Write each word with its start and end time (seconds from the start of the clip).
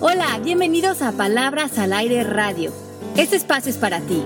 Hola, 0.00 0.38
bienvenidos 0.44 1.02
a 1.02 1.10
Palabras 1.10 1.76
al 1.76 1.92
Aire 1.92 2.22
Radio. 2.22 2.72
Este 3.16 3.34
espacio 3.34 3.68
es 3.68 3.78
para 3.78 3.98
ti. 4.00 4.22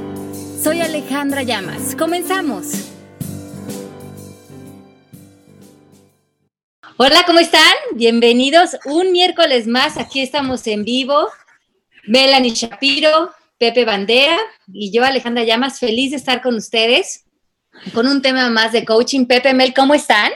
Soy 0.63 0.83
Alejandra 0.83 1.45
Llamas. 1.45 1.97
Comenzamos. 1.97 2.67
Hola, 6.99 7.23
¿cómo 7.27 7.39
están? 7.39 7.73
Bienvenidos 7.95 8.77
un 8.85 9.13
miércoles 9.13 9.67
más. 9.67 9.97
Aquí 9.97 10.21
estamos 10.21 10.67
en 10.67 10.85
vivo. 10.85 11.29
Melanie 12.07 12.53
Shapiro, 12.53 13.31
Pepe 13.57 13.87
Bandera 13.87 14.37
y 14.71 14.93
yo, 14.93 15.03
Alejandra 15.03 15.45
Llamas, 15.45 15.79
feliz 15.79 16.11
de 16.11 16.19
estar 16.19 16.43
con 16.43 16.55
ustedes 16.55 17.25
con 17.95 18.07
un 18.07 18.21
tema 18.21 18.51
más 18.51 18.73
de 18.73 18.85
coaching. 18.85 19.25
Pepe, 19.25 19.55
Mel, 19.55 19.73
¿cómo 19.73 19.95
están? 19.95 20.33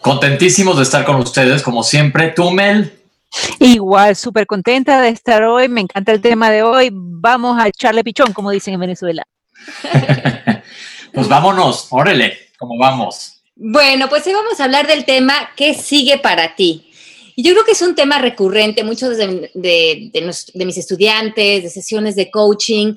Contentísimos 0.00 0.78
de 0.78 0.84
estar 0.84 1.04
con 1.04 1.16
ustedes, 1.16 1.62
como 1.62 1.82
siempre. 1.82 2.28
¿Tú, 2.28 2.50
Mel? 2.50 3.01
Igual, 3.58 4.16
súper 4.16 4.46
contenta 4.46 5.00
de 5.00 5.08
estar 5.08 5.42
hoy. 5.42 5.68
Me 5.68 5.80
encanta 5.80 6.12
el 6.12 6.20
tema 6.20 6.50
de 6.50 6.62
hoy. 6.62 6.90
Vamos 6.92 7.58
a 7.60 7.68
echarle 7.68 8.04
pichón, 8.04 8.32
como 8.32 8.50
dicen 8.50 8.74
en 8.74 8.80
Venezuela. 8.80 9.26
pues 11.12 11.28
vámonos, 11.28 11.86
órale, 11.90 12.36
¿cómo 12.58 12.76
vamos? 12.78 13.42
Bueno, 13.54 14.08
pues 14.08 14.26
hoy 14.26 14.32
vamos 14.32 14.58
a 14.58 14.64
hablar 14.64 14.86
del 14.86 15.04
tema 15.04 15.50
¿Qué 15.56 15.74
sigue 15.74 16.18
para 16.18 16.56
ti? 16.56 16.90
Y 17.36 17.42
yo 17.42 17.52
creo 17.52 17.64
que 17.64 17.72
es 17.72 17.82
un 17.82 17.94
tema 17.94 18.18
recurrente, 18.18 18.84
muchos 18.84 19.16
de, 19.16 19.50
de, 19.54 20.64
mis 20.66 20.78
estudiantes, 20.78 21.62
de 21.62 21.70
sesiones 21.70 22.14
de 22.14 22.30
coaching. 22.30 22.94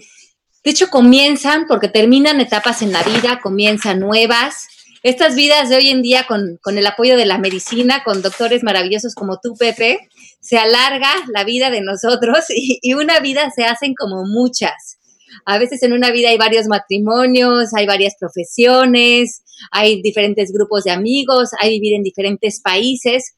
De 0.63 0.71
hecho, 0.71 0.89
comienzan 0.89 1.67
porque 1.67 1.87
terminan 1.87 2.41
etapas 2.41 2.81
en 2.81 2.91
la 2.91 3.01
vida, 3.03 3.39
comienzan 3.41 3.99
nuevas. 3.99 4.67
Estas 5.05 5.35
vidas 5.35 5.69
de 5.69 5.75
hoy 5.75 5.89
en 5.89 6.01
día, 6.01 6.25
con, 6.27 6.57
con 6.63 6.79
el 6.79 6.87
apoyo 6.87 7.15
de 7.15 7.27
la 7.27 7.37
medicina, 7.37 8.01
con 8.03 8.23
doctores 8.23 8.63
maravillosos 8.63 9.13
como 9.13 9.37
tú, 9.39 9.53
Pepe, 9.55 9.99
se 10.41 10.57
alarga 10.57 11.11
la 11.31 11.43
vida 11.43 11.69
de 11.69 11.81
nosotros 11.81 12.45
y, 12.49 12.79
y 12.81 12.95
una 12.95 13.19
vida 13.19 13.51
se 13.55 13.65
hacen 13.65 13.93
como 13.93 14.23
muchas. 14.25 14.97
A 15.45 15.59
veces 15.59 15.83
en 15.83 15.93
una 15.93 16.09
vida 16.09 16.29
hay 16.29 16.39
varios 16.39 16.65
matrimonios, 16.65 17.75
hay 17.75 17.85
varias 17.85 18.15
profesiones, 18.19 19.43
hay 19.69 20.01
diferentes 20.01 20.51
grupos 20.51 20.85
de 20.85 20.91
amigos, 20.91 21.51
hay 21.61 21.79
vivir 21.79 21.93
en 21.93 22.01
diferentes 22.01 22.59
países. 22.59 23.35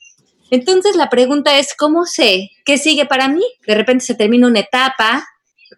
Entonces 0.49 0.95
la 0.95 1.09
pregunta 1.09 1.59
es, 1.59 1.75
¿cómo 1.77 2.05
sé 2.05 2.49
qué 2.63 2.77
sigue 2.77 3.05
para 3.05 3.27
mí? 3.27 3.43
De 3.67 3.75
repente 3.75 4.05
se 4.05 4.15
termina 4.15 4.47
una 4.47 4.61
etapa, 4.61 5.27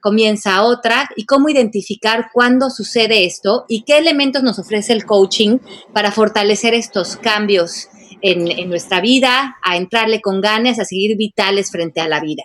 comienza 0.02 0.64
otra, 0.64 1.10
y 1.16 1.26
cómo 1.26 1.50
identificar 1.50 2.30
cuándo 2.34 2.70
sucede 2.70 3.26
esto 3.26 3.66
y 3.68 3.84
qué 3.84 3.98
elementos 3.98 4.44
nos 4.44 4.60
ofrece 4.60 4.94
el 4.94 5.06
coaching 5.06 5.60
para 5.94 6.12
fortalecer 6.12 6.74
estos 6.74 7.16
cambios 7.18 7.88
en, 8.22 8.70
nuestra 8.70 9.02
vida, 9.02 9.58
a 9.64 9.78
entrarle 9.78 10.22
con 10.22 10.42
ganas, 10.42 10.80
a 10.80 10.86
seguir 10.86 11.18
vitales 11.18 11.72
frente 11.72 12.02
a 12.02 12.08
la 12.08 12.20
vida. 12.20 12.44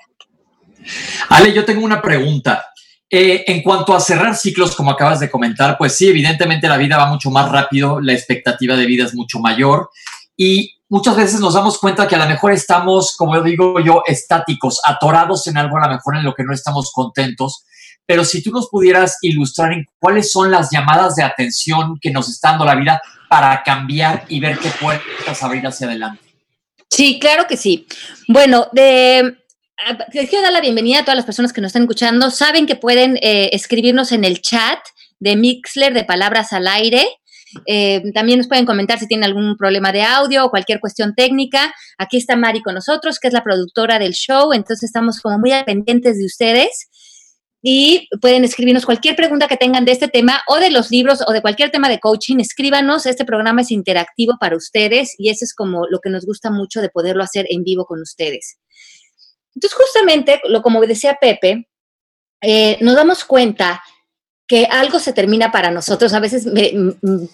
Ale, 1.28 1.52
yo 1.52 1.64
tengo 1.64 1.84
una 1.84 2.00
pregunta. 2.00 2.66
Eh, 3.10 3.44
en 3.46 3.62
cuanto 3.62 3.94
a 3.94 4.00
cerrar 4.00 4.34
ciclos, 4.34 4.74
como 4.74 4.90
acabas 4.90 5.20
de 5.20 5.30
comentar, 5.30 5.76
pues 5.78 5.96
sí, 5.96 6.08
evidentemente 6.08 6.68
la 6.68 6.76
vida 6.76 6.96
va 6.96 7.06
mucho 7.06 7.30
más 7.30 7.50
rápido, 7.50 8.00
la 8.00 8.12
expectativa 8.12 8.76
de 8.76 8.86
vida 8.86 9.04
es 9.04 9.14
mucho 9.14 9.38
mayor 9.38 9.90
y 10.36 10.72
muchas 10.88 11.16
veces 11.16 11.40
nos 11.40 11.54
damos 11.54 11.78
cuenta 11.78 12.06
que 12.06 12.14
a 12.14 12.18
lo 12.18 12.26
mejor 12.26 12.52
estamos, 12.52 13.16
como 13.16 13.40
digo 13.42 13.80
yo, 13.80 14.02
estáticos, 14.06 14.80
atorados 14.84 15.46
en 15.46 15.56
algo, 15.56 15.76
a 15.78 15.88
lo 15.88 15.94
mejor 15.94 16.16
en 16.16 16.24
lo 16.24 16.34
que 16.34 16.44
no 16.44 16.52
estamos 16.52 16.92
contentos. 16.92 17.64
Pero 18.06 18.24
si 18.24 18.42
tú 18.42 18.50
nos 18.50 18.68
pudieras 18.68 19.18
ilustrar 19.22 19.72
en 19.72 19.86
cuáles 19.98 20.30
son 20.30 20.50
las 20.50 20.70
llamadas 20.70 21.16
de 21.16 21.22
atención 21.22 21.98
que 22.00 22.10
nos 22.10 22.28
está 22.28 22.50
dando 22.50 22.66
la 22.66 22.74
vida 22.74 23.00
para 23.28 23.62
cambiar 23.62 24.24
y 24.28 24.40
ver 24.40 24.58
qué 24.58 24.70
puertas 24.80 25.42
abrir 25.42 25.66
hacia 25.66 25.86
adelante. 25.86 26.22
Sí, 26.90 27.18
claro 27.18 27.46
que 27.46 27.56
sí. 27.56 27.86
Bueno, 28.28 28.68
de, 28.72 29.36
les 30.12 30.28
quiero 30.28 30.42
dar 30.42 30.52
la 30.52 30.60
bienvenida 30.60 31.00
a 31.00 31.02
todas 31.02 31.16
las 31.16 31.24
personas 31.24 31.52
que 31.52 31.60
nos 31.60 31.70
están 31.70 31.82
escuchando. 31.82 32.30
Saben 32.30 32.66
que 32.66 32.76
pueden 32.76 33.16
eh, 33.22 33.50
escribirnos 33.52 34.12
en 34.12 34.24
el 34.24 34.40
chat 34.40 34.78
de 35.18 35.36
Mixler 35.36 35.94
de 35.94 36.04
Palabras 36.04 36.52
al 36.52 36.68
Aire. 36.68 37.06
Eh, 37.66 38.02
también 38.12 38.38
nos 38.38 38.48
pueden 38.48 38.66
comentar 38.66 38.98
si 38.98 39.06
tienen 39.06 39.24
algún 39.24 39.56
problema 39.56 39.92
de 39.92 40.02
audio 40.02 40.44
o 40.44 40.50
cualquier 40.50 40.80
cuestión 40.80 41.14
técnica. 41.14 41.74
Aquí 41.98 42.16
está 42.16 42.36
Mari 42.36 42.62
con 42.62 42.74
nosotros, 42.74 43.18
que 43.18 43.28
es 43.28 43.34
la 43.34 43.42
productora 43.42 43.98
del 43.98 44.12
show, 44.12 44.52
entonces 44.52 44.84
estamos 44.84 45.20
como 45.20 45.38
muy 45.38 45.52
pendientes 45.64 46.18
de 46.18 46.26
ustedes 46.26 46.88
y 47.66 48.10
pueden 48.20 48.44
escribirnos 48.44 48.84
cualquier 48.84 49.16
pregunta 49.16 49.48
que 49.48 49.56
tengan 49.56 49.86
de 49.86 49.92
este 49.92 50.08
tema 50.08 50.42
o 50.48 50.56
de 50.56 50.70
los 50.70 50.90
libros 50.90 51.20
o 51.26 51.32
de 51.32 51.40
cualquier 51.40 51.70
tema 51.70 51.88
de 51.88 51.98
coaching. 51.98 52.38
Escríbanos, 52.38 53.06
este 53.06 53.24
programa 53.24 53.62
es 53.62 53.70
interactivo 53.70 54.34
para 54.38 54.54
ustedes 54.54 55.14
y 55.16 55.30
eso 55.30 55.46
es 55.46 55.54
como 55.54 55.86
lo 55.88 56.00
que 56.00 56.10
nos 56.10 56.26
gusta 56.26 56.50
mucho 56.50 56.82
de 56.82 56.90
poderlo 56.90 57.24
hacer 57.24 57.46
en 57.48 57.64
vivo 57.64 57.86
con 57.86 58.02
ustedes. 58.02 58.58
Entonces, 59.54 59.78
justamente, 59.78 60.42
lo, 60.46 60.60
como 60.60 60.82
decía 60.82 61.16
Pepe, 61.18 61.66
eh, 62.42 62.76
nos 62.82 62.96
damos 62.96 63.24
cuenta 63.24 63.82
algo 64.70 64.98
se 64.98 65.12
termina 65.12 65.50
para 65.50 65.70
nosotros. 65.70 66.12
A 66.12 66.20
veces 66.20 66.46
me, 66.46 66.72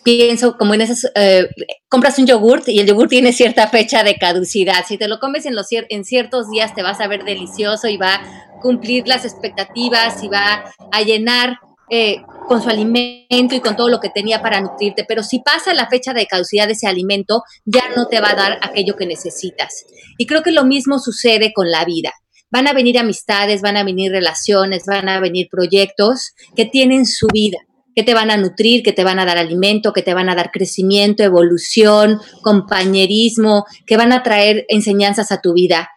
pienso 0.03 0.57
como 0.57 0.75
en 0.75 0.83
esas, 0.83 1.11
eh, 1.15 1.49
compras 1.89 2.19
un 2.19 2.27
yogurt 2.27 2.69
y 2.69 2.81
el 2.81 2.87
yogurt 2.87 3.11
tiene 3.11 3.33
cierta 3.33 3.69
fecha 3.69 4.03
de 4.03 4.17
caducidad. 4.17 4.85
Si 4.87 4.99
te 4.99 5.09
lo 5.09 5.19
comes 5.19 5.47
en, 5.47 5.55
los, 5.55 5.67
en 5.71 6.05
ciertos 6.05 6.51
días 6.51 6.75
te 6.75 6.83
vas 6.83 7.01
a 7.01 7.09
ver 7.09 7.25
delicioso 7.25 7.89
y 7.89 7.97
va 7.97 8.15
a 8.15 8.61
cumplir 8.61 9.09
las 9.09 9.25
expectativas 9.25 10.23
y 10.23 10.29
va 10.29 10.73
a 10.93 11.03
llenar 11.03 11.59
eh, 11.91 12.23
con 12.47 12.63
su 12.63 12.69
alimento 12.69 13.55
y 13.55 13.61
con 13.61 13.77
todo 13.77 13.89
lo 13.89 14.01
que 14.01 14.11
tenía 14.11 14.43
para 14.43 14.61
nutrirte. 14.61 15.05
Pero 15.07 15.23
si 15.23 15.41
pasa 15.41 15.75
la 15.75 15.89
fecha 15.89 16.13
de 16.13 16.27
caducidad 16.27 16.67
de 16.67 16.75
ese 16.75 16.87
alimento, 16.87 17.43
ya 17.65 17.83
no 17.97 18.07
te 18.07 18.21
va 18.21 18.31
a 18.31 18.37
dar 18.37 18.59
aquello 18.63 18.97
que 18.97 19.07
necesitas. 19.07 19.85
Y 20.17 20.27
creo 20.27 20.43
que 20.43 20.53
lo 20.53 20.65
mismo 20.65 20.99
sucede 20.99 21.53
con 21.53 21.71
la 21.71 21.85
vida 21.85 22.13
van 22.51 22.67
a 22.67 22.73
venir 22.73 22.99
amistades, 22.99 23.63
van 23.63 23.77
a 23.77 23.85
venir 23.85 24.11
relaciones, 24.11 24.85
van 24.87 25.09
a 25.09 25.21
venir 25.21 25.49
proyectos 25.51 26.33
que 26.57 26.65
tienen 26.65 27.07
su 27.07 27.27
vida, 27.33 27.59
que 27.95 28.03
te 28.03 28.15
van 28.15 28.31
a 28.31 28.37
nutrir, 28.37 28.83
que 28.83 28.93
te 28.93 29.05
van 29.05 29.19
a 29.19 29.25
dar 29.25 29.39
alimento, 29.39 29.93
que 29.93 30.03
te 30.03 30.15
van 30.15 30.29
a 30.29 30.35
dar 30.35 30.51
crecimiento, 30.51 31.23
evolución, 31.23 32.21
compañerismo, 32.43 33.67
que 33.87 33.97
van 33.97 34.13
a 34.13 34.23
traer 34.23 34.65
enseñanzas 34.69 35.33
a 35.33 35.41
tu 35.41 35.55
vida. 35.55 35.91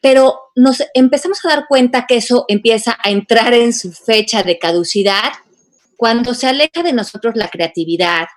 Pero 0.00 0.38
nos 0.54 0.82
empezamos 0.94 1.44
a 1.44 1.48
dar 1.48 1.66
cuenta 1.68 2.06
que 2.06 2.16
eso 2.16 2.44
empieza 2.48 2.96
a 3.02 3.10
entrar 3.10 3.52
en 3.52 3.72
su 3.72 3.92
fecha 3.92 4.42
de 4.42 4.58
caducidad 4.58 5.32
cuando 5.96 6.34
se 6.34 6.46
aleja 6.46 6.82
de 6.84 6.92
nosotros 6.92 7.34
la 7.34 7.48
creatividad, 7.48 8.28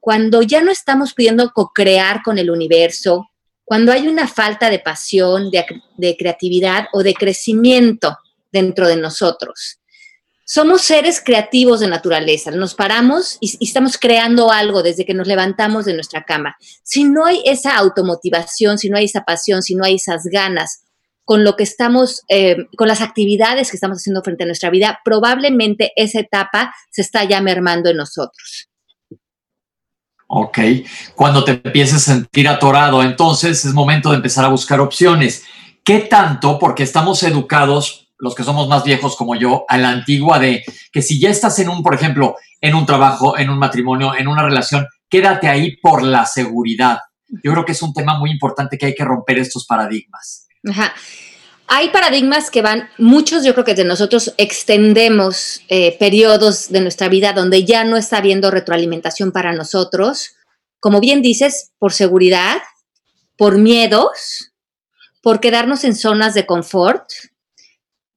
cuando 0.00 0.42
ya 0.42 0.62
no 0.62 0.72
estamos 0.72 1.14
pudiendo 1.14 1.50
co-crear 1.54 2.22
con 2.22 2.38
el 2.38 2.50
universo, 2.50 3.30
cuando 3.64 3.92
hay 3.92 4.08
una 4.08 4.28
falta 4.28 4.70
de 4.70 4.78
pasión, 4.78 5.50
de, 5.50 6.16
creatividad 6.16 6.86
o 6.92 7.02
de 7.02 7.14
crecimiento 7.14 8.18
dentro 8.52 8.86
de 8.88 8.96
nosotros. 8.96 9.80
Somos 10.46 10.82
seres 10.82 11.22
creativos 11.24 11.80
de 11.80 11.88
naturaleza, 11.88 12.50
nos 12.50 12.74
paramos 12.74 13.38
y, 13.40 13.56
estamos 13.64 13.96
creando 13.96 14.52
algo 14.52 14.82
desde 14.82 15.06
que 15.06 15.14
nos 15.14 15.26
levantamos 15.26 15.86
de 15.86 15.94
nuestra 15.94 16.24
cama. 16.24 16.56
Si 16.82 17.04
no 17.04 17.24
hay 17.24 17.42
esa 17.46 17.76
automotivación, 17.76 18.76
si 18.76 18.90
no 18.90 18.98
hay 18.98 19.06
esa 19.06 19.24
pasión, 19.24 19.62
si 19.62 19.74
no 19.74 19.84
hay 19.84 19.94
esas 19.94 20.24
ganas 20.24 20.82
con 21.24 21.42
lo 21.42 21.56
que 21.56 21.62
estamos, 21.62 22.20
eh, 22.28 22.66
con 22.76 22.88
las 22.88 23.00
actividades 23.00 23.70
que 23.70 23.78
estamos 23.78 23.98
haciendo 23.98 24.22
frente 24.22 24.44
a 24.44 24.46
nuestra 24.46 24.68
vida, 24.68 25.00
probablemente 25.02 25.92
esa 25.96 26.20
etapa 26.20 26.74
se 26.90 27.00
está 27.00 27.24
ya 27.24 27.40
mermando 27.40 27.88
en 27.88 27.96
nosotros. 27.96 28.68
Ok, 30.36 30.58
cuando 31.14 31.44
te 31.44 31.52
empieces 31.52 31.94
a 31.94 32.12
sentir 32.12 32.48
atorado, 32.48 33.04
entonces 33.04 33.64
es 33.64 33.72
momento 33.72 34.10
de 34.10 34.16
empezar 34.16 34.44
a 34.44 34.48
buscar 34.48 34.80
opciones. 34.80 35.44
¿Qué 35.84 36.00
tanto? 36.00 36.58
Porque 36.58 36.82
estamos 36.82 37.22
educados, 37.22 38.08
los 38.18 38.34
que 38.34 38.42
somos 38.42 38.66
más 38.66 38.82
viejos 38.82 39.14
como 39.14 39.36
yo, 39.36 39.64
a 39.68 39.78
la 39.78 39.90
antigua 39.90 40.40
de 40.40 40.64
que 40.90 41.02
si 41.02 41.20
ya 41.20 41.30
estás 41.30 41.60
en 41.60 41.68
un, 41.68 41.84
por 41.84 41.94
ejemplo, 41.94 42.34
en 42.60 42.74
un 42.74 42.84
trabajo, 42.84 43.38
en 43.38 43.48
un 43.48 43.60
matrimonio, 43.60 44.12
en 44.16 44.26
una 44.26 44.42
relación, 44.42 44.88
quédate 45.08 45.48
ahí 45.48 45.76
por 45.76 46.02
la 46.02 46.26
seguridad. 46.26 46.98
Yo 47.28 47.52
creo 47.52 47.64
que 47.64 47.70
es 47.70 47.82
un 47.82 47.94
tema 47.94 48.18
muy 48.18 48.32
importante 48.32 48.76
que 48.76 48.86
hay 48.86 48.94
que 48.96 49.04
romper 49.04 49.38
estos 49.38 49.66
paradigmas. 49.66 50.48
Ajá. 50.68 50.92
Hay 51.66 51.88
paradigmas 51.88 52.50
que 52.50 52.62
van, 52.62 52.88
muchos 52.98 53.44
yo 53.44 53.54
creo 53.54 53.64
que 53.64 53.74
de 53.74 53.84
nosotros 53.84 54.34
extendemos 54.36 55.62
eh, 55.68 55.96
periodos 55.98 56.68
de 56.70 56.82
nuestra 56.82 57.08
vida 57.08 57.32
donde 57.32 57.64
ya 57.64 57.84
no 57.84 57.96
está 57.96 58.18
habiendo 58.18 58.50
retroalimentación 58.50 59.32
para 59.32 59.52
nosotros, 59.52 60.36
como 60.78 61.00
bien 61.00 61.22
dices, 61.22 61.72
por 61.78 61.92
seguridad, 61.92 62.58
por 63.38 63.56
miedos, 63.56 64.52
por 65.22 65.40
quedarnos 65.40 65.84
en 65.84 65.96
zonas 65.96 66.34
de 66.34 66.44
confort, 66.44 67.04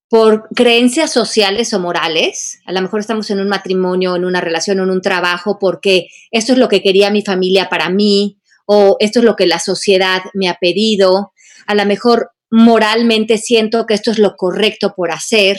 por 0.09 0.49
creencias 0.53 1.11
sociales 1.11 1.73
o 1.73 1.79
morales. 1.79 2.59
A 2.65 2.73
lo 2.73 2.81
mejor 2.81 2.99
estamos 2.99 3.29
en 3.31 3.39
un 3.39 3.47
matrimonio, 3.47 4.15
en 4.17 4.25
una 4.25 4.41
relación, 4.41 4.79
en 4.79 4.89
un 4.89 5.01
trabajo, 5.01 5.57
porque 5.59 6.07
esto 6.31 6.51
es 6.51 6.59
lo 6.59 6.67
que 6.67 6.81
quería 6.81 7.11
mi 7.11 7.21
familia 7.21 7.69
para 7.69 7.89
mí, 7.89 8.39
o 8.65 8.97
esto 8.99 9.19
es 9.19 9.25
lo 9.25 9.37
que 9.37 9.47
la 9.47 9.59
sociedad 9.59 10.21
me 10.33 10.49
ha 10.49 10.57
pedido. 10.59 11.31
A 11.65 11.75
lo 11.75 11.85
mejor 11.85 12.31
moralmente 12.49 13.37
siento 13.37 13.85
que 13.85 13.93
esto 13.93 14.11
es 14.11 14.19
lo 14.19 14.35
correcto 14.35 14.93
por 14.95 15.11
hacer, 15.11 15.57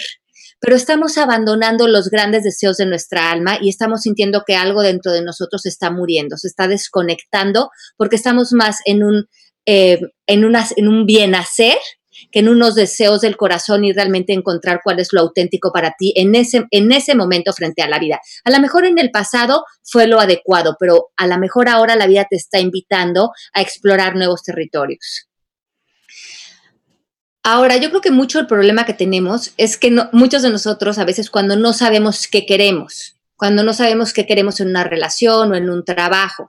pero 0.61 0.75
estamos 0.75 1.19
abandonando 1.19 1.87
los 1.87 2.09
grandes 2.11 2.43
deseos 2.43 2.77
de 2.79 2.87
nuestra 2.87 3.31
alma 3.31 3.59
y 3.61 3.69
estamos 3.69 4.03
sintiendo 4.03 4.43
que 4.47 4.57
algo 4.57 4.83
dentro 4.83 5.13
de 5.13 5.23
nosotros 5.23 5.67
está 5.67 5.91
muriendo, 5.91 6.37
se 6.37 6.49
está 6.49 6.67
desconectando 6.67 7.71
porque 7.97 8.17
estamos 8.17 8.53
más 8.53 8.79
en 8.85 9.05
un, 9.05 9.27
eh, 9.67 10.01
en, 10.27 10.45
en 10.77 10.89
un 10.89 11.07
bien 11.07 11.35
hacer 11.35 11.77
que 12.33 12.41
en 12.41 12.49
unos 12.49 12.75
deseos 12.75 13.21
del 13.21 13.37
corazón 13.37 13.85
y 13.85 13.93
realmente 13.93 14.33
encontrar 14.33 14.81
cuál 14.83 14.99
es 14.99 15.13
lo 15.13 15.21
auténtico 15.21 15.71
para 15.73 15.95
ti 15.97 16.13
en 16.17 16.35
ese, 16.35 16.65
en 16.71 16.91
ese 16.91 17.15
momento 17.15 17.53
frente 17.53 17.83
a 17.83 17.89
la 17.89 17.99
vida. 17.99 18.21
A 18.45 18.51
lo 18.51 18.59
mejor 18.61 18.85
en 18.85 18.99
el 18.99 19.11
pasado 19.11 19.65
fue 19.85 20.07
lo 20.07 20.19
adecuado, 20.19 20.77
pero 20.81 21.11
a 21.17 21.27
lo 21.27 21.39
mejor 21.39 21.69
ahora 21.69 21.97
la 21.97 22.07
vida 22.07 22.27
te 22.29 22.37
está 22.37 22.59
invitando 22.59 23.31
a 23.53 23.63
explorar 23.63 24.17
nuevos 24.17 24.43
territorios. 24.43 25.28
Ahora, 27.51 27.79
yo 27.79 27.89
creo 27.89 28.03
que 28.03 28.11
mucho 28.11 28.39
el 28.41 28.47
problema 28.47 28.85
que 28.85 28.93
tenemos 28.93 29.55
es 29.57 29.79
que 29.79 29.91
muchos 30.13 30.43
de 30.43 30.51
nosotros 30.51 30.99
a 30.99 31.07
veces 31.07 31.31
cuando 31.31 31.57
no 31.57 31.73
sabemos 31.73 32.29
qué 32.29 32.45
queremos, 32.45 33.17
cuando 33.37 33.63
no 33.63 33.73
sabemos 33.73 34.13
qué 34.13 34.27
queremos 34.27 34.61
en 34.61 34.69
una 34.69 34.85
relación 34.85 35.51
o 35.51 35.55
en 35.55 35.71
un 35.71 35.83
trabajo, 35.83 36.49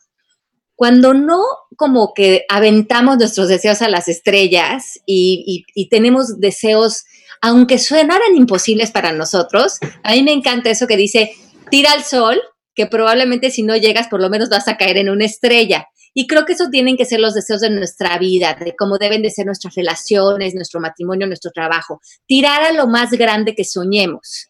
cuando 0.75 1.13
no 1.13 1.41
como 1.77 2.13
que 2.13 2.43
aventamos 2.49 3.17
nuestros 3.17 3.47
deseos 3.47 3.81
a 3.81 3.87
las 3.87 4.09
estrellas 4.09 4.99
y, 5.05 5.63
tenemos 5.89 6.41
deseos, 6.41 7.05
aunque 7.39 7.79
suenaran 7.79 8.35
imposibles 8.35 8.91
para 8.91 9.13
nosotros, 9.13 9.77
a 10.03 10.11
mí 10.11 10.23
me 10.23 10.33
encanta 10.33 10.69
eso 10.69 10.85
que 10.85 10.97
dice, 10.97 11.31
tira 11.71 11.93
al 11.93 12.03
sol, 12.03 12.41
que 12.75 12.87
probablemente 12.87 13.51
si 13.51 13.63
no 13.63 13.77
llegas 13.77 14.09
por 14.09 14.21
lo 14.21 14.29
menos 14.29 14.49
vas 14.49 14.67
a 14.67 14.75
caer 14.75 14.97
en 14.97 15.09
una 15.09 15.23
estrella. 15.23 15.87
Y 16.13 16.27
creo 16.27 16.45
que 16.45 16.53
esos 16.53 16.69
tienen 16.69 16.97
que 16.97 17.06
ser 17.06 17.19
los 17.19 17.33
deseos 17.33 17.61
de 17.61 17.69
nuestra 17.69 18.17
vida, 18.17 18.57
de 18.59 18.75
cómo 18.75 18.97
deben 18.97 19.21
de 19.21 19.29
ser 19.29 19.45
nuestras 19.45 19.75
relaciones, 19.75 20.56
nuestro 20.56 20.79
matrimonio, 20.79 21.27
nuestro 21.27 21.51
trabajo. 21.51 22.01
Tirar 22.25 22.63
a 22.63 22.71
lo 22.71 22.88
más 22.88 23.11
grande 23.11 23.56
que 23.56 23.63
soñemos 23.63 24.50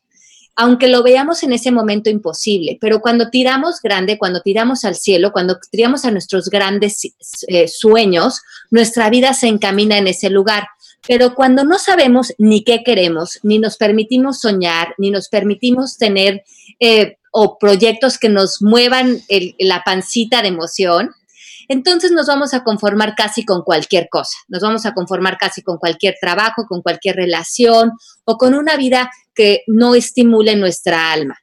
aunque 0.62 0.90
lo 0.90 1.04
veamos 1.04 1.42
en 1.44 1.54
ese 1.54 1.72
momento 1.72 2.10
imposible, 2.10 2.78
pero 2.82 3.00
cuando 3.00 3.30
tiramos 3.30 3.82
grande, 3.82 4.18
cuando 4.18 4.42
tiramos 4.42 4.84
al 4.84 4.96
cielo, 4.96 5.32
cuando 5.32 5.58
tiramos 5.72 6.04
a 6.04 6.12
nuestros 6.12 6.50
grandes 6.50 7.14
eh, 7.48 7.70
sueños, 7.70 8.42
nuestra 8.70 9.10
vida 9.10 9.34
se 9.34 9.48
encamina 9.48 9.98
en 9.98 10.08
ese 10.08 10.30
lugar. 10.30 10.68
Pero 11.08 11.34
cuando 11.34 11.64
no 11.64 11.80
sabemos 11.80 12.34
ni 12.38 12.66
qué 12.66 12.84
queremos, 12.84 13.40
ni 13.42 13.58
nos 13.58 13.78
permitimos 13.78 14.42
soñar, 14.42 14.96
ni 14.98 15.12
nos 15.12 15.30
permitimos 15.30 15.98
tener 15.98 16.44
eh, 16.82 17.16
o 17.32 17.58
proyectos 17.58 18.18
que 18.18 18.28
nos 18.28 18.62
muevan 18.62 19.22
la 19.60 19.84
pancita 19.86 20.42
de 20.42 20.50
emoción, 20.50 21.12
entonces 21.70 22.12
nos 22.12 22.28
vamos 22.28 22.54
a 22.54 22.64
conformar 22.64 23.16
casi 23.16 23.46
con 23.46 23.62
cualquier 23.62 24.10
cosa, 24.10 24.36
nos 24.50 24.62
vamos 24.62 24.86
a 24.86 24.94
conformar 24.94 25.38
casi 25.38 25.62
con 25.62 25.78
cualquier 25.78 26.16
trabajo, 26.20 26.66
con 26.68 26.82
cualquier 26.82 27.16
relación 27.16 27.92
o 28.26 28.38
con 28.38 28.56
una 28.56 28.76
vida 28.76 29.10
que 29.34 29.64
no 29.68 29.96
estimule 29.96 30.56
nuestra 30.58 31.14
alma. 31.14 31.38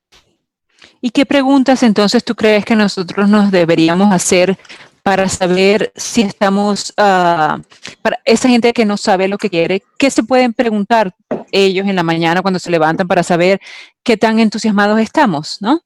¿Y 1.00 1.10
qué 1.10 1.24
preguntas 1.24 1.82
entonces 1.82 2.24
tú 2.24 2.34
crees 2.34 2.64
que 2.64 2.74
nosotros 2.74 3.28
nos 3.28 3.50
deberíamos 3.50 4.12
hacer 4.12 4.58
para 5.06 5.28
saber 5.28 5.92
si 5.94 6.22
estamos, 6.22 6.90
uh, 6.98 7.62
para 8.02 8.20
esa 8.24 8.48
gente 8.48 8.72
que 8.72 8.84
no 8.84 8.96
sabe 8.96 9.28
lo 9.28 9.38
que 9.38 9.48
quiere, 9.48 9.84
¿qué 9.98 10.10
se 10.10 10.24
pueden 10.24 10.52
preguntar 10.52 11.14
ellos 11.52 11.86
en 11.86 11.94
la 11.94 12.02
mañana 12.02 12.42
cuando 12.42 12.58
se 12.58 12.72
levantan 12.72 13.06
para 13.06 13.22
saber 13.22 13.60
qué 14.02 14.16
tan 14.16 14.40
entusiasmados 14.40 14.98
estamos, 14.98 15.58
no? 15.60 15.80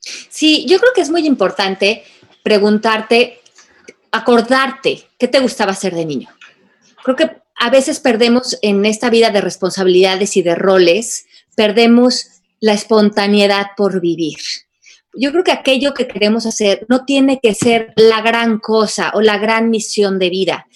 Sí, 0.00 0.66
yo 0.68 0.80
creo 0.80 0.90
que 0.92 1.02
es 1.02 1.10
muy 1.10 1.24
importante 1.24 2.02
preguntarte 2.42 3.40
acordarte 4.14 5.08
qué 5.18 5.26
te 5.26 5.40
gustaba 5.40 5.72
hacer 5.72 5.94
de 5.94 6.04
niño. 6.04 6.28
Creo 7.02 7.16
que 7.16 7.30
a 7.56 7.70
veces 7.70 7.98
perdemos 7.98 8.56
en 8.62 8.84
esta 8.86 9.10
vida 9.10 9.30
de 9.30 9.40
responsabilidades 9.40 10.36
y 10.36 10.42
de 10.42 10.54
roles, 10.54 11.26
perdemos 11.56 12.26
la 12.60 12.74
espontaneidad 12.74 13.68
por 13.76 14.00
vivir. 14.00 14.38
Yo 15.14 15.32
creo 15.32 15.44
que 15.44 15.52
aquello 15.52 15.94
que 15.94 16.06
queremos 16.06 16.46
hacer 16.46 16.86
no 16.88 17.04
tiene 17.04 17.40
que 17.42 17.54
ser 17.54 17.92
la 17.96 18.20
gran 18.20 18.58
cosa 18.58 19.10
o 19.14 19.20
la 19.20 19.38
gran 19.38 19.70
misión 19.70 20.18
de 20.18 20.30
vida. 20.30 20.66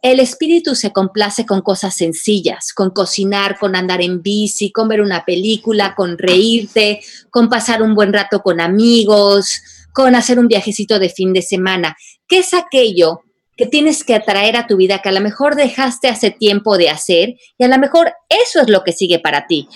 El 0.00 0.20
espíritu 0.20 0.74
se 0.74 0.92
complace 0.92 1.44
con 1.44 1.60
cosas 1.62 1.94
sencillas, 1.94 2.72
con 2.72 2.90
cocinar, 2.90 3.58
con 3.58 3.76
andar 3.76 4.00
en 4.00 4.22
bici, 4.22 4.70
con 4.70 4.88
ver 4.88 5.00
una 5.00 5.24
película, 5.24 5.94
con 5.94 6.16
reírte, 6.16 7.00
con 7.30 7.48
pasar 7.48 7.82
un 7.82 7.94
buen 7.94 8.12
rato 8.12 8.40
con 8.42 8.60
amigos, 8.60 9.60
con 9.92 10.14
hacer 10.14 10.38
un 10.38 10.48
viajecito 10.48 10.98
de 10.98 11.08
fin 11.08 11.32
de 11.32 11.42
semana. 11.42 11.96
¿Qué 12.28 12.38
es 12.38 12.54
aquello 12.54 13.20
que 13.56 13.66
tienes 13.66 14.04
que 14.04 14.14
atraer 14.14 14.56
a 14.56 14.66
tu 14.66 14.76
vida 14.76 15.00
que 15.00 15.08
a 15.08 15.12
lo 15.12 15.20
mejor 15.20 15.54
dejaste 15.54 16.08
hace 16.08 16.30
tiempo 16.30 16.76
de 16.76 16.90
hacer 16.90 17.36
y 17.56 17.64
a 17.64 17.68
lo 17.68 17.78
mejor 17.78 18.12
eso 18.28 18.60
es 18.60 18.68
lo 18.68 18.82
que 18.82 18.92
sigue 18.92 19.20
para 19.20 19.46
ti? 19.46 19.68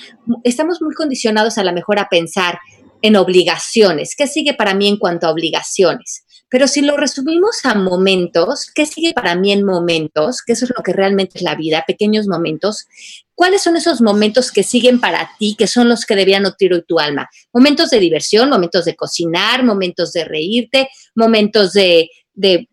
Estamos 0.43 0.83
muy 0.83 0.95
condicionados 0.95 1.59
a 1.59 1.65
lo 1.65 1.73
mejor 1.73 1.99
a 1.99 2.09
pensar 2.09 2.59
en 3.03 3.17
obligaciones. 3.17 4.15
¿Qué 4.17 4.27
sigue 4.27 4.55
para 4.55 4.75
mí 4.75 4.89
en 4.89 4.97
cuanto 4.97 5.27
a 5.27 5.31
obligaciones? 5.31 6.25
Pero 6.51 6.67
si 6.67 6.83
lo 6.83 6.97
resumimos 6.97 7.65
a 7.65 7.75
momentos, 7.77 8.67
¿qué 8.75 8.85
sigue 8.85 9.13
para 9.15 9.37
mí 9.37 9.53
en 9.53 9.65
momentos? 9.65 10.43
Que 10.43 10.55
eso 10.55 10.65
es 10.65 10.73
lo 10.77 10.83
que 10.83 10.93
realmente 10.93 11.39
es 11.39 11.43
la 11.43 11.55
vida, 11.55 11.85
pequeños 11.87 12.27
momentos. 12.27 12.89
¿Cuáles 13.37 13.63
son 13.63 13.77
esos 13.77 14.01
momentos 14.01 14.51
que 14.51 14.65
siguen 14.65 15.01
para 15.01 15.31
ti, 15.39 15.55
que 15.57 15.69
son 15.69 15.89
los 15.89 16.05
que 16.05 16.17
debían 16.17 16.43
nutrir 16.43 16.85
tu 16.89 16.99
alma? 16.99 17.31
Momentos 17.55 17.91
de 17.91 18.01
diversión, 18.01 18.51
momentos 18.51 18.85
de 18.85 18.97
cocinar, 18.97 19.65
momentos 19.65 20.13
de 20.13 20.25
reírte, 20.25 20.89
momentos 21.15 21.73
de, 21.73 22.11
de, 22.35 22.69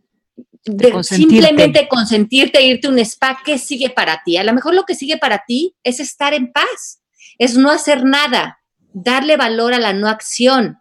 simplemente 1.04 1.88
consentirte, 1.88 2.62
irte 2.62 2.88
a 2.88 2.90
un 2.90 3.00
spa. 3.00 3.40
¿Qué 3.44 3.58
sigue 3.58 3.90
para 3.90 4.22
ti? 4.24 4.38
A 4.38 4.44
lo 4.44 4.54
mejor 4.54 4.74
lo 4.74 4.84
que 4.84 4.96
sigue 4.96 5.18
para 5.18 5.44
ti 5.46 5.76
es 5.84 6.00
estar 6.00 6.34
en 6.34 6.52
paz, 6.52 7.02
es 7.38 7.58
no 7.58 7.72
hacer 7.72 8.04
nada, 8.04 8.60
darle 8.94 9.38
valor 9.38 9.74
a 9.74 9.80
la 9.80 9.94
no 9.94 10.08
acción, 10.08 10.78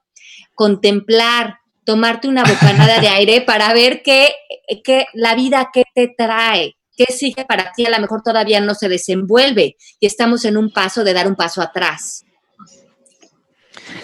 contemplar, 0.55 1.59
tomarte 1.85 2.29
una 2.29 2.45
bocanada 2.45 3.01
de 3.01 3.09
aire 3.09 3.41
para 3.41 3.73
ver 3.73 4.03
qué, 4.03 4.35
qué 4.85 5.07
la 5.15 5.35
vida 5.35 5.71
qué 5.73 5.85
te 5.95 6.13
trae, 6.17 6.77
qué 6.97 7.07
sigue 7.13 7.45
para 7.45 7.73
ti, 7.73 7.87
a 7.87 7.91
lo 7.91 8.01
mejor 8.01 8.23
todavía 8.23 8.61
no 8.61 8.75
se 8.75 8.89
desenvuelve 8.89 9.77
y 10.01 10.07
estamos 10.07 10.45
en 10.45 10.57
un 10.57 10.71
paso 10.71 11.05
de 11.05 11.13
dar 11.13 11.29
un 11.29 11.37
paso 11.37 11.63
atrás. 11.63 12.25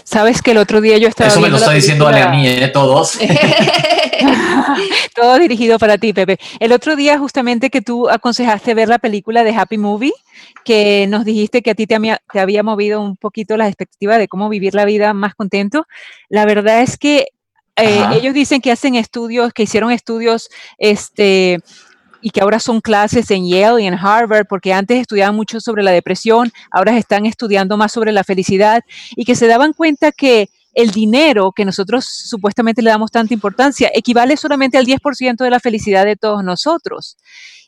Sabes 0.04 0.42
que 0.42 0.52
el 0.52 0.58
otro 0.58 0.80
día 0.80 0.98
yo 0.98 1.08
estaba. 1.08 1.30
Eso 1.30 1.40
me 1.40 1.48
lo 1.48 1.56
está 1.56 1.72
diciendo 1.72 2.06
a 2.06 2.28
mí, 2.28 2.46
¿eh? 2.46 2.68
Todos. 2.68 3.18
Todo 5.14 5.38
dirigido 5.38 5.78
para 5.78 5.98
ti, 5.98 6.12
Pepe. 6.12 6.38
El 6.60 6.72
otro 6.72 6.96
día, 6.96 7.18
justamente 7.18 7.70
que 7.70 7.82
tú 7.82 8.08
aconsejaste 8.08 8.74
ver 8.74 8.88
la 8.88 8.98
película 8.98 9.44
de 9.44 9.54
Happy 9.54 9.78
Movie, 9.78 10.12
que 10.64 11.06
nos 11.08 11.24
dijiste 11.24 11.62
que 11.62 11.70
a 11.70 11.74
ti 11.74 11.86
te, 11.86 11.98
te 12.32 12.40
había 12.40 12.62
movido 12.62 13.00
un 13.00 13.16
poquito 13.16 13.56
la 13.56 13.68
expectativa 13.68 14.18
de 14.18 14.28
cómo 14.28 14.48
vivir 14.48 14.74
la 14.74 14.84
vida 14.84 15.12
más 15.14 15.34
contento. 15.34 15.86
La 16.28 16.44
verdad 16.44 16.82
es 16.82 16.98
que 16.98 17.28
eh, 17.76 18.04
ellos 18.14 18.34
dicen 18.34 18.60
que 18.60 18.70
hacen 18.70 18.94
estudios, 18.94 19.52
que 19.52 19.62
hicieron 19.62 19.90
estudios, 19.90 20.50
este, 20.78 21.58
y 22.20 22.30
que 22.30 22.40
ahora 22.40 22.60
son 22.60 22.80
clases 22.80 23.30
en 23.30 23.48
Yale 23.48 23.82
y 23.82 23.86
en 23.86 23.94
Harvard, 23.94 24.46
porque 24.46 24.72
antes 24.72 25.00
estudiaban 25.00 25.34
mucho 25.34 25.60
sobre 25.60 25.82
la 25.82 25.90
depresión, 25.90 26.52
ahora 26.70 26.96
están 26.96 27.26
estudiando 27.26 27.76
más 27.76 27.92
sobre 27.92 28.12
la 28.12 28.24
felicidad, 28.24 28.82
y 29.16 29.24
que 29.24 29.34
se 29.34 29.46
daban 29.46 29.72
cuenta 29.72 30.12
que 30.12 30.48
el 30.74 30.90
dinero 30.90 31.52
que 31.52 31.64
nosotros 31.64 32.04
supuestamente 32.04 32.82
le 32.82 32.90
damos 32.90 33.10
tanta 33.10 33.34
importancia 33.34 33.90
equivale 33.94 34.36
solamente 34.36 34.78
al 34.78 34.86
10% 34.86 35.36
de 35.36 35.50
la 35.50 35.60
felicidad 35.60 36.04
de 36.04 36.16
todos 36.16 36.42
nosotros. 36.42 37.16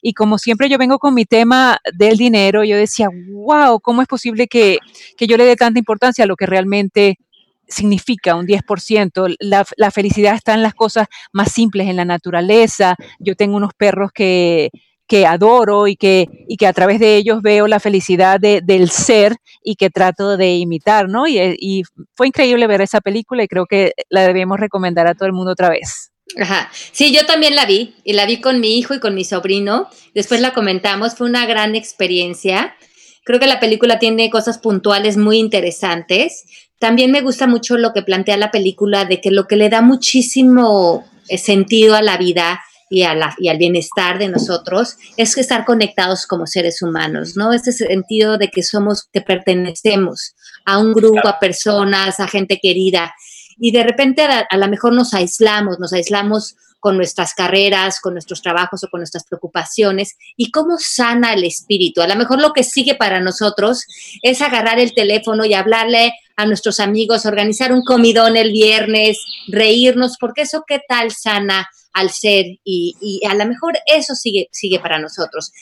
Y 0.00 0.12
como 0.12 0.38
siempre 0.38 0.68
yo 0.68 0.78
vengo 0.78 0.99
con 0.99 1.14
mi 1.14 1.25
tema 1.25 1.78
del 1.94 2.16
dinero, 2.16 2.64
yo 2.64 2.76
decía, 2.76 3.08
wow, 3.32 3.80
¿cómo 3.80 4.02
es 4.02 4.08
posible 4.08 4.49
que, 4.49 4.78
que 5.16 5.26
yo 5.26 5.37
le 5.37 5.44
dé 5.44 5.56
tanta 5.56 5.78
importancia 5.78 6.25
a 6.25 6.26
lo 6.26 6.37
que 6.37 6.46
realmente 6.46 7.18
significa 7.66 8.34
un 8.34 8.46
10%. 8.46 9.37
La, 9.40 9.64
la, 9.76 9.90
felicidad 9.90 10.34
está 10.34 10.52
en 10.52 10.62
las 10.62 10.75
cosas 10.75 11.08
más 11.32 11.50
simples, 11.52 11.88
en 11.88 11.96
la 11.96 12.04
naturaleza. 12.04 12.96
Yo 13.18 13.37
tengo 13.37 13.56
unos 13.56 13.73
perros 13.75 14.12
que, 14.12 14.70
que 15.14 15.26
adoro 15.26 15.87
y 15.87 15.94
que, 15.94 16.26
y 16.49 16.56
que 16.56 16.66
a 16.66 16.73
través 16.73 16.99
de 16.99 17.14
ellos 17.14 17.40
veo 17.40 17.68
la 17.68 17.78
felicidad 17.78 18.40
del 18.40 18.90
ser 18.90 19.37
y 19.62 19.76
que 19.76 19.88
trato 19.88 20.37
de 20.37 20.56
imitar, 20.56 21.09
¿no? 21.09 21.28
Y, 21.28 21.38
y, 21.56 21.85
fue 22.16 22.26
increíble 22.26 22.66
ver 22.66 22.80
esa 22.80 23.00
película 23.00 23.44
y 23.44 23.47
creo 23.47 23.66
que 23.66 23.92
la 24.09 24.26
debemos 24.26 24.59
recomendar 24.59 25.06
a 25.06 25.14
todo 25.14 25.26
el 25.26 25.33
mundo 25.33 25.52
otra 25.52 25.68
vez. 25.68 26.11
Ajá. 26.37 26.68
Sí, 26.90 27.14
yo 27.14 27.26
también 27.26 27.54
la 27.54 27.64
vi 27.64 27.94
y 28.02 28.14
la 28.14 28.26
vi 28.26 28.40
con 28.40 28.59
mi 28.59 28.76
hijo 28.76 28.92
y 28.92 28.99
con 28.99 29.14
mi 29.14 29.23
sobrino. 29.25 29.88
Después 30.16 30.40
la 30.40 30.52
comentamos, 30.52 31.14
fue 31.14 31.28
una 31.28 31.47
gran 31.47 31.76
experiencia. 31.76 32.75
Creo 33.23 33.38
que 33.38 33.47
la 33.47 33.61
película 33.61 34.00
tiene 34.00 34.30
cosas 34.30 34.59
puntuales 34.59 35.16
muy 35.16 35.38
interesantes. 35.38 36.44
También 36.80 37.12
me 37.12 37.21
gusta 37.21 37.47
mucho 37.47 37.78
lo 37.78 37.92
que 37.92 38.02
plantea 38.02 38.37
la 38.37 38.50
película 38.50 39.04
de 39.04 39.21
que 39.21 39.30
lo 39.30 39.47
que 39.47 39.54
le 39.54 39.68
da 39.68 39.80
muchísimo 39.80 41.04
eh, 41.28 41.38
sentido 41.38 41.94
a 41.94 42.02
la 42.02 42.16
vida 42.16 42.61
y, 42.94 43.48
al 43.48 43.58
bienestar 43.58 44.18
de 44.18 44.28
nosotros 44.28 44.96
es 45.16 45.34
que 45.34 45.40
estar 45.40 45.64
conectados 45.64 46.26
como 46.26 46.46
seres 46.46 46.82
humanos, 46.82 47.36
¿no? 47.36 47.52
Este 47.52 47.72
sentido 47.72 48.38
de 48.38 48.48
que 48.48 48.62
somos, 48.62 49.08
que 49.12 49.20
pertenecemos 49.20 50.34
a 50.64 50.78
un 50.78 50.92
grupo, 50.92 51.26
a 51.26 51.38
personas, 51.38 52.20
a 52.20 52.28
gente 52.28 52.58
querida. 52.60 53.14
Y 53.58 53.72
de 53.72 53.82
repente 53.82 54.22
a, 54.22 54.46
a 54.48 54.56
lo 54.56 54.68
mejor 54.68 54.92
nos 54.92 55.14
aislamos, 55.14 55.78
nos 55.78 55.92
aislamos 55.92 56.56
con 56.84 56.98
nuestras 56.98 57.32
carreras, 57.32 57.98
con 57.98 58.12
nuestros 58.12 58.42
trabajos 58.42 58.84
o 58.84 58.88
con 58.90 59.00
nuestras 59.00 59.24
preocupaciones 59.24 60.18
y 60.36 60.50
cómo 60.50 60.76
sana 60.78 61.32
el 61.32 61.44
espíritu. 61.44 62.02
A 62.02 62.06
lo 62.06 62.14
mejor 62.14 62.42
lo 62.42 62.52
que 62.52 62.62
sigue 62.62 62.94
para 62.94 63.20
nosotros 63.20 63.86
es 64.20 64.42
agarrar 64.42 64.78
el 64.78 64.92
teléfono 64.92 65.46
y 65.46 65.54
hablarle 65.54 66.12
a 66.36 66.44
nuestros 66.44 66.80
amigos, 66.80 67.24
organizar 67.24 67.72
un 67.72 67.82
comidón 67.84 68.36
el 68.36 68.52
viernes, 68.52 69.18
reírnos, 69.48 70.18
porque 70.20 70.42
eso 70.42 70.64
qué 70.66 70.78
tal 70.86 71.10
sana 71.10 71.66
al 71.94 72.10
ser 72.10 72.44
y, 72.64 73.20
a 73.28 73.34
lo 73.34 73.46
mejor 73.46 73.74
eso 73.86 74.14
sigue, 74.14 74.48
sigue 74.52 74.80
para 74.80 74.98
nosotros. 74.98 75.52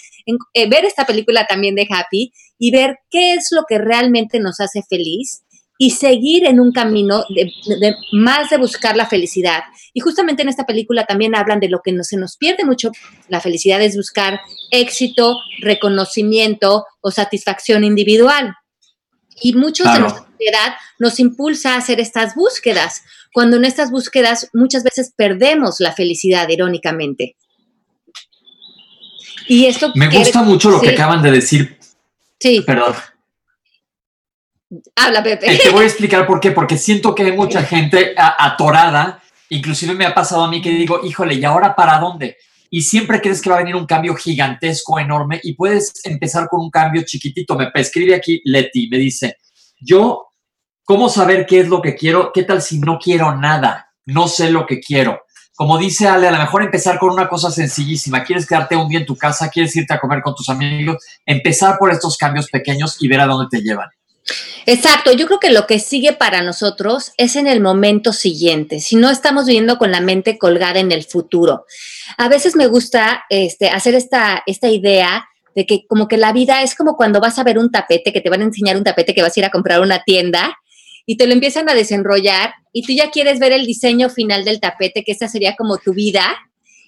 Eh, 0.55 0.69
ver 0.69 0.85
esta 0.85 1.07
película 1.07 1.47
también 1.47 1.75
de 1.75 1.87
Happy 1.89 2.33
y 2.59 2.71
ver 2.71 2.99
qué 3.11 3.35
es 3.35 3.49
lo 3.53 3.65
que 3.69 3.79
realmente 3.79 4.41
nos 4.41 4.59
hace 4.61 4.83
feliz 4.83 5.43
y 5.79 5.91
seguir 5.91 6.47
en 6.47 6.61
un 6.61 6.73
camino 6.73 7.25
de, 7.29 7.97
más 8.13 8.51
de 8.51 8.57
buscar 8.57 8.97
la 8.97 9.07
felicidad. 9.07 9.63
Y 9.93 10.01
justamente 10.01 10.43
en 10.43 10.49
esta 10.49 10.65
película 10.65 11.05
también 11.05 11.35
hablan 11.35 11.61
de 11.61 11.69
lo 11.69 11.81
que 11.83 11.93
no, 11.93 12.05
se 12.05 12.17
nos 12.17 12.37
pierde 12.37 12.65
mucho 12.65 12.93
la 13.29 13.41
felicidad 13.41 13.83
es 13.83 13.97
buscar 13.97 14.41
éxito, 14.71 15.37
reconocimiento 15.61 16.87
o 17.01 17.11
satisfacción 17.11 17.85
individual. 17.85 18.55
Y 19.41 19.55
muchos 19.55 19.93
de 19.93 19.99
nuestra 19.99 20.25
sociedad 20.31 20.75
nos 20.99 21.19
impulsa 21.19 21.75
a 21.75 21.79
hacer 21.79 21.99
estas 21.99 22.37
búsquedas, 22.37 23.03
cuando 23.33 23.57
en 23.57 23.65
estas 23.65 23.91
búsquedas 23.91 24.51
muchas 24.53 24.85
veces 24.85 25.13
perdemos 25.17 25.81
la 25.81 25.93
felicidad, 25.93 26.49
irónicamente. 26.49 27.37
Y 29.49 29.67
esto 29.67 29.93
me 29.95 30.09
gusta 30.09 30.43
mucho 30.43 30.71
lo 30.71 30.81
que 30.81 30.91
acaban 30.91 31.23
de 31.23 31.31
decir. 31.31 31.79
Sí. 32.39 32.63
Perdón. 32.67 32.95
Habla, 34.97 35.23
Pepe. 35.23 35.53
Eh, 35.53 35.61
te 35.63 35.71
voy 35.71 35.85
a 35.85 35.87
explicar 35.89 36.27
por 36.27 36.41
qué, 36.41 36.53
porque 36.53 36.79
siento 36.79 37.15
que 37.15 37.25
hay 37.25 37.33
mucha 37.33 37.63
gente 37.63 38.15
atorada, 38.17 39.23
inclusive 39.49 39.95
me 39.95 40.07
ha 40.07 40.15
pasado 40.15 40.45
a 40.45 40.51
mí 40.51 40.63
que 40.63 40.71
digo, 40.71 41.01
híjole, 41.05 41.35
¿y 41.35 41.45
ahora 41.45 41.75
para 41.75 41.99
dónde? 41.99 42.37
y 42.75 42.81
siempre 42.81 43.21
crees 43.21 43.43
que 43.43 43.51
va 43.51 43.57
a 43.57 43.59
venir 43.59 43.77
un 43.77 43.85
cambio 43.85 44.15
gigantesco, 44.15 44.99
enorme, 44.99 45.39
y 45.43 45.53
puedes 45.53 45.93
empezar 46.05 46.49
con 46.49 46.61
un 46.61 46.71
cambio 46.71 47.03
chiquitito. 47.05 47.55
Me 47.55 47.71
escribe 47.75 48.15
aquí 48.15 48.41
Leti, 48.47 48.89
me 48.89 48.97
dice, 48.97 49.37
yo, 49.79 50.32
¿cómo 50.85 51.09
saber 51.09 51.47
qué 51.47 51.61
es 51.61 51.69
lo 51.69 51.83
que 51.83 51.95
quiero? 51.95 52.33
¿Qué 52.33 52.43
tal 52.43 52.63
si 52.63 52.79
no 52.79 52.99
quiero 52.99 53.37
nada? 53.37 53.93
No 54.05 54.29
sé 54.29 54.51
lo 54.51 54.67
que 54.67 54.81
quiero. 54.81 55.23
Como 55.55 55.79
dice 55.79 56.09
Ale, 56.09 56.29
a 56.29 56.33
lo 56.33 56.39
mejor 56.39 56.63
empezar 56.63 56.99
con 56.99 57.11
una 57.11 57.29
cosa 57.29 57.51
sencillísima. 57.51 58.25
¿Quieres 58.25 58.47
quedarte 58.47 58.75
un 58.75 58.89
día 58.89 59.01
en 59.01 59.07
tu 59.07 59.17
casa? 59.17 59.51
¿Quieres 59.51 59.77
irte 59.77 59.95
a 59.95 60.01
comer 60.01 60.23
con 60.23 60.35
tus 60.35 60.49
amigos? 60.49 60.97
Empezar 61.27 61.79
por 61.79 61.93
estos 61.93 62.17
cambios 62.17 62.49
pequeños 62.49 62.97
y 63.01 63.09
ver 63.09 63.21
a 63.21 63.27
dónde 63.27 63.49
te 63.51 63.63
llevan. 63.63 63.89
Exacto, 64.67 65.13
yo 65.13 65.27
creo 65.27 65.41
que 65.41 65.51
lo 65.51 65.67
que 65.67 65.79
sigue 65.79 66.13
para 66.13 66.43
nosotros 66.43 67.13
es 67.17 67.37
en 67.37 67.47
el 67.49 67.61
momento 67.61 68.13
siguiente, 68.13 68.79
si 68.81 68.95
no 68.95 69.11
estamos 69.11 69.47
viviendo 69.47 69.79
con 69.79 69.91
la 69.91 70.01
mente 70.01 70.39
colgada 70.39 70.79
en 70.79 70.93
el 70.93 71.03
futuro. 71.03 71.67
A 72.17 72.29
veces 72.29 72.55
me 72.55 72.69
gusta 72.69 73.25
este, 73.29 73.71
hacer 73.71 73.97
esta, 73.97 74.43
esta 74.47 74.69
idea 74.69 75.29
de 75.57 75.67
que 75.67 75.87
como 75.87 76.07
que 76.07 76.17
la 76.17 76.33
vida 76.33 76.63
es 76.63 76.77
como 76.77 76.97
cuando 76.97 77.21
vas 77.21 77.39
a 77.39 77.45
ver 77.45 77.59
un 77.59 77.71
tapete, 77.71 78.13
que 78.13 78.21
te 78.21 78.31
van 78.31 78.41
a 78.41 78.45
enseñar 78.45 78.77
un 78.77 78.85
tapete 78.85 79.15
que 79.15 79.23
vas 79.23 79.37
a 79.37 79.41
ir 79.41 79.47
a 79.47 79.51
comprar 79.51 79.81
una 79.81 80.03
tienda 80.05 80.57
y 81.07 81.17
te 81.17 81.27
lo 81.27 81.33
empiezan 81.33 81.69
a 81.69 81.75
desenrollar 81.75 82.53
y 82.73 82.83
tú 82.83 82.93
ya 82.93 83.11
quieres 83.11 83.39
ver 83.39 83.53
el 83.53 83.67
diseño 83.67 84.09
final 84.09 84.45
del 84.45 84.61
tapete, 84.61 85.05
que 85.05 85.13
esa 85.13 85.29
sería 85.29 85.57
como 85.57 85.79
tu 85.79 85.93
vida 85.93 86.37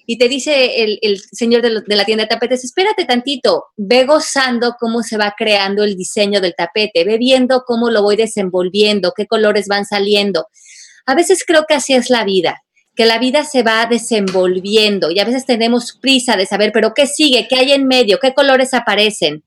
y 0.06 0.18
te 0.18 0.28
dice 0.28 0.82
el, 0.82 1.18
señor 1.32 1.62
de, 1.62 1.70
la 1.96 2.04
tienda 2.04 2.24
de 2.24 2.28
tapetes, 2.28 2.64
espérate 2.64 3.04
tantito, 3.04 3.64
ve 3.76 4.04
gozando 4.04 4.74
cómo 4.78 5.02
se 5.02 5.16
va 5.16 5.34
creando 5.36 5.82
el 5.82 5.96
diseño 5.96 6.40
del 6.40 6.54
tapete, 6.54 7.04
ve 7.04 7.16
viendo 7.16 7.62
cómo 7.66 7.90
lo 7.90 8.02
voy 8.02 8.16
desenvolviendo, 8.16 9.12
qué 9.16 9.26
colores 9.26 9.66
van 9.66 9.86
saliendo. 9.86 10.48
A 11.06 11.14
veces 11.14 11.44
creo 11.46 11.64
que 11.66 11.74
así 11.74 11.94
es 11.94 12.10
la 12.10 12.24
vida, 12.24 12.62
que 12.94 13.06
la 13.06 13.18
vida 13.18 13.44
se 13.44 13.62
va 13.62 13.86
desenvolviendo 13.86 15.10
y 15.10 15.20
a 15.20 15.24
veces 15.24 15.46
tenemos 15.46 15.98
prisa 16.00 16.36
de 16.36 16.46
saber, 16.46 16.70
pero 16.72 16.92
¿qué 16.94 17.06
sigue? 17.06 17.46
¿Qué 17.48 17.56
hay 17.56 17.72
en 17.72 17.86
medio? 17.86 18.18
¿Qué 18.20 18.34
colores 18.34 18.74
aparecen? 18.74 19.42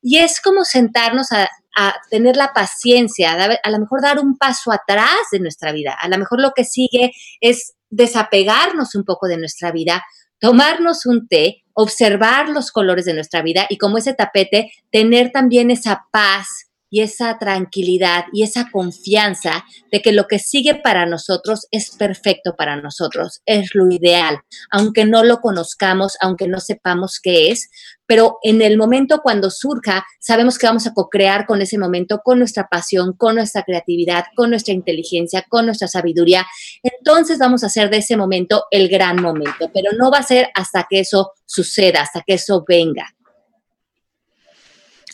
Y 0.00 0.18
es 0.18 0.40
como 0.40 0.64
sentarnos 0.64 1.32
a, 1.32 1.48
a 1.80 1.94
tener 2.10 2.36
la 2.36 2.52
paciencia, 2.52 3.34
a, 3.62 3.70
lo 3.70 3.78
mejor 3.78 4.02
dar 4.02 4.18
un 4.18 4.36
paso 4.36 4.72
atrás 4.72 5.30
de 5.30 5.38
nuestra 5.38 5.70
vida. 5.70 5.96
A 5.98 6.08
lo 6.08 6.18
mejor 6.18 6.40
lo 6.40 6.50
que 6.50 6.64
sigue 6.64 7.12
es 7.40 7.74
desapegarnos 7.88 8.96
un 8.96 9.04
poco 9.04 9.28
de 9.28 9.38
nuestra 9.38 9.70
vida, 9.70 10.02
tomarnos 10.40 11.06
un 11.06 11.28
té, 11.28 11.62
observar 11.74 12.48
los 12.48 12.72
colores 12.72 13.04
de 13.04 13.14
nuestra 13.14 13.42
vida 13.42 13.66
y 13.70 13.78
como 13.78 13.96
ese 13.96 14.12
tapete, 14.12 14.72
tener 14.90 15.30
también 15.30 15.70
esa 15.70 16.06
paz 16.10 16.68
y 16.90 17.02
esa 17.02 17.38
tranquilidad 17.38 18.24
y 18.32 18.42
esa 18.42 18.70
confianza 18.72 19.64
de 19.92 20.02
que 20.02 20.10
lo 20.10 20.26
que 20.26 20.40
sigue 20.40 20.74
para 20.74 21.06
nosotros 21.06 21.68
es 21.70 21.90
perfecto 21.90 22.56
para 22.56 22.74
nosotros, 22.74 23.40
es 23.46 23.74
lo 23.74 23.88
ideal, 23.88 24.40
aunque 24.72 25.04
no 25.04 25.22
lo 25.22 25.40
conozcamos, 25.40 26.16
aunque 26.20 26.48
no 26.48 26.58
sepamos 26.58 27.20
qué 27.22 27.52
es, 27.52 27.70
pero 28.08 28.38
en 28.42 28.62
el 28.62 28.78
momento 28.78 29.20
cuando 29.22 29.50
surja, 29.50 30.04
sabemos 30.18 30.58
que 30.58 30.66
vamos 30.66 30.86
a 30.86 30.94
co-crear 30.94 31.44
con 31.44 31.60
ese 31.60 31.76
momento, 31.76 32.22
con 32.24 32.38
nuestra 32.38 32.66
pasión, 32.66 33.12
con 33.12 33.34
nuestra 33.34 33.64
creatividad, 33.64 34.24
con 34.34 34.48
nuestra 34.48 34.72
inteligencia, 34.72 35.44
con 35.46 35.66
nuestra 35.66 35.88
sabiduría. 35.88 36.46
Entonces 36.82 37.38
vamos 37.38 37.62
a 37.62 37.66
hacer 37.66 37.90
de 37.90 37.98
ese 37.98 38.16
momento 38.16 38.64
el 38.70 38.88
gran 38.88 39.20
momento, 39.20 39.70
pero 39.74 39.90
no 39.96 40.10
va 40.10 40.18
a 40.18 40.22
ser 40.22 40.48
hasta 40.54 40.86
que 40.88 41.00
eso 41.00 41.32
suceda, 41.44 42.00
hasta 42.00 42.22
que 42.26 42.34
eso 42.34 42.64
venga. 42.66 43.06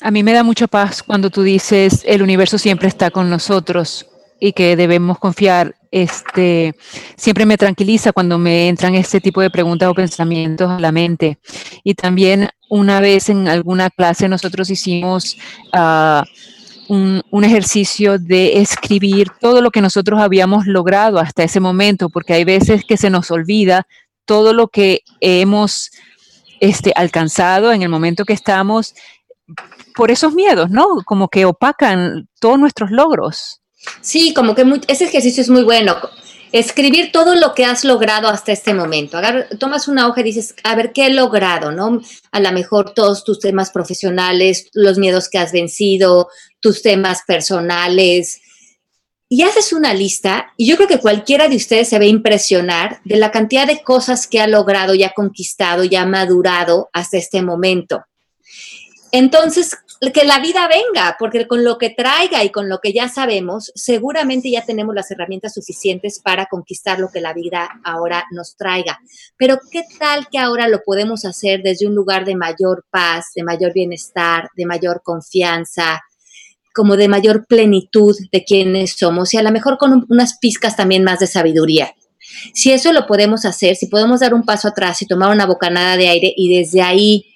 A 0.00 0.12
mí 0.12 0.22
me 0.22 0.32
da 0.32 0.44
mucha 0.44 0.68
paz 0.68 1.02
cuando 1.02 1.30
tú 1.30 1.42
dices 1.42 2.02
el 2.06 2.22
universo 2.22 2.58
siempre 2.58 2.86
está 2.86 3.10
con 3.10 3.28
nosotros 3.28 4.06
y 4.38 4.52
que 4.52 4.76
debemos 4.76 5.18
confiar. 5.18 5.74
Este, 5.94 6.74
siempre 7.14 7.46
me 7.46 7.56
tranquiliza 7.56 8.12
cuando 8.12 8.36
me 8.36 8.68
entran 8.68 8.96
este 8.96 9.20
tipo 9.20 9.40
de 9.40 9.48
preguntas 9.48 9.88
o 9.88 9.94
pensamientos 9.94 10.68
a 10.68 10.80
la 10.80 10.90
mente. 10.90 11.38
Y 11.84 11.94
también 11.94 12.48
una 12.68 12.98
vez 12.98 13.28
en 13.28 13.46
alguna 13.46 13.90
clase 13.90 14.28
nosotros 14.28 14.70
hicimos 14.70 15.36
un, 16.88 17.22
un, 17.30 17.44
ejercicio 17.44 18.18
de 18.18 18.60
escribir 18.60 19.28
todo 19.40 19.62
lo 19.62 19.70
que 19.70 19.80
nosotros 19.80 20.20
habíamos 20.20 20.66
logrado 20.66 21.20
hasta 21.20 21.44
ese 21.44 21.60
momento, 21.60 22.08
porque 22.08 22.32
hay 22.32 22.42
veces 22.42 22.84
que 22.84 22.96
se 22.96 23.08
nos 23.08 23.30
olvida 23.30 23.86
todo 24.24 24.52
lo 24.52 24.66
que 24.66 25.02
hemos 25.20 25.92
este, 26.58 26.92
alcanzado 26.96 27.72
en 27.72 27.82
el 27.82 27.88
momento 27.88 28.24
que 28.24 28.32
estamos 28.32 28.96
por 29.94 30.10
esos 30.10 30.34
miedos, 30.34 30.70
¿no? 30.70 30.88
Como 31.06 31.28
que 31.28 31.44
opacan 31.44 32.28
todos 32.40 32.58
nuestros 32.58 32.90
logros. 32.90 33.60
Sí, 34.00 34.34
como 34.34 34.54
que 34.54 34.64
ese 34.88 35.04
ejercicio 35.04 35.42
es 35.42 35.50
muy 35.50 35.62
bueno. 35.62 35.96
Escribir 36.52 37.10
todo 37.10 37.34
lo 37.34 37.52
que 37.52 37.64
has 37.64 37.84
logrado 37.84 38.28
hasta 38.28 38.52
este 38.52 38.74
momento. 38.74 39.18
tomas 39.58 39.88
una 39.88 40.06
hoja 40.06 40.20
y 40.20 40.24
dices, 40.24 40.54
a 40.62 40.76
ver, 40.76 40.92
¿qué 40.92 41.06
he 41.06 41.10
logrado? 41.10 41.72
¿No? 41.72 42.00
A 42.30 42.40
lo 42.40 42.52
mejor 42.52 42.94
todos 42.94 43.24
tus 43.24 43.40
temas 43.40 43.70
profesionales, 43.70 44.68
los 44.72 44.98
miedos 44.98 45.28
que 45.28 45.38
has 45.38 45.52
vencido, 45.52 46.28
tus 46.60 46.80
temas 46.82 47.22
personales. 47.26 48.40
Y 49.28 49.42
haces 49.42 49.72
una 49.72 49.94
lista 49.94 50.52
y 50.56 50.66
yo 50.68 50.76
creo 50.76 50.86
que 50.86 51.00
cualquiera 51.00 51.48
de 51.48 51.56
ustedes 51.56 51.88
se 51.88 51.98
ve 51.98 52.06
impresionar 52.06 53.00
de 53.04 53.16
la 53.16 53.32
cantidad 53.32 53.66
de 53.66 53.82
cosas 53.82 54.28
que 54.28 54.40
ha 54.40 54.46
logrado 54.46 54.94
y 54.94 55.02
ha 55.02 55.12
conquistado 55.12 55.82
y 55.82 55.96
ha 55.96 56.06
madurado 56.06 56.88
hasta 56.92 57.16
este 57.16 57.42
momento. 57.42 58.04
Entonces, 59.10 59.76
que 60.12 60.24
la 60.24 60.40
vida 60.40 60.68
venga, 60.68 61.16
porque 61.18 61.46
con 61.46 61.64
lo 61.64 61.78
que 61.78 61.90
traiga 61.90 62.42
y 62.42 62.50
con 62.50 62.68
lo 62.68 62.80
que 62.80 62.92
ya 62.92 63.08
sabemos, 63.08 63.70
seguramente 63.74 64.50
ya 64.50 64.64
tenemos 64.64 64.94
las 64.94 65.10
herramientas 65.10 65.54
suficientes 65.54 66.20
para 66.20 66.46
conquistar 66.46 66.98
lo 66.98 67.10
que 67.10 67.20
la 67.20 67.32
vida 67.32 67.68
ahora 67.84 68.24
nos 68.32 68.56
traiga. 68.56 68.98
Pero 69.36 69.58
¿qué 69.70 69.84
tal 69.98 70.28
que 70.30 70.38
ahora 70.38 70.68
lo 70.68 70.82
podemos 70.82 71.24
hacer 71.24 71.62
desde 71.62 71.86
un 71.86 71.94
lugar 71.94 72.24
de 72.24 72.34
mayor 72.34 72.84
paz, 72.90 73.26
de 73.34 73.44
mayor 73.44 73.72
bienestar, 73.72 74.48
de 74.56 74.66
mayor 74.66 75.02
confianza? 75.02 76.02
como 76.76 76.96
de 76.96 77.06
mayor 77.06 77.46
plenitud 77.46 78.16
de 78.32 78.44
quienes 78.44 78.96
somos 78.96 79.32
y 79.32 79.36
a 79.36 79.44
lo 79.44 79.52
mejor 79.52 79.78
con 79.78 80.06
unas 80.08 80.38
pizcas 80.38 80.74
también 80.74 81.04
más 81.04 81.20
de 81.20 81.28
sabiduría. 81.28 81.94
Si 82.52 82.72
eso 82.72 82.92
lo 82.92 83.06
podemos 83.06 83.44
hacer, 83.44 83.76
si 83.76 83.86
podemos 83.86 84.20
dar 84.20 84.34
un 84.34 84.42
paso 84.42 84.66
atrás 84.66 85.00
y 85.00 85.06
tomar 85.06 85.30
una 85.30 85.46
bocanada 85.46 85.96
de 85.96 86.08
aire 86.08 86.34
y 86.36 86.58
desde 86.58 86.82
ahí 86.82 87.26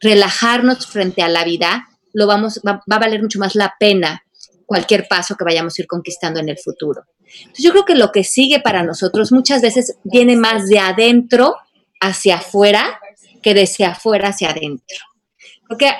relajarnos 0.00 0.86
frente 0.86 1.22
a 1.22 1.28
la 1.28 1.44
vida, 1.44 1.86
lo 2.12 2.26
vamos, 2.26 2.60
va, 2.66 2.82
a 2.88 2.98
valer 2.98 3.22
mucho 3.22 3.38
más 3.38 3.54
la 3.54 3.74
pena 3.78 4.22
cualquier 4.66 5.06
paso 5.08 5.34
que 5.36 5.44
vayamos 5.44 5.78
a 5.78 5.82
ir 5.82 5.88
conquistando 5.88 6.40
en 6.40 6.48
el 6.48 6.58
futuro. 6.58 7.04
Entonces 7.18 7.64
yo 7.64 7.70
creo 7.72 7.84
que 7.84 7.94
lo 7.94 8.12
que 8.12 8.24
sigue 8.24 8.60
para 8.60 8.82
nosotros 8.82 9.32
muchas 9.32 9.62
veces 9.62 9.96
viene 10.04 10.36
más 10.36 10.68
de 10.68 10.78
adentro 10.78 11.56
hacia 12.00 12.36
afuera 12.36 13.00
que 13.42 13.54
de 13.54 13.62
hacia 13.62 13.90
afuera 13.90 14.28
hacia 14.28 14.50
adentro. 14.50 14.98
Porque 15.66 15.90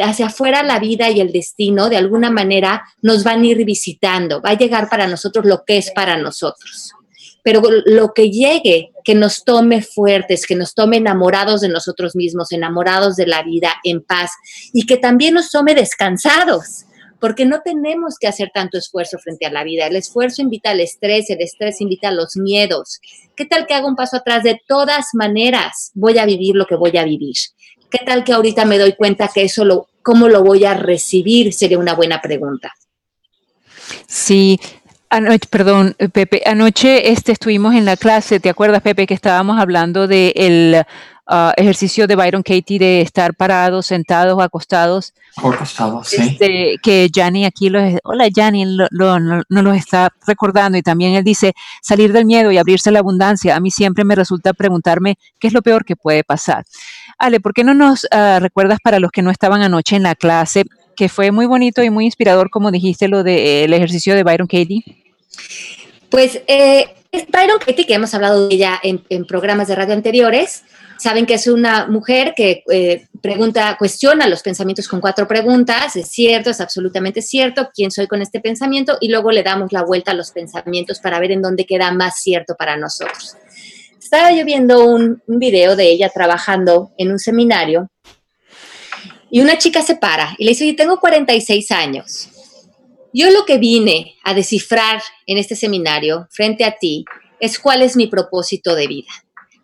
hacia 0.00 0.26
afuera 0.26 0.62
la 0.62 0.78
vida 0.78 1.10
y 1.10 1.20
el 1.20 1.32
destino 1.32 1.88
de 1.88 1.96
alguna 1.96 2.30
manera 2.30 2.84
nos 3.02 3.24
van 3.24 3.42
a 3.42 3.46
ir 3.46 3.64
visitando, 3.64 4.40
va 4.40 4.50
a 4.50 4.58
llegar 4.58 4.88
para 4.88 5.06
nosotros 5.06 5.44
lo 5.44 5.64
que 5.64 5.78
es 5.78 5.90
para 5.90 6.16
nosotros 6.16 6.87
pero 7.48 7.62
lo 7.86 8.12
que 8.12 8.30
llegue, 8.30 8.92
que 9.02 9.14
nos 9.14 9.42
tome 9.42 9.80
fuertes, 9.80 10.46
que 10.46 10.54
nos 10.54 10.74
tome 10.74 10.98
enamorados 10.98 11.62
de 11.62 11.70
nosotros 11.70 12.14
mismos, 12.14 12.52
enamorados 12.52 13.16
de 13.16 13.26
la 13.26 13.42
vida, 13.42 13.72
en 13.84 14.02
paz, 14.02 14.32
y 14.74 14.84
que 14.84 14.98
también 14.98 15.32
nos 15.32 15.50
tome 15.50 15.74
descansados, 15.74 16.84
porque 17.18 17.46
no 17.46 17.62
tenemos 17.64 18.16
que 18.20 18.26
hacer 18.26 18.50
tanto 18.52 18.76
esfuerzo 18.76 19.16
frente 19.18 19.46
a 19.46 19.50
la 19.50 19.64
vida. 19.64 19.86
El 19.86 19.96
esfuerzo 19.96 20.42
invita 20.42 20.72
al 20.72 20.80
estrés, 20.80 21.30
el 21.30 21.40
estrés 21.40 21.80
invita 21.80 22.08
a 22.08 22.12
los 22.12 22.36
miedos. 22.36 23.00
¿Qué 23.34 23.46
tal 23.46 23.66
que 23.66 23.72
hago 23.72 23.88
un 23.88 23.96
paso 23.96 24.18
atrás? 24.18 24.42
De 24.42 24.60
todas 24.68 25.14
maneras, 25.14 25.90
voy 25.94 26.18
a 26.18 26.26
vivir 26.26 26.54
lo 26.54 26.66
que 26.66 26.76
voy 26.76 26.98
a 26.98 27.04
vivir. 27.04 27.36
¿Qué 27.90 28.04
tal 28.04 28.24
que 28.24 28.34
ahorita 28.34 28.66
me 28.66 28.76
doy 28.76 28.92
cuenta 28.92 29.30
que 29.32 29.44
eso 29.44 29.64
lo, 29.64 29.88
cómo 30.02 30.28
lo 30.28 30.44
voy 30.44 30.66
a 30.66 30.74
recibir? 30.74 31.54
Sería 31.54 31.78
una 31.78 31.94
buena 31.94 32.20
pregunta. 32.20 32.74
Sí, 34.06 34.60
Anoche, 35.10 35.48
perdón, 35.48 35.96
Pepe, 36.12 36.42
anoche 36.44 37.10
este, 37.10 37.32
estuvimos 37.32 37.74
en 37.74 37.86
la 37.86 37.96
clase, 37.96 38.40
¿te 38.40 38.50
acuerdas, 38.50 38.82
Pepe, 38.82 39.06
que 39.06 39.14
estábamos 39.14 39.58
hablando 39.58 40.06
del 40.06 40.84
ah, 41.26 41.54
ejercicio 41.56 42.06
de 42.06 42.14
Byron 42.14 42.42
Katie 42.42 42.78
de 42.78 43.00
estar 43.00 43.34
parados, 43.34 43.86
sentados 43.86 44.36
o 44.36 44.42
acostados? 44.42 45.14
Acostados, 45.36 46.08
sí. 46.08 46.16
Este, 46.20 46.76
que 46.82 47.08
Jani 47.14 47.46
aquí, 47.46 47.70
lo, 47.70 47.80
hola 48.04 48.28
Jani, 48.34 48.66
lo, 48.90 49.18
no, 49.18 49.42
nos 49.48 49.76
está 49.78 50.12
recordando 50.26 50.76
y 50.76 50.82
también 50.82 51.14
él 51.14 51.24
dice, 51.24 51.54
salir 51.80 52.12
del 52.12 52.26
miedo 52.26 52.52
y 52.52 52.58
abrirse 52.58 52.90
a 52.90 52.92
la 52.92 52.98
abundancia. 52.98 53.56
A 53.56 53.60
mí 53.60 53.70
siempre 53.70 54.04
me 54.04 54.14
resulta 54.14 54.52
preguntarme 54.52 55.16
qué 55.38 55.46
es 55.46 55.54
lo 55.54 55.62
peor 55.62 55.86
que 55.86 55.96
puede 55.96 56.22
pasar. 56.22 56.66
Ale, 57.16 57.40
¿por 57.40 57.54
qué 57.54 57.64
no 57.64 57.72
nos 57.72 58.06
ah, 58.10 58.40
recuerdas 58.42 58.78
para 58.84 58.98
los 58.98 59.10
que 59.10 59.22
no 59.22 59.30
estaban 59.30 59.62
anoche 59.62 59.96
en 59.96 60.02
la 60.02 60.14
clase 60.14 60.64
que 60.98 61.08
fue 61.08 61.30
muy 61.30 61.46
bonito 61.46 61.84
y 61.84 61.90
muy 61.90 62.06
inspirador, 62.06 62.50
como 62.50 62.72
dijiste, 62.72 63.06
lo 63.06 63.22
del 63.22 63.72
ejercicio 63.72 64.16
de 64.16 64.24
Byron 64.24 64.48
Katie? 64.48 64.82
Pues 66.10 66.40
eh, 66.48 66.86
Byron 67.28 67.60
Katie, 67.64 67.86
que 67.86 67.94
hemos 67.94 68.12
hablado 68.14 68.48
de 68.48 68.56
ella 68.56 68.80
en, 68.82 69.24
programas 69.24 69.68
de 69.68 69.76
radio 69.76 69.94
anteriores, 69.94 70.64
saben 70.98 71.24
que 71.24 71.34
es 71.34 71.46
una 71.46 71.86
mujer 71.86 72.34
que 72.36 72.64
eh, 72.68 73.06
pregunta, 73.22 73.76
cuestiona 73.78 74.26
los 74.26 74.42
pensamientos 74.42 74.88
con 74.88 75.00
cuatro 75.00 75.28
preguntas, 75.28 75.94
es 75.94 76.08
cierto, 76.08 76.50
es 76.50 76.60
absolutamente 76.60 77.22
cierto, 77.22 77.68
quién 77.72 77.92
soy 77.92 78.08
con 78.08 78.20
este 78.20 78.40
pensamiento, 78.40 78.98
y 79.00 79.08
luego 79.08 79.30
le 79.30 79.44
damos 79.44 79.72
la 79.72 79.84
vuelta 79.84 80.10
a 80.10 80.14
los 80.14 80.32
pensamientos 80.32 80.98
para 80.98 81.20
ver 81.20 81.30
en 81.30 81.42
dónde 81.42 81.64
queda 81.64 81.92
más 81.92 82.20
cierto 82.20 82.56
para 82.56 82.76
nosotros. 82.76 83.36
Estaba 84.02 84.32
yo 84.32 84.44
viendo 84.44 84.84
un 84.84 85.22
video 85.28 85.76
de 85.76 85.90
ella 85.90 86.08
trabajando 86.08 86.90
en 86.98 87.12
un 87.12 87.20
seminario 87.20 87.88
y 89.30 89.40
una 89.40 89.58
chica 89.58 89.82
se 89.82 89.96
para 89.96 90.34
y 90.38 90.44
le 90.44 90.50
dice, 90.50 90.64
oye, 90.64 90.74
tengo 90.74 90.98
46 90.98 91.70
años. 91.72 92.28
Yo 93.12 93.30
lo 93.30 93.44
que 93.44 93.58
vine 93.58 94.16
a 94.24 94.34
descifrar 94.34 95.02
en 95.26 95.38
este 95.38 95.56
seminario 95.56 96.26
frente 96.30 96.64
a 96.64 96.76
ti 96.76 97.04
es 97.40 97.58
cuál 97.58 97.82
es 97.82 97.96
mi 97.96 98.06
propósito 98.06 98.74
de 98.74 98.86
vida. 98.86 99.10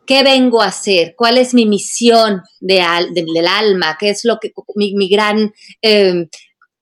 ¿Qué 0.06 0.22
vengo 0.22 0.62
a 0.62 0.66
hacer? 0.66 1.14
¿Cuál 1.16 1.38
es 1.38 1.54
mi 1.54 1.66
misión 1.66 2.42
de 2.60 2.84
del 3.12 3.46
alma? 3.46 3.96
¿Qué 3.98 4.10
es 4.10 4.24
lo 4.24 4.38
que 4.38 4.52
mi, 4.74 5.08
gran 5.08 5.52
em, 5.80 6.28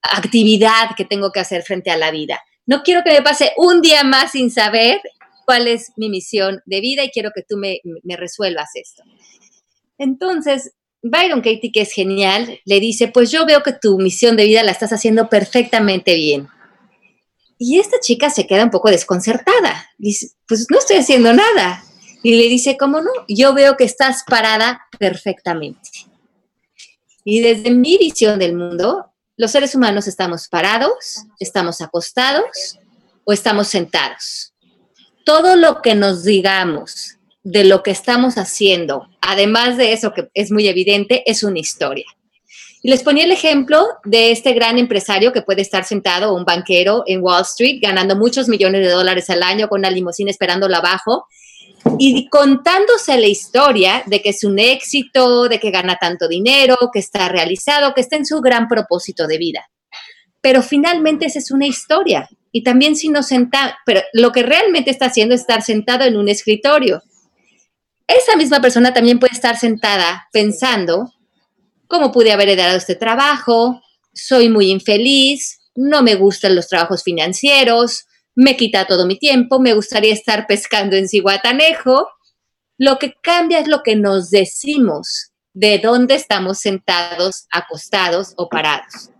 actividad 0.02 0.90
que 0.96 1.04
tengo 1.04 1.30
que 1.30 1.40
hacer 1.40 1.62
frente 1.62 1.90
a 1.90 1.96
la 1.96 2.10
vida? 2.10 2.40
No 2.66 2.82
quiero 2.82 3.02
que 3.04 3.12
me 3.12 3.22
pase 3.22 3.52
un 3.56 3.80
día 3.80 4.02
más 4.02 4.32
sin 4.32 4.50
saber 4.50 5.00
cuál 5.46 5.68
es 5.68 5.92
mi 5.96 6.08
misión 6.08 6.62
de 6.66 6.80
vida 6.80 7.04
y 7.04 7.10
quiero 7.10 7.30
que 7.34 7.42
tú 7.42 7.56
me 7.58 8.16
resuelvas 8.16 8.70
esto. 8.74 9.02
Entonces, 9.98 10.72
Byron 11.02 11.40
Katie, 11.40 11.72
que 11.72 11.82
es 11.82 11.92
genial, 11.92 12.60
le 12.64 12.80
dice, 12.80 13.08
pues 13.08 13.30
yo 13.30 13.44
veo 13.44 13.62
que 13.62 13.72
tu 13.72 13.98
misión 13.98 14.36
de 14.36 14.44
vida 14.44 14.62
la 14.62 14.70
estás 14.70 14.92
haciendo 14.92 15.28
perfectamente 15.28 16.14
bien. 16.14 16.48
Y 17.58 17.78
esta 17.78 17.98
chica 18.00 18.30
se 18.30 18.46
queda 18.46 18.64
un 18.64 18.70
poco 18.70 18.90
desconcertada. 18.90 19.90
Dice, 19.98 20.30
pues 20.46 20.66
no 20.70 20.78
estoy 20.78 20.96
haciendo 20.96 21.32
nada. 21.32 21.84
Y 22.22 22.36
le 22.36 22.48
dice, 22.48 22.76
¿cómo 22.76 23.00
no? 23.00 23.10
Yo 23.28 23.52
veo 23.52 23.76
que 23.76 23.84
estás 23.84 24.22
parada 24.26 24.86
perfectamente. 24.98 25.90
Y 27.24 27.40
desde 27.40 27.70
mi 27.70 27.98
visión 27.98 28.38
del 28.38 28.56
mundo, 28.56 29.12
los 29.36 29.50
seres 29.50 29.74
humanos 29.74 30.06
estamos 30.06 30.48
parados, 30.48 31.24
estamos 31.38 31.80
acostados 31.80 32.78
o 33.24 33.32
estamos 33.32 33.68
sentados. 33.68 34.54
Todo 35.24 35.56
lo 35.56 35.82
que 35.82 35.94
nos 35.94 36.24
digamos 36.24 37.18
de 37.42 37.64
lo 37.64 37.82
que 37.82 37.90
estamos 37.90 38.36
haciendo, 38.36 39.08
además 39.20 39.76
de 39.76 39.92
eso 39.92 40.12
que 40.12 40.28
es 40.34 40.50
muy 40.50 40.68
evidente, 40.68 41.22
es 41.26 41.42
una 41.42 41.58
historia. 41.58 42.06
Y 42.84 42.90
les 42.90 43.02
ponía 43.02 43.24
el 43.24 43.32
ejemplo 43.32 43.86
de 44.04 44.32
este 44.32 44.52
gran 44.54 44.76
empresario 44.78 45.32
que 45.32 45.42
puede 45.42 45.62
estar 45.62 45.84
sentado, 45.84 46.34
un 46.34 46.44
banquero 46.44 47.04
en 47.06 47.22
Wall 47.22 47.42
Street, 47.42 47.78
ganando 47.80 48.16
muchos 48.16 48.48
millones 48.48 48.84
de 48.84 48.90
dólares 48.90 49.30
al 49.30 49.42
año 49.42 49.68
con 49.68 49.80
una 49.80 49.90
limusina 49.90 50.30
esperándolo 50.30 50.76
abajo 50.76 51.26
y 51.98 52.28
contándose 52.28 53.18
la 53.18 53.26
historia 53.26 54.02
de 54.06 54.20
que 54.20 54.30
es 54.30 54.42
un 54.42 54.58
éxito, 54.58 55.48
de 55.48 55.60
que 55.60 55.70
gana 55.70 55.96
tanto 56.00 56.26
dinero, 56.26 56.76
que 56.92 56.98
está 56.98 57.28
realizado, 57.28 57.94
que 57.94 58.00
está 58.00 58.16
en 58.16 58.26
su 58.26 58.40
gran 58.40 58.66
propósito 58.68 59.28
de 59.28 59.38
vida. 59.38 59.70
Pero 60.40 60.62
finalmente 60.62 61.26
esa 61.26 61.38
es 61.38 61.52
una 61.52 61.66
historia. 61.66 62.28
Y 62.50 62.64
también 62.64 62.96
si 62.96 63.08
no 63.08 63.22
senta, 63.22 63.78
pero 63.86 64.00
lo 64.12 64.32
que 64.32 64.42
realmente 64.42 64.90
está 64.90 65.06
haciendo 65.06 65.34
es 65.34 65.42
estar 65.42 65.62
sentado 65.62 66.04
en 66.04 66.16
un 66.16 66.28
escritorio 66.28 67.00
esa 68.06 68.36
misma 68.36 68.60
persona 68.60 68.92
también 68.92 69.18
puede 69.18 69.34
estar 69.34 69.58
sentada 69.58 70.28
pensando, 70.32 71.12
¿cómo 71.86 72.12
pude 72.12 72.32
haber 72.32 72.48
heredado 72.48 72.76
este 72.76 72.94
trabajo? 72.94 73.80
Soy 74.12 74.48
muy 74.48 74.70
infeliz, 74.70 75.60
no 75.74 76.02
me 76.02 76.14
gustan 76.14 76.54
los 76.54 76.68
trabajos 76.68 77.02
financieros, 77.02 78.06
me 78.34 78.56
quita 78.56 78.86
todo 78.86 79.06
mi 79.06 79.18
tiempo, 79.18 79.60
me 79.60 79.74
gustaría 79.74 80.12
estar 80.12 80.46
pescando 80.46 80.96
en 80.96 81.08
Ciguatanejo. 81.08 82.08
Lo 82.78 82.98
que 82.98 83.14
cambia 83.22 83.60
es 83.60 83.68
lo 83.68 83.82
que 83.82 83.96
nos 83.96 84.30
decimos 84.30 85.32
de 85.54 85.78
dónde 85.78 86.14
estamos 86.14 86.58
sentados, 86.58 87.46
acostados 87.50 88.32
o 88.36 88.48
parados. 88.48 89.10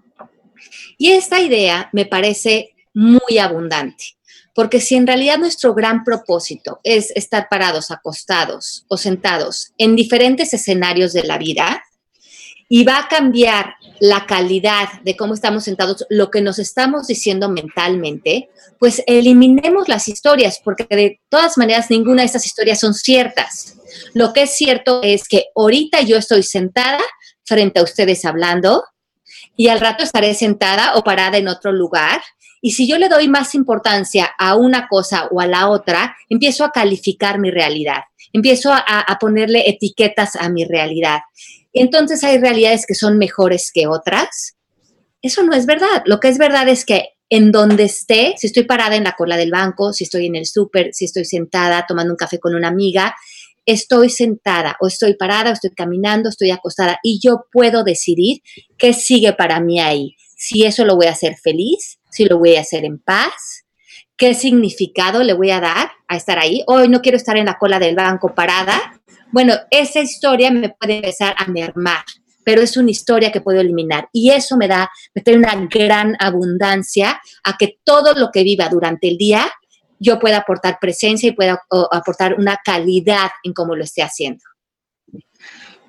Y 0.99 1.11
esta 1.13 1.41
idea 1.41 1.91
me 1.93 2.07
parece 2.07 2.75
muy 2.95 3.39
abundante. 3.39 4.17
Porque 4.55 4.81
si 4.81 4.97
en 4.97 5.07
realidad 5.07 5.39
nuestro 5.39 5.75
gran 5.75 6.05
propósito 6.05 6.81
es 6.85 7.11
estar 7.15 7.49
parados, 7.49 7.91
acostados 7.91 8.85
o 8.89 8.97
sentados 8.97 9.73
en 9.79 9.97
diferentes 9.97 10.53
escenarios 10.53 11.13
de 11.13 11.25
la 11.25 11.39
vida, 11.39 11.83
y 12.75 12.85
va 12.85 13.01
a 13.01 13.09
cambiar 13.09 13.75
la 14.01 14.25
calidad 14.25 14.89
de 15.05 15.15
cómo 15.15 15.35
estamos 15.35 15.65
sentados, 15.65 16.07
lo 16.09 16.31
que 16.31 16.41
nos 16.41 16.59
estamos 16.59 17.07
diciendo 17.07 17.51
mentalmente, 17.51 18.49
pues 18.79 19.03
eliminemos 19.07 19.89
las 19.89 20.09
historias, 20.09 20.59
porque 20.65 20.87
de 20.89 21.21
todas 21.29 21.59
maneras 21.59 21.91
ninguna 21.91 22.23
de 22.23 22.27
estas 22.29 22.47
historias 22.47 22.81
son 22.81 22.95
ciertas. 22.95 23.75
Lo 24.15 24.33
que 24.33 24.45
es 24.45 24.57
cierto 24.57 25.03
es 25.03 25.29
que 25.29 25.49
ahorita 25.55 26.01
yo 26.01 26.17
estoy 26.17 26.43
sentada 26.43 27.03
frente 27.45 27.79
a 27.79 27.83
ustedes 27.83 28.25
hablando 28.25 28.83
y 29.55 29.69
al 29.69 29.79
rato 29.79 30.03
estaré 30.03 30.33
sentada 30.33 30.97
o 30.97 31.05
parada 31.05 31.37
en 31.37 31.49
otro 31.49 31.73
lugar 31.73 32.23
y 32.65 32.71
si 32.71 32.89
yo 32.89 32.97
le 32.97 33.09
doy 33.09 33.29
más 33.29 33.57
importancia 33.57 34.31
a 34.39 34.57
una 34.57 34.87
cosa 34.87 35.27
o 35.33 35.41
a 35.41 35.49
la 35.49 35.69
otra, 35.69 36.17
empiezo 36.29 36.65
a 36.65 36.71
calificar 36.71 37.41
mi 37.41 37.51
realidad, 37.51 38.03
empiezo 38.33 38.73
a, 38.73 39.19
ponerle 39.21 39.69
etiquetas 39.69 40.37
a 40.37 40.49
mi 40.49 40.65
realidad. 40.65 41.19
Entonces 41.73 42.23
hay 42.23 42.39
realidades 42.39 42.87
que 42.87 42.95
son 42.95 43.19
mejores 43.19 43.73
que 43.75 43.89
otras. 43.89 44.57
Eso 45.21 45.43
no 45.43 45.55
es 45.55 45.67
verdad. 45.67 46.03
Lo 46.07 46.21
que 46.21 46.29
es 46.29 46.39
verdad 46.39 46.69
es 46.69 46.85
que 46.85 47.09
en 47.29 47.51
donde 47.51 47.85
esté, 47.85 48.35
si 48.37 48.47
estoy 48.47 48.63
parada 48.63 48.95
en 48.95 49.05
la 49.05 49.17
cola 49.19 49.37
del 49.37 49.51
banco, 49.51 49.93
si 49.93 50.05
estoy 50.05 50.27
en 50.27 50.37
el 50.37 50.47
súper, 50.47 50.91
si 50.93 51.07
estoy 51.07 51.25
sentada 51.25 51.85
tomando 51.89 52.13
un 52.13 52.17
café 52.17 52.39
con 52.39 52.55
una 52.55 52.69
amiga, 52.69 53.17
estoy 53.67 54.09
sentada 54.09 54.77
o 54.81 54.87
estoy 54.87 55.15
parada 55.15 55.51
o 55.51 55.53
estoy 55.53 55.71
caminando, 55.71 56.29
estoy 56.29 56.53
acostada 56.53 56.99
y 57.03 57.19
yo 57.21 57.47
puedo 57.51 57.83
decidir 57.83 58.43
qué 58.79 58.93
sigue 58.93 59.33
para 59.33 59.59
mí 59.59 59.81
ahí. 59.81 60.15
Si 60.37 60.65
eso 60.65 60.85
lo 60.85 60.95
voy 60.95 61.07
a 61.07 61.13
hacer 61.13 61.37
feliz, 61.43 61.99
si 62.13 62.27
lo 62.27 62.39
voy 62.39 62.57
a 62.57 62.61
hacer 62.61 62.85
en 62.85 62.99
paz, 62.99 63.65
qué 64.17 64.35
significado 64.35 65.23
le 65.25 65.33
voy 65.33 65.51
a 65.51 65.61
dar 65.61 65.91
a 66.07 66.17
estar 66.17 66.39
ahí. 66.39 66.63
Hoy 66.67 66.89
no 66.89 67.01
quiero 67.01 67.17
estar 67.17 67.37
en 67.37 67.47
la 67.47 67.59
cola 67.59 67.81
del 67.81 67.97
banco 67.97 68.35
parada. 68.35 69.01
Bueno, 69.33 69.55
esa 69.71 70.01
historia 70.01 70.51
me 70.51 70.69
puede 70.69 70.97
empezar 70.97 71.35
a 71.39 71.47
mermar, 71.47 72.05
pero 72.45 72.61
es 72.61 72.77
una 72.77 72.91
historia 72.91 73.33
que 73.33 73.41
puedo 73.41 73.61
eliminar 73.61 74.09
y 74.13 74.31
eso 74.31 74.57
me 74.57 74.69
da, 74.69 74.91
me 75.15 75.23
trae 75.23 75.37
una 75.37 75.67
gran 75.71 76.17
abundancia 76.21 77.21
a 77.43 77.57
que 77.57 77.79
todo 77.83 78.13
lo 78.15 78.31
que 78.31 78.45
viva 78.45 78.69
durante 78.69 79.09
el 79.09 79.17
día 79.17 79.51
yo 79.99 80.19
pueda 80.19 80.39
aportar 80.39 80.79
presencia 80.81 81.29
y 81.29 81.33
pueda 81.33 81.63
aportar 81.93 82.35
una 82.35 82.59
calidad 82.63 83.31
en 83.43 83.55
cómo 83.55 83.75
lo 83.75 83.85
esté 83.85 84.03
haciendo. 84.03 84.45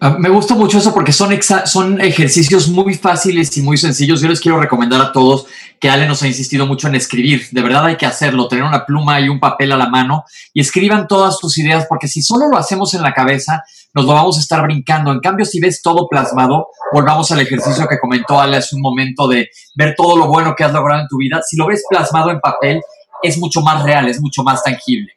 Ah, 0.06 0.18
me 0.20 0.28
gusta 0.28 0.54
mucho 0.54 0.80
eso 0.80 0.94
porque 0.94 1.14
son, 1.14 1.34
son 1.64 2.02
ejercicios 2.02 2.68
muy 2.68 2.96
fáciles 2.96 3.56
y 3.56 3.62
muy 3.62 3.78
sencillos. 3.78 4.20
Yo 4.20 4.28
les 4.28 4.42
quiero 4.42 4.60
recomendar 4.60 5.00
a 5.00 5.14
todos 5.14 5.46
que 5.80 5.90
Ale 5.90 6.06
nos 6.06 6.22
ha 6.22 6.28
insistido 6.28 6.66
mucho 6.66 6.90
en 6.90 6.96
escribir. 6.96 7.48
De 7.52 7.62
verdad 7.62 7.86
hay 7.86 7.96
que 7.96 8.06
hacerlo, 8.06 8.50
tener 8.50 8.66
una 8.66 8.86
pluma 8.86 9.22
y 9.22 9.30
un 9.30 9.40
papel 9.40 9.72
a 9.72 9.78
la 9.78 9.88
mano 9.88 10.26
y 10.54 10.60
escriban 10.60 11.08
todas 11.08 11.40
tus 11.40 11.58
ideas 11.58 11.86
porque 11.88 12.10
si 12.10 12.22
solo 12.22 12.50
lo 12.50 12.58
hacemos 12.58 12.94
en 12.96 13.02
la 13.02 13.14
cabeza, 13.14 13.64
nos 13.94 14.04
lo 14.04 14.12
vamos 14.12 14.38
a 14.38 14.42
estar 14.42 14.62
brincando. 14.64 15.10
En 15.14 15.22
cambio, 15.22 15.46
si 15.46 15.62
ves 15.62 15.82
todo 15.82 16.10
plasmado, 16.10 16.68
volvamos 16.92 17.32
al 17.32 17.40
ejercicio 17.40 17.88
que 17.88 17.98
comentó 17.98 18.42
Ale 18.42 18.58
hace 18.58 18.76
un 18.76 18.82
momento 18.82 19.30
de 19.30 19.48
ver 19.74 19.96
todo 19.96 20.18
lo 20.18 20.28
bueno 20.28 20.54
que 20.54 20.66
has 20.66 20.74
logrado 20.74 21.04
en 21.04 21.08
tu 21.08 21.16
vida. 21.16 21.42
Si 21.50 21.56
lo 21.56 21.68
ves 21.68 21.82
plasmado 21.90 22.30
en 22.30 22.42
papel, 22.42 22.82
es 23.22 23.38
mucho 23.38 23.62
más 23.62 23.82
real, 23.84 24.10
es 24.10 24.20
mucho 24.20 24.44
más 24.44 24.62
tangible. 24.64 25.14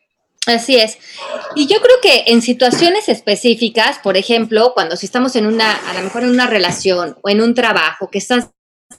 Así 0.47 0.77
es. 0.77 0.99
Y 1.57 1.67
yo 1.67 1.81
creo 1.81 1.97
que 2.01 2.31
en 2.33 2.41
situaciones 2.41 3.09
específicas, 3.09 3.99
por 3.99 4.17
ejemplo, 4.17 4.73
cuando 4.75 4.97
si 4.97 5.07
estamos 5.07 5.35
en 5.35 5.47
una, 5.47 5.75
a 5.75 5.95
lo 5.95 6.03
mejor 6.03 6.23
en 6.23 6.31
una 6.31 6.47
relación 6.47 7.17
o 7.23 7.29
en 7.29 7.41
un 7.41 7.53
trabajo, 7.55 8.09
que 8.11 8.19
estás 8.19 8.51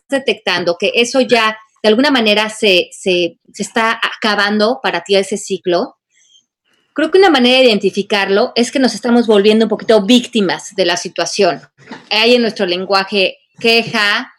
detectando 0.10 0.77
que 0.77 0.91
eso 0.95 1.21
ya 1.21 1.57
de 1.81 1.89
alguna 1.89 2.12
manera 2.12 2.49
se, 2.49 2.89
se, 2.91 3.39
se 3.53 3.63
está 3.63 3.97
acabando 4.17 4.79
para 4.83 5.01
ti 5.01 5.15
ese 5.15 5.38
ciclo, 5.38 5.95
creo 6.93 7.12
que 7.12 7.19
una 7.19 7.29
manera 7.29 7.60
de 7.60 7.65
identificarlo 7.65 8.51
es 8.55 8.71
que 8.71 8.79
nos 8.79 8.93
estamos 8.93 9.25
volviendo 9.25 9.65
un 9.65 9.69
poquito 9.69 10.01
víctimas 10.01 10.75
de 10.75 10.86
la 10.86 10.97
situación. 10.97 11.62
Hay 12.10 12.36
en 12.36 12.41
nuestro 12.41 12.65
lenguaje 12.65 13.38
queja, 13.60 14.33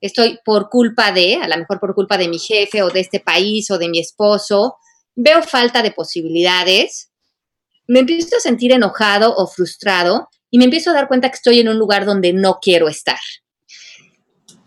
estoy 0.00 0.38
por 0.44 0.70
culpa 0.70 1.12
de, 1.12 1.36
a 1.42 1.48
lo 1.48 1.58
mejor 1.58 1.78
por 1.78 1.94
culpa 1.94 2.16
de 2.16 2.28
mi 2.28 2.38
jefe 2.38 2.82
o 2.82 2.88
de 2.88 3.00
este 3.00 3.20
país 3.20 3.70
o 3.70 3.76
de 3.76 3.88
mi 3.88 3.98
esposo, 3.98 4.76
veo 5.14 5.42
falta 5.42 5.82
de 5.82 5.90
posibilidades, 5.90 7.10
me 7.86 8.00
empiezo 8.00 8.36
a 8.36 8.40
sentir 8.40 8.72
enojado 8.72 9.34
o 9.36 9.46
frustrado 9.46 10.28
y 10.50 10.58
me 10.58 10.64
empiezo 10.64 10.90
a 10.90 10.94
dar 10.94 11.08
cuenta 11.08 11.28
que 11.28 11.36
estoy 11.36 11.60
en 11.60 11.68
un 11.68 11.78
lugar 11.78 12.06
donde 12.06 12.32
no 12.32 12.58
quiero 12.60 12.88
estar. 12.88 13.18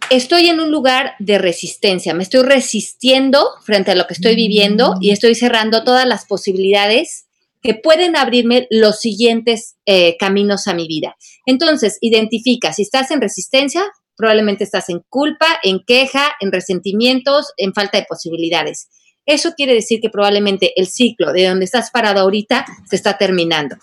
Estoy 0.09 0.47
en 0.47 0.59
un 0.61 0.71
lugar 0.71 1.15
de 1.19 1.37
resistencia, 1.37 2.13
me 2.13 2.23
estoy 2.23 2.43
resistiendo 2.43 3.45
frente 3.63 3.91
a 3.91 3.95
lo 3.95 4.07
que 4.07 4.13
estoy 4.13 4.35
viviendo 4.35 4.95
y 5.01 5.11
estoy 5.11 5.35
cerrando 5.35 5.83
todas 5.83 6.05
las 6.05 6.25
posibilidades 6.25 7.27
que 7.61 7.73
pueden 7.73 8.15
abrirme 8.15 8.67
los 8.69 9.01
siguientes 9.01 9.75
eh, 9.85 10.15
caminos 10.17 10.67
a 10.67 10.73
mi 10.73 10.87
vida. 10.87 11.17
Entonces, 11.45 11.97
identifica, 11.99 12.71
si 12.71 12.83
estás 12.83 13.11
en 13.11 13.19
resistencia, 13.19 13.83
probablemente 14.15 14.63
estás 14.63 14.89
en 14.89 15.01
culpa, 15.09 15.47
en 15.63 15.83
queja, 15.85 16.35
en 16.39 16.51
resentimientos, 16.51 17.47
en 17.57 17.73
falta 17.73 17.97
de 17.97 18.05
posibilidades. 18.07 18.89
Eso 19.27 19.53
quiere 19.55 19.73
decir 19.73 19.99
que 19.99 20.09
probablemente 20.09 20.71
el 20.79 20.87
ciclo 20.87 21.33
de 21.33 21.47
donde 21.47 21.65
estás 21.65 21.91
parado 21.91 22.21
ahorita 22.21 22.65
se 22.89 22.95
está 22.95 23.17
terminando. 23.17 23.75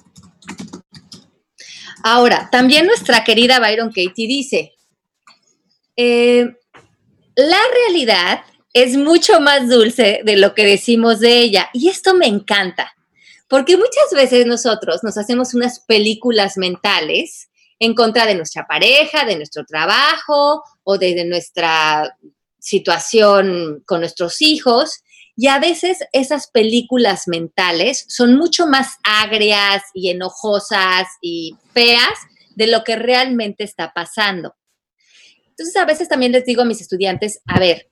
Ahora, 2.03 2.49
también 2.51 2.87
nuestra 2.87 3.25
querida 3.25 3.61
Byron 3.61 3.89
Katie 3.89 4.27
dice, 4.27 4.73
eh, 5.97 6.47
la 7.37 7.61
realidad 7.73 8.41
es 8.73 8.97
mucho 8.97 9.39
más 9.41 9.69
dulce 9.69 10.23
de 10.25 10.37
lo 10.37 10.55
que 10.55 10.65
decimos 10.65 11.21
de 11.21 11.39
ella 11.41 11.69
y 11.75 11.89
esto 11.89 12.15
me 12.15 12.27
encanta, 12.27 12.95
porque 13.47 13.77
muchas 13.77 14.13
veces 14.15 14.47
nosotros 14.47 15.05
nos 15.05 15.19
hacemos 15.19 15.53
unas 15.53 15.81
películas 15.81 16.57
mentales 16.57 17.51
en 17.79 17.95
contra 17.95 18.25
de 18.25 18.35
nuestra 18.35 18.67
pareja, 18.67 19.27
de 19.27 19.37
nuestro 19.37 19.67
trabajo 19.67 20.63
o 20.85 20.97
de 20.97 21.23
nuestra 21.27 22.17
situación 22.59 23.83
con 23.85 24.01
nuestros 24.01 24.41
hijos 24.41 25.03
y 25.37 25.49
a 25.49 25.59
veces 25.59 25.99
esas 26.13 26.49
películas 26.49 27.27
mentales 27.27 28.05
son 28.09 28.37
mucho 28.37 28.67
más 28.67 28.97
agrias 29.03 29.83
y 29.93 30.11
enojosas 30.11 31.09
y 31.21 31.57
feas 31.73 32.19
de 32.55 32.69
lo 32.69 32.85
que 32.85 32.97
realmente 32.97 33.65
está 33.65 33.93
pasando. 33.93 34.55
Entonces 35.49 35.77
a 35.77 35.85
veces 35.85 36.09
también 36.09 36.33
les 36.33 36.45
digo 36.45 36.63
a 36.63 36.67
mis 36.67 36.81
estudiantes, 36.81 37.41
a 37.47 37.59
ver, 37.59 37.89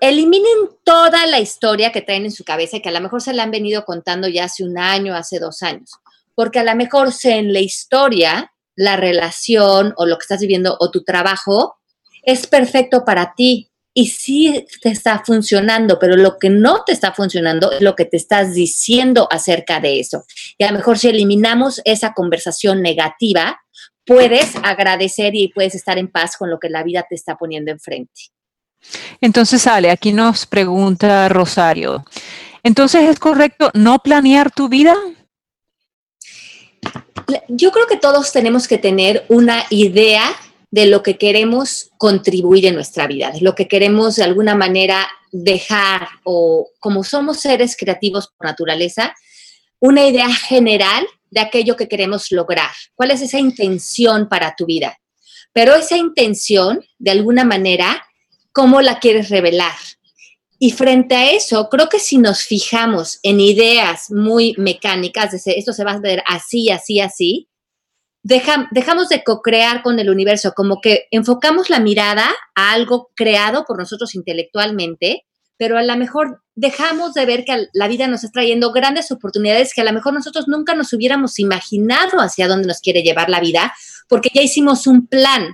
eliminen 0.00 0.70
toda 0.84 1.26
la 1.26 1.40
historia 1.40 1.92
que 1.92 2.02
traen 2.02 2.24
en 2.24 2.32
su 2.32 2.44
cabeza 2.44 2.76
y 2.76 2.82
que 2.82 2.88
a 2.90 2.92
lo 2.92 3.00
mejor 3.00 3.22
se 3.22 3.32
la 3.32 3.42
han 3.42 3.50
venido 3.50 3.84
contando 3.84 4.28
ya 4.28 4.44
hace 4.44 4.64
un 4.64 4.78
año, 4.78 5.14
hace 5.14 5.38
dos 5.38 5.62
años, 5.62 5.90
porque 6.34 6.58
a 6.58 6.64
lo 6.64 6.74
mejor 6.74 7.12
sé 7.12 7.36
en 7.36 7.52
la 7.52 7.60
historia, 7.60 8.52
la 8.76 8.96
relación 8.96 9.92
o 9.96 10.06
lo 10.06 10.16
que 10.16 10.22
estás 10.22 10.40
viviendo 10.40 10.76
o 10.78 10.90
tu 10.90 11.04
trabajo 11.04 11.76
es 12.22 12.46
perfecto 12.46 13.04
para 13.04 13.34
ti, 13.34 13.69
y 13.92 14.06
sí 14.08 14.66
te 14.82 14.90
está 14.90 15.22
funcionando, 15.24 15.98
pero 15.98 16.16
lo 16.16 16.38
que 16.38 16.48
no 16.48 16.84
te 16.84 16.92
está 16.92 17.12
funcionando 17.12 17.72
es 17.72 17.80
lo 17.80 17.96
que 17.96 18.04
te 18.04 18.16
estás 18.16 18.54
diciendo 18.54 19.28
acerca 19.30 19.80
de 19.80 20.00
eso. 20.00 20.24
Y 20.58 20.64
a 20.64 20.70
lo 20.70 20.78
mejor 20.78 20.98
si 20.98 21.08
eliminamos 21.08 21.80
esa 21.84 22.12
conversación 22.12 22.82
negativa, 22.82 23.60
puedes 24.06 24.54
agradecer 24.62 25.34
y 25.34 25.48
puedes 25.48 25.74
estar 25.74 25.98
en 25.98 26.08
paz 26.08 26.36
con 26.36 26.50
lo 26.50 26.58
que 26.58 26.70
la 26.70 26.82
vida 26.82 27.04
te 27.08 27.14
está 27.14 27.36
poniendo 27.36 27.70
enfrente. 27.70 28.30
Entonces, 29.20 29.66
Ale, 29.66 29.90
aquí 29.90 30.12
nos 30.12 30.46
pregunta 30.46 31.28
Rosario. 31.28 32.04
Entonces, 32.62 33.08
¿es 33.08 33.18
correcto 33.18 33.70
no 33.74 33.98
planear 33.98 34.50
tu 34.50 34.68
vida? 34.68 34.94
Yo 37.48 37.70
creo 37.72 37.86
que 37.86 37.96
todos 37.96 38.32
tenemos 38.32 38.66
que 38.66 38.78
tener 38.78 39.26
una 39.28 39.64
idea 39.70 40.24
de 40.70 40.86
lo 40.86 41.02
que 41.02 41.18
queremos 41.18 41.90
contribuir 41.98 42.66
en 42.66 42.74
nuestra 42.74 43.06
vida, 43.06 43.30
de 43.30 43.40
lo 43.40 43.54
que 43.54 43.66
queremos 43.66 44.16
de 44.16 44.24
alguna 44.24 44.54
manera 44.54 45.08
dejar 45.32 46.08
o 46.24 46.68
como 46.78 47.04
somos 47.04 47.40
seres 47.40 47.76
creativos 47.76 48.28
por 48.28 48.46
naturaleza, 48.46 49.14
una 49.80 50.06
idea 50.06 50.32
general 50.32 51.06
de 51.30 51.40
aquello 51.40 51.76
que 51.76 51.88
queremos 51.88 52.30
lograr. 52.30 52.70
¿Cuál 52.94 53.10
es 53.10 53.22
esa 53.22 53.38
intención 53.38 54.28
para 54.28 54.54
tu 54.56 54.66
vida? 54.66 54.96
Pero 55.52 55.74
esa 55.74 55.96
intención, 55.96 56.84
de 56.98 57.10
alguna 57.10 57.44
manera, 57.44 58.04
¿cómo 58.52 58.80
la 58.80 59.00
quieres 59.00 59.30
revelar? 59.30 59.74
Y 60.58 60.72
frente 60.72 61.14
a 61.14 61.32
eso, 61.32 61.68
creo 61.70 61.88
que 61.88 61.98
si 61.98 62.18
nos 62.18 62.42
fijamos 62.42 63.18
en 63.22 63.40
ideas 63.40 64.10
muy 64.10 64.54
mecánicas, 64.58 65.32
de 65.32 65.54
esto 65.56 65.72
se 65.72 65.84
va 65.84 65.92
a 65.92 66.00
ver 66.00 66.22
así, 66.26 66.70
así, 66.70 67.00
así, 67.00 67.49
dejamos 68.22 69.08
de 69.08 69.24
co-crear 69.24 69.82
con 69.82 69.98
el 69.98 70.10
universo, 70.10 70.52
como 70.54 70.80
que 70.80 71.06
enfocamos 71.10 71.70
la 71.70 71.80
mirada 71.80 72.28
a 72.54 72.72
algo 72.72 73.10
creado 73.14 73.64
por 73.64 73.78
nosotros 73.78 74.14
intelectualmente, 74.14 75.24
pero 75.56 75.76
a 75.76 75.82
lo 75.82 75.96
mejor 75.96 76.42
dejamos 76.54 77.14
de 77.14 77.26
ver 77.26 77.44
que 77.44 77.68
la 77.72 77.88
vida 77.88 78.06
nos 78.06 78.24
está 78.24 78.40
trayendo 78.40 78.72
grandes 78.72 79.10
oportunidades 79.10 79.74
que 79.74 79.82
a 79.82 79.84
lo 79.84 79.92
mejor 79.92 80.12
nosotros 80.12 80.46
nunca 80.48 80.74
nos 80.74 80.92
hubiéramos 80.92 81.38
imaginado 81.38 82.20
hacia 82.20 82.48
dónde 82.48 82.68
nos 82.68 82.80
quiere 82.80 83.02
llevar 83.02 83.28
la 83.30 83.40
vida, 83.40 83.74
porque 84.08 84.30
ya 84.32 84.42
hicimos 84.42 84.86
un 84.86 85.06
plan 85.06 85.48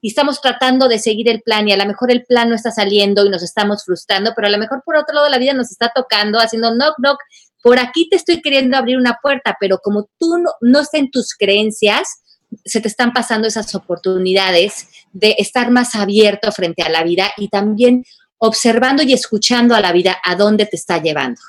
y 0.00 0.08
estamos 0.08 0.40
tratando 0.40 0.88
de 0.88 0.98
seguir 0.98 1.28
el 1.28 1.42
plan 1.42 1.68
y 1.68 1.72
a 1.72 1.76
lo 1.76 1.86
mejor 1.86 2.10
el 2.10 2.24
plan 2.24 2.48
no 2.48 2.54
está 2.54 2.70
saliendo 2.70 3.24
y 3.24 3.30
nos 3.30 3.42
estamos 3.42 3.84
frustrando, 3.84 4.32
pero 4.34 4.48
a 4.48 4.50
lo 4.50 4.58
mejor 4.58 4.82
por 4.84 4.96
otro 4.96 5.14
lado 5.14 5.28
la 5.28 5.38
vida 5.38 5.54
nos 5.54 5.70
está 5.70 5.92
tocando, 5.94 6.40
haciendo 6.40 6.74
knock, 6.74 6.96
knock, 6.98 7.18
por 7.62 7.78
aquí 7.78 8.08
te 8.08 8.16
estoy 8.16 8.42
queriendo 8.42 8.76
abrir 8.76 8.98
una 8.98 9.18
puerta, 9.22 9.56
pero 9.58 9.78
como 9.78 10.08
tú 10.18 10.38
no, 10.38 10.50
no 10.60 10.80
en 10.92 11.10
tus 11.10 11.34
creencias, 11.34 12.22
se 12.64 12.80
te 12.80 12.88
están 12.88 13.12
pasando 13.12 13.48
esas 13.48 13.74
oportunidades 13.74 14.88
de 15.12 15.36
estar 15.38 15.70
más 15.70 15.94
abierto 15.94 16.52
frente 16.52 16.82
a 16.82 16.90
la 16.90 17.02
vida 17.02 17.32
y 17.36 17.48
también 17.48 18.04
observando 18.38 19.02
y 19.02 19.12
escuchando 19.12 19.74
a 19.74 19.80
la 19.80 19.92
vida 19.92 20.18
a 20.22 20.34
dónde 20.34 20.66
te 20.66 20.76
está 20.76 21.00
llevando. 21.00 21.40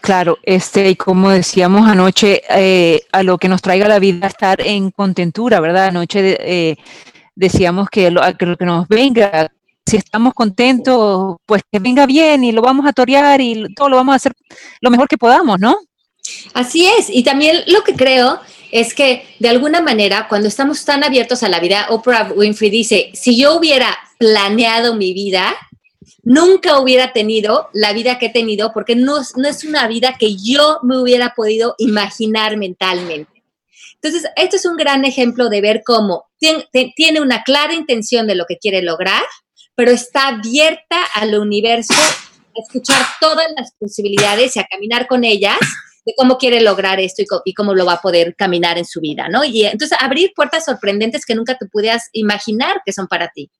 Claro, 0.00 0.38
este, 0.42 0.88
y 0.90 0.96
como 0.96 1.30
decíamos 1.30 1.86
anoche, 1.88 2.42
eh, 2.48 3.02
a 3.12 3.22
lo 3.22 3.38
que 3.38 3.48
nos 3.48 3.62
traiga 3.62 3.86
la 3.86 3.98
vida 3.98 4.26
estar 4.26 4.60
en 4.60 4.90
contentura, 4.90 5.60
¿verdad? 5.60 5.86
Anoche 5.86 6.36
eh, 6.40 6.76
decíamos 7.34 7.88
que 7.90 8.10
lo, 8.10 8.22
que 8.36 8.46
lo 8.46 8.56
que 8.56 8.64
nos 8.64 8.88
venga, 8.88 9.52
si 9.86 9.96
estamos 9.96 10.34
contentos, 10.34 11.36
pues 11.46 11.62
que 11.70 11.78
venga 11.78 12.06
bien 12.06 12.44
y 12.44 12.52
lo 12.52 12.62
vamos 12.62 12.86
a 12.86 12.92
torear 12.92 13.40
y 13.40 13.74
todo 13.74 13.88
lo 13.88 13.96
vamos 13.96 14.12
a 14.12 14.16
hacer 14.16 14.32
lo 14.80 14.90
mejor 14.90 15.08
que 15.08 15.18
podamos, 15.18 15.58
¿no? 15.58 15.76
Así 16.54 16.86
es, 16.86 17.10
y 17.10 17.22
también 17.22 17.62
lo 17.66 17.82
que 17.82 17.94
creo 17.94 18.40
es 18.70 18.94
que 18.94 19.24
de 19.38 19.48
alguna 19.48 19.80
manera 19.80 20.26
cuando 20.28 20.48
estamos 20.48 20.84
tan 20.84 21.02
abiertos 21.02 21.42
a 21.42 21.48
la 21.48 21.60
vida, 21.60 21.86
Oprah 21.90 22.32
Winfrey 22.34 22.70
dice, 22.70 23.10
si 23.14 23.36
yo 23.36 23.56
hubiera 23.56 23.96
planeado 24.18 24.94
mi 24.94 25.12
vida, 25.12 25.54
nunca 26.22 26.78
hubiera 26.78 27.12
tenido 27.12 27.68
la 27.72 27.92
vida 27.92 28.18
que 28.18 28.26
he 28.26 28.30
tenido 28.30 28.72
porque 28.72 28.94
no, 28.94 29.16
no 29.36 29.48
es 29.48 29.64
una 29.64 29.88
vida 29.88 30.16
que 30.18 30.36
yo 30.36 30.78
me 30.82 30.98
hubiera 30.98 31.34
podido 31.34 31.74
imaginar 31.78 32.56
mentalmente. 32.56 33.42
Entonces, 34.02 34.30
esto 34.36 34.56
es 34.56 34.64
un 34.64 34.76
gran 34.76 35.04
ejemplo 35.04 35.48
de 35.50 35.60
ver 35.60 35.82
cómo 35.84 36.26
tiene 36.38 37.20
una 37.20 37.42
clara 37.42 37.74
intención 37.74 38.26
de 38.26 38.34
lo 38.34 38.46
que 38.46 38.56
quiere 38.56 38.82
lograr, 38.82 39.22
pero 39.80 39.92
está 39.92 40.28
abierta 40.28 40.98
al 41.14 41.38
universo 41.38 41.94
a 41.94 42.60
escuchar 42.60 43.00
todas 43.18 43.46
las 43.56 43.72
posibilidades 43.78 44.54
y 44.54 44.60
a 44.60 44.66
caminar 44.70 45.06
con 45.06 45.24
ellas 45.24 45.56
de 46.04 46.12
cómo 46.18 46.36
quiere 46.36 46.60
lograr 46.60 47.00
esto 47.00 47.22
y, 47.46 47.54
cómo 47.54 47.72
lo 47.72 47.86
va 47.86 47.94
a 47.94 48.00
poder 48.02 48.36
caminar 48.36 48.76
en 48.76 48.84
su 48.84 49.00
vida, 49.00 49.30
¿no? 49.30 49.42
Y 49.42 49.64
entonces 49.64 49.96
abrir 49.98 50.32
puertas 50.36 50.66
sorprendentes 50.66 51.24
que 51.24 51.34
nunca 51.34 51.56
te 51.56 51.64
pudieras 51.64 52.10
imaginar 52.12 52.82
que 52.84 52.92
son 52.92 53.06
para 53.06 53.28
ti. 53.28 53.50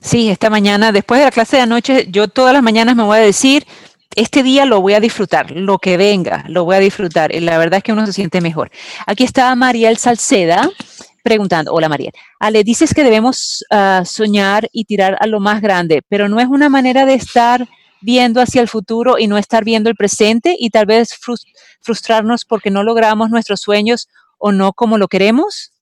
Sí, 0.00 0.30
esta 0.30 0.48
mañana, 0.48 0.92
después 0.92 1.18
de 1.18 1.24
la 1.24 1.32
clase 1.32 1.56
de 1.56 1.62
anoche, 1.62 2.06
yo 2.08 2.28
todas 2.28 2.52
las 2.52 2.62
mañanas 2.62 2.94
me 2.94 3.02
voy 3.02 3.18
a 3.18 3.22
decir, 3.22 3.66
este 4.14 4.44
día 4.44 4.64
lo 4.64 4.80
voy 4.80 4.94
a 4.94 5.00
disfrutar, 5.00 5.50
lo 5.50 5.80
que 5.80 5.96
venga, 5.96 6.44
lo 6.46 6.66
voy 6.66 6.76
a 6.76 6.78
disfrutar. 6.78 7.34
Y 7.34 7.40
la 7.40 7.58
verdad 7.58 7.78
es 7.78 7.82
que 7.82 7.92
uno 7.92 8.06
se 8.06 8.12
siente 8.12 8.40
mejor. 8.40 8.70
Aquí 9.06 9.24
está 9.24 9.52
Mariel 9.56 9.96
Salceda 9.96 10.70
preguntando, 11.28 11.74
hola 11.74 11.90
María, 11.90 12.10
Ale, 12.38 12.64
dices 12.64 12.94
que 12.94 13.04
debemos 13.04 13.62
ah, 13.70 14.02
soñar 14.06 14.66
y 14.72 14.86
tirar 14.86 15.18
a 15.20 15.26
lo 15.26 15.40
más 15.40 15.60
grande, 15.60 16.00
pero 16.08 16.26
no 16.26 16.40
es 16.40 16.46
una 16.46 16.70
manera 16.70 17.04
de 17.04 17.12
estar 17.12 17.68
viendo 18.00 18.40
hacia 18.40 18.62
el 18.62 18.68
futuro 18.68 19.18
y 19.18 19.26
no 19.26 19.36
estar 19.36 19.62
viendo 19.62 19.90
el 19.90 19.94
presente 19.94 20.56
y 20.58 20.70
tal 20.70 20.86
vez 20.86 21.10
frustrarnos 21.82 22.46
porque 22.46 22.70
no 22.70 22.82
logramos 22.82 23.28
nuestros 23.28 23.60
sueños 23.60 24.08
o 24.38 24.52
no 24.52 24.72
como 24.72 24.96
lo 24.96 25.08
queremos? 25.08 25.72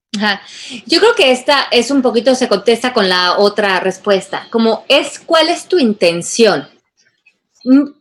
Yo 0.84 0.98
creo 0.98 1.14
que 1.14 1.30
esta 1.30 1.68
es 1.70 1.92
un 1.92 2.02
poquito, 2.02 2.34
se 2.34 2.48
contesta 2.48 2.92
con 2.92 3.08
la 3.08 3.38
otra 3.38 3.78
respuesta, 3.78 4.48
como 4.50 4.84
es 4.88 5.20
cuál 5.20 5.48
es 5.48 5.68
tu 5.68 5.78
intención. 5.78 6.68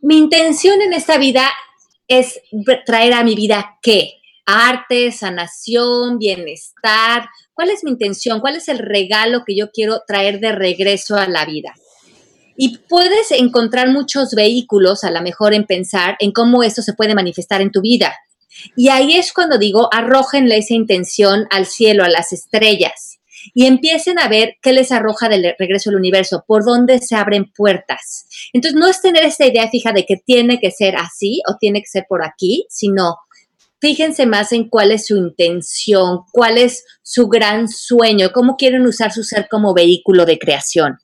Mi 0.02 0.18
intención 0.18 0.82
en 0.82 0.94
esta 0.94 1.16
vida 1.16 1.48
es 2.08 2.40
traer 2.84 3.12
a 3.12 3.22
mi 3.22 3.36
vida 3.36 3.78
qué? 3.82 4.14
Arte, 4.46 5.12
sanación, 5.12 6.18
bienestar, 6.18 7.28
¿Cuál 7.56 7.70
es 7.70 7.84
mi 7.84 7.92
intención? 7.92 8.40
¿Cuál 8.40 8.56
es 8.56 8.68
el 8.68 8.78
regalo 8.78 9.42
que 9.46 9.56
yo 9.56 9.70
quiero 9.70 10.02
traer 10.06 10.40
de 10.40 10.52
regreso 10.52 11.16
a 11.16 11.26
la 11.26 11.46
vida? 11.46 11.72
Y 12.54 12.76
puedes 12.76 13.30
encontrar 13.30 13.88
muchos 13.88 14.34
vehículos, 14.34 15.04
a 15.04 15.10
lo 15.10 15.22
mejor 15.22 15.54
en 15.54 15.64
pensar 15.64 16.16
en 16.18 16.32
cómo 16.32 16.62
esto 16.62 16.82
se 16.82 16.92
puede 16.92 17.14
manifestar 17.14 17.62
en 17.62 17.72
tu 17.72 17.80
vida. 17.80 18.14
Y 18.76 18.90
ahí 18.90 19.16
es 19.16 19.32
cuando 19.32 19.56
digo, 19.56 19.88
arrojenle 19.90 20.58
esa 20.58 20.74
intención 20.74 21.46
al 21.50 21.64
cielo, 21.64 22.04
a 22.04 22.10
las 22.10 22.34
estrellas, 22.34 23.20
y 23.54 23.64
empiecen 23.64 24.18
a 24.18 24.28
ver 24.28 24.56
qué 24.60 24.74
les 24.74 24.92
arroja 24.92 25.30
del 25.30 25.54
regreso 25.58 25.88
al 25.88 25.96
universo, 25.96 26.44
por 26.46 26.62
dónde 26.62 26.98
se 26.98 27.16
abren 27.16 27.50
puertas. 27.54 28.26
Entonces, 28.52 28.78
no 28.78 28.86
es 28.86 29.00
tener 29.00 29.24
esta 29.24 29.46
idea 29.46 29.70
fija 29.70 29.92
de 29.92 30.04
que 30.04 30.16
tiene 30.18 30.60
que 30.60 30.70
ser 30.70 30.96
así 30.96 31.40
o 31.48 31.56
tiene 31.56 31.80
que 31.80 31.88
ser 31.88 32.04
por 32.06 32.22
aquí, 32.22 32.66
sino 32.68 33.16
fíjense 33.80 34.26
más 34.26 34.52
en 34.52 34.68
cuál 34.68 34.92
es 34.92 35.06
su 35.06 35.16
intención, 35.16 36.20
cuál 36.32 36.58
es 36.58 36.84
su 37.02 37.28
gran 37.28 37.68
sueño, 37.68 38.30
cómo 38.32 38.56
quieren 38.56 38.86
usar 38.86 39.12
su 39.12 39.22
ser 39.22 39.48
como 39.50 39.74
vehículo 39.74 40.24
de 40.24 40.38
creación. 40.38 40.98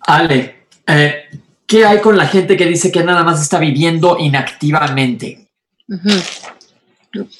Ale, 0.00 0.66
eh, 0.86 1.28
¿qué 1.66 1.84
hay 1.84 2.00
con 2.00 2.16
la 2.16 2.26
gente 2.26 2.56
que 2.56 2.66
dice 2.66 2.90
que 2.90 3.04
nada 3.04 3.22
más 3.22 3.40
está 3.40 3.58
viviendo 3.58 4.16
inactivamente? 4.18 5.48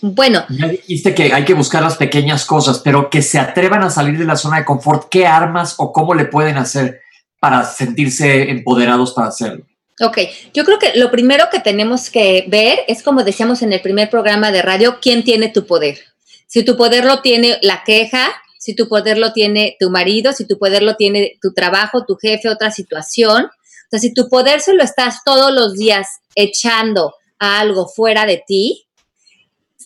Bueno. 0.03 0.45
Ya 0.49 0.69
dijiste 0.69 1.15
que 1.15 1.33
hay 1.33 1.45
que 1.45 1.55
buscar 1.55 1.83
las 1.83 1.97
pequeñas 1.97 2.45
cosas, 2.45 2.81
pero 2.81 3.09
que 3.09 3.23
se 3.23 3.39
atrevan 3.39 3.83
a 3.83 3.91
salir 3.91 4.19
de 4.19 4.25
la 4.25 4.37
zona 4.37 4.59
de 4.59 4.65
confort, 4.65 5.09
¿qué 5.09 5.27
armas 5.27 5.75
o 5.79 5.93
cómo 5.93 6.15
le 6.15 6.25
pueden 6.25 6.57
hacer 6.57 7.01
para 7.39 7.65
sentirse 7.65 8.51
empoderados 8.51 9.13
para 9.13 9.29
hacerlo? 9.29 9.65
Ok, 10.01 10.19
yo 10.55 10.65
creo 10.65 10.79
que 10.79 10.93
lo 10.95 11.11
primero 11.11 11.49
que 11.53 11.61
tenemos 11.61 12.09
que 12.09 12.47
ver 12.49 12.81
es, 12.89 13.03
como 13.03 13.23
decíamos 13.23 13.61
en 13.61 13.73
el 13.73 13.83
primer 13.83 14.09
programa 14.09 14.51
de 14.51 14.63
radio, 14.63 14.99
quién 15.01 15.25
tiene 15.25 15.49
tu 15.49 15.67
poder. 15.67 15.99
Si 16.47 16.65
tu 16.65 16.77
poder 16.77 17.05
lo 17.05 17.21
tiene 17.21 17.59
la 17.61 17.85
queja, 17.85 18.31
si 18.59 18.75
tu 18.75 18.89
poder 18.89 19.19
lo 19.19 19.33
tiene 19.33 19.77
tu 19.79 19.91
marido, 19.91 20.33
si 20.33 20.47
tu 20.47 20.59
poder 20.59 20.83
lo 20.83 20.97
tiene 20.97 21.39
tu 21.43 21.53
trabajo, 21.53 22.05
tu 22.07 22.17
jefe, 22.17 22.49
otra 22.49 22.71
situación. 22.71 23.45
O 23.45 23.89
sea, 23.91 24.01
si 24.01 24.15
tu 24.15 24.29
poder 24.29 24.61
se 24.61 24.75
lo 24.75 24.83
estás 24.83 25.19
todos 25.25 25.53
los 25.53 25.75
días 25.75 26.09
echando 26.35 27.15
a 27.39 27.61
algo 27.61 27.87
fuera 27.87 28.25
de 28.25 28.43
ti, 28.47 28.87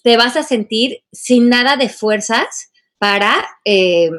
te 0.04 0.16
vas 0.16 0.36
a 0.36 0.42
sentir 0.42 1.02
sin 1.12 1.48
nada 1.48 1.76
de 1.76 1.88
fuerzas 1.88 2.70
para 2.98 3.44
eh, 3.64 4.10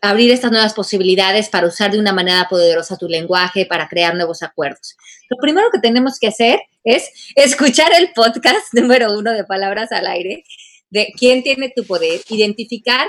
abrir 0.00 0.30
estas 0.30 0.50
nuevas 0.50 0.74
posibilidades, 0.74 1.48
para 1.48 1.66
usar 1.66 1.90
de 1.90 1.98
una 1.98 2.12
manera 2.12 2.46
poderosa 2.48 2.96
tu 2.96 3.08
lenguaje, 3.08 3.66
para 3.66 3.88
crear 3.88 4.14
nuevos 4.14 4.42
acuerdos. 4.42 4.96
Lo 5.28 5.36
primero 5.36 5.68
que 5.70 5.78
tenemos 5.78 6.18
que 6.18 6.28
hacer 6.28 6.60
es 6.84 7.10
escuchar 7.34 7.90
el 7.98 8.12
podcast 8.12 8.66
número 8.72 9.16
uno 9.16 9.32
de 9.32 9.44
Palabras 9.44 9.92
al 9.92 10.06
Aire, 10.06 10.44
de 10.90 11.12
quién 11.16 11.42
tiene 11.42 11.72
tu 11.74 11.84
poder, 11.84 12.20
identificar 12.30 13.06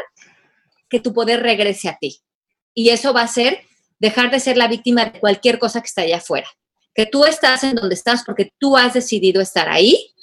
que 0.89 0.99
tu 0.99 1.13
poder 1.13 1.41
regrese 1.41 1.87
a 1.87 1.97
ti. 1.99 2.21
Y 2.73 2.89
eso 2.89 3.13
va 3.13 3.21
a 3.21 3.27
ser 3.27 3.61
dejar 3.99 4.31
de 4.31 4.39
ser 4.39 4.57
la 4.57 4.67
víctima 4.67 5.05
de 5.05 5.19
cualquier 5.19 5.59
cosa 5.59 5.81
que 5.81 5.87
está 5.87 6.01
allá 6.01 6.17
afuera. 6.17 6.47
Que 6.93 7.05
tú 7.05 7.25
estás 7.25 7.63
en 7.63 7.75
donde 7.75 7.95
estás 7.95 8.23
porque 8.25 8.51
tú 8.57 8.75
has 8.75 8.93
decidido 8.93 9.41
estar 9.41 9.69
ahí 9.69 10.13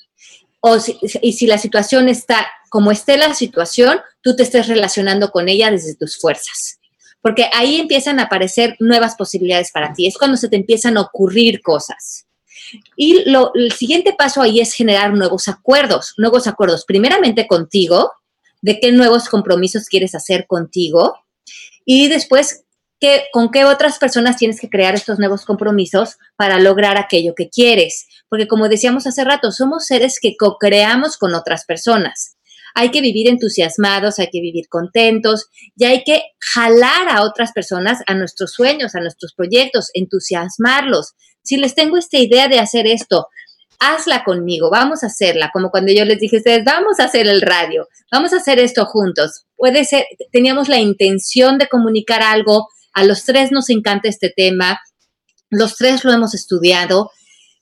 y 1.23 1.33
si 1.33 1.47
la 1.47 1.59
situación 1.59 2.09
está 2.09 2.47
como 2.69 2.91
esté 2.91 3.17
la 3.17 3.35
situación, 3.35 4.01
tú 4.23 4.37
te 4.37 4.43
estés 4.43 4.69
relacionando 4.69 5.31
con 5.31 5.49
ella 5.49 5.71
desde 5.71 5.95
tus 5.95 6.19
fuerzas. 6.19 6.79
Porque 7.23 7.49
ahí 7.55 7.81
empiezan 7.81 8.21
a 8.21 8.25
aparecer 8.25 8.77
nuevas 8.79 9.17
posibilidades 9.17 9.71
para 9.73 9.93
ti. 9.93 10.07
Es 10.07 10.19
cuando 10.19 10.37
se 10.37 10.49
te 10.49 10.57
empiezan 10.57 10.97
a 10.97 11.01
ocurrir 11.03 11.61
cosas. 11.63 12.27
Y 12.97 13.25
el 13.29 13.73
siguiente 13.73 14.15
paso 14.17 14.43
ahí 14.43 14.61
es 14.61 14.75
generar 14.75 15.13
nuevos 15.15 15.49
acuerdos, 15.49 16.15
nuevos 16.17 16.47
acuerdos, 16.47 16.85
primeramente 16.85 17.47
contigo, 17.47 18.13
de 18.61 18.81
qué 18.81 18.93
nuevos 18.93 19.29
compromisos 19.29 19.87
quieres 19.87 20.15
hacer 20.15 20.47
contigo 20.47 21.15
y 21.85 22.09
después 22.09 22.65
con 23.33 23.51
qué 23.51 23.65
otras 23.65 23.99
personas 23.99 24.37
tienes 24.37 24.61
que 24.61 24.71
crear 24.71 24.95
estos 24.95 25.19
nuevos 25.19 25.45
compromisos 25.45 26.17
para 26.37 26.59
lograr 26.59 26.97
aquello 26.97 27.35
que 27.37 27.49
quieres. 27.49 28.07
Porque 28.29 28.49
como 28.49 28.69
decíamos 28.69 29.07
hace 29.07 29.25
rato, 29.25 29.53
somos 29.53 29.87
seres 29.87 30.19
que 30.21 30.37
co-creamos 30.37 31.17
con 31.17 31.35
otras 31.35 31.65
personas. 31.65 32.37
Hay 32.75 32.91
que 32.91 33.01
vivir 33.01 33.29
entusiasmados, 33.29 34.19
hay 34.19 34.29
que 34.31 34.41
vivir 34.41 34.69
contentos 34.69 35.47
y 35.77 35.85
hay 35.85 36.05
que 36.05 36.23
jalar 36.39 37.09
a 37.09 37.23
otras 37.23 37.53
personas 37.53 38.01
a 38.07 38.15
nuestros 38.15 38.53
sueños, 38.53 38.95
a 38.95 39.01
nuestros 39.01 39.33
proyectos, 39.35 39.91
entusiasmarlos. 39.95 41.15
Si 41.43 41.57
les 41.57 41.75
tengo 41.75 41.97
esta 41.97 42.19
idea 42.19 42.49
de 42.49 42.59
hacer 42.59 42.87
esto, 42.87 43.29
hazla 43.79 44.25
conmigo, 44.25 44.71
vamos 44.71 45.03
a 45.03 45.07
hacerla, 45.07 45.51
como 45.53 45.71
cuando 45.71 45.93
yo 45.93 46.05
les 46.05 46.19
dije 46.19 46.37
a 46.37 46.39
ustedes, 46.39 46.65
vamos 46.65 47.01
a 47.01 47.05
hacer 47.05 47.27
el 47.27 47.41
radio, 47.41 47.89
vamos 48.11 48.33
a 48.33 48.39
hacer 48.39 48.59
esto 48.59 48.85
juntos. 48.87 49.47
Puede 49.57 49.85
ser, 49.85 50.05
teníamos 50.33 50.69
la 50.69 50.79
intención 50.79 51.59
de 51.59 51.69
comunicar 51.69 52.23
algo, 52.23 52.69
a 52.97 53.05
los 53.05 53.25
tres 53.25 53.53
nos 53.53 53.69
encanta 53.69 54.09
este 54.09 54.33
tema, 54.35 54.81
los 55.51 55.77
tres 55.77 56.03
lo 56.03 56.13
hemos 56.13 56.35
estudiado, 56.35 57.11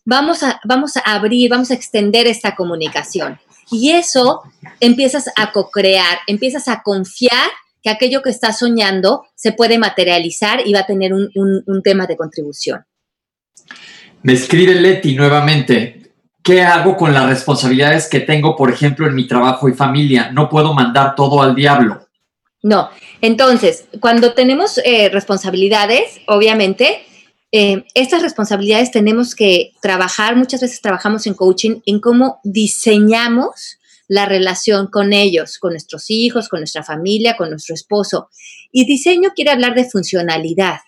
vamos 0.05 0.45
a, 0.45 0.61
vamos 0.65 0.97
a 0.97 1.01
abrir, 1.01 1.51
vamos 1.51 1.73
a 1.73 1.75
extender 1.75 2.29
esta 2.29 2.55
comunicación. 2.55 3.41
Y 3.69 3.91
eso 3.91 4.43
empiezas 4.79 5.29
a 5.37 5.51
co-crear, 5.51 6.19
empiezas 6.29 6.69
a 6.69 6.83
confiar 6.83 7.51
que 7.83 7.91
aquello 7.91 8.23
que 8.23 8.31
estás 8.31 8.61
soñando 8.61 9.25
se 9.35 9.51
puede 9.51 9.77
materializar 9.77 10.65
y 10.65 10.73
va 10.73 10.81
a 10.81 10.87
tener 10.87 11.13
un, 11.13 11.29
un 11.35 11.83
tema 11.83 12.07
de 12.07 12.17
contribución. 12.17 12.85
Me 14.23 14.35
escribe 14.35 14.77
Leti 14.77 15.17
nuevamente. 15.17 16.13
¿Qué 16.45 16.63
hago 16.63 16.97
con 16.97 17.13
las 17.13 17.29
responsabilidades 17.29 18.07
que 18.07 18.21
tengo, 18.21 18.55
por 18.55 18.71
ejemplo, 18.71 19.09
en 19.09 19.17
mi 19.17 19.27
trabajo 19.27 19.69
y 19.69 19.73
familia? 19.73 20.31
No 20.31 20.49
puedo 20.49 20.75
mandar 20.75 21.17
todo 21.17 21.43
al 21.43 21.57
diablo. 21.57 22.04
No, 22.65 22.89
entonces, 23.21 23.85
cuando 24.01 24.33
tenemos 24.33 24.81
eh, 24.87 25.11
responsabilidades, 25.11 26.23
obviamente, 26.27 27.03
eh, 27.53 27.85
estas 27.93 28.23
responsabilidades 28.23 28.91
tenemos 28.91 29.35
que 29.35 29.73
trabajar, 29.83 30.35
muchas 30.35 30.63
veces 30.63 30.81
trabajamos 30.81 31.27
en 31.27 31.35
coaching, 31.35 31.81
en 31.85 32.01
cómo 32.01 32.41
diseñamos 32.43 33.79
la 34.09 34.25
relación 34.25 34.87
con 34.87 35.13
ellos, 35.13 35.59
con 35.59 35.73
nuestros 35.73 36.07
hijos, 36.09 36.49
con 36.49 36.61
nuestra 36.61 36.83
familia, 36.83 37.37
con 37.37 37.51
nuestro 37.51 37.75
esposo. 37.75 38.31
Y 38.73 38.87
diseño 38.87 39.33
quiere 39.37 39.51
hablar 39.51 39.75
de 39.75 39.85
funcionalidad. 39.85 40.79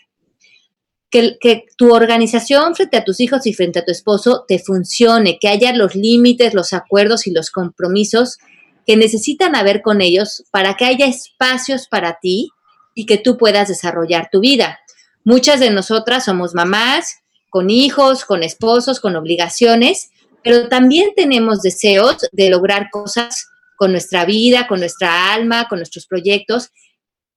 Que, 1.10 1.36
que, 1.38 1.66
tu 1.76 1.94
organización 1.94 2.74
frente 2.74 2.96
a 2.96 3.04
tus 3.04 3.20
hijos 3.20 3.46
y 3.46 3.52
frente 3.52 3.80
a 3.80 3.84
tu 3.84 3.92
esposo 3.92 4.46
te 4.48 4.58
funcione, 4.58 5.38
que 5.38 5.48
haya 5.48 5.74
los 5.74 5.94
límites, 5.94 6.54
los 6.54 6.72
acuerdos 6.72 7.26
y 7.26 7.32
los 7.32 7.50
compromisos 7.50 8.38
que 8.87 8.96
necesitan 8.96 9.57
haber 9.57 9.83
con 9.83 10.01
ellos 10.01 10.44
para 10.53 10.77
que 10.77 10.85
haya 10.85 11.07
espacios 11.07 11.88
para 11.88 12.18
ti 12.20 12.51
y 12.94 13.05
que 13.05 13.18
tú 13.18 13.37
puedas 13.37 13.68
desarrollar 13.68 14.29
tu 14.31 14.40
vida. 14.40 14.79
Muchas 15.25 15.59
de 15.59 15.70
nosotras 15.70 16.25
somos 16.25 16.55
mamás, 16.55 17.16
con 17.51 17.68
hijos, 17.68 18.25
con 18.25 18.44
esposos, 18.44 19.01
con 19.01 19.16
obligaciones, 19.16 20.11
pero 20.44 20.68
también 20.68 21.11
tenemos 21.16 21.62
deseos 21.62 22.29
de 22.31 22.49
lograr 22.49 22.88
cosas 22.92 23.49
con 23.77 23.90
nuestra 23.90 24.25
vida, 24.25 24.68
con 24.68 24.79
nuestra 24.79 25.35
alma, 25.35 25.66
con 25.68 25.81
nuestros 25.81 26.07
proyectos. 26.07 26.70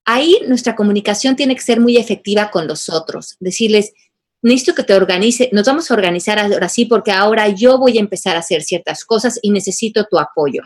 Ahí 0.04 0.38
nuestra 0.46 0.76
comunicación 0.76 1.34
tiene 1.34 1.56
que 1.56 1.62
ser 1.62 1.80
muy 1.80 1.96
efectiva 1.96 2.50
con 2.50 2.68
los 2.68 2.88
otros. 2.88 3.36
Decirles, 3.40 3.92
necesito 4.40 4.74
que 4.74 4.84
te 4.84 4.94
organice, 4.94 5.50
nos 5.52 5.66
vamos 5.66 5.90
a 5.90 5.94
organizar 5.94 6.38
ahora 6.38 6.68
sí 6.68 6.84
porque 6.84 7.10
ahora 7.10 7.48
yo 7.48 7.76
voy 7.76 7.98
a 7.98 8.00
empezar 8.00 8.36
a 8.36 8.40
hacer 8.40 8.62
ciertas 8.62 9.04
cosas 9.04 9.38
y 9.42 9.50
necesito 9.50 10.04
tu 10.04 10.18
apoyo 10.18 10.62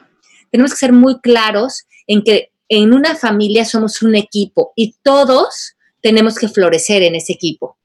tenemos 0.54 0.70
que 0.70 0.78
ser 0.78 0.92
muy 0.92 1.18
claros 1.18 1.82
en 2.06 2.22
que 2.22 2.52
en 2.68 2.92
una 2.92 3.16
familia 3.16 3.64
somos 3.64 4.02
un 4.02 4.14
equipo 4.14 4.72
y 4.76 4.94
todos 5.02 5.74
tenemos 6.00 6.36
que 6.36 6.46
florecer 6.46 7.02
en 7.02 7.16
ese 7.16 7.32
equipo. 7.32 7.76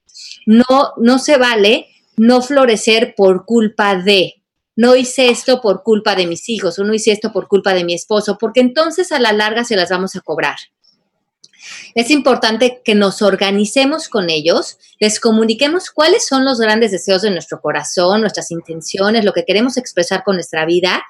No, 0.45 0.93
no 0.97 1.17
se 1.17 1.37
vale 1.37 1.87
no 2.15 2.43
florecer 2.43 3.15
por 3.17 3.45
culpa 3.45 3.95
de, 3.95 4.43
no 4.75 4.95
hice 4.95 5.31
esto 5.31 5.61
por 5.61 5.81
culpa 5.81 6.13
de 6.13 6.27
mis 6.27 6.47
hijos 6.47 6.77
o 6.77 6.83
no 6.83 6.93
hice 6.93 7.11
esto 7.11 7.33
por 7.33 7.47
culpa 7.47 7.73
de 7.73 7.83
mi 7.83 7.95
esposo, 7.95 8.37
porque 8.37 8.59
entonces 8.59 9.11
a 9.11 9.19
la 9.19 9.33
larga 9.33 9.63
se 9.63 9.75
las 9.75 9.89
vamos 9.89 10.15
a 10.15 10.21
cobrar. 10.21 10.57
Es 11.95 12.11
importante 12.11 12.83
que 12.85 12.93
nos 12.93 13.23
organicemos 13.23 14.09
con 14.09 14.29
ellos, 14.29 14.77
les 14.99 15.19
comuniquemos 15.19 15.89
cuáles 15.89 16.27
son 16.27 16.45
los 16.45 16.59
grandes 16.59 16.91
deseos 16.91 17.23
de 17.23 17.31
nuestro 17.31 17.61
corazón, 17.61 18.21
nuestras 18.21 18.51
intenciones, 18.51 19.25
lo 19.25 19.33
que 19.33 19.43
queremos 19.43 19.75
expresar 19.75 20.23
con 20.23 20.35
nuestra 20.35 20.67
vida 20.67 21.01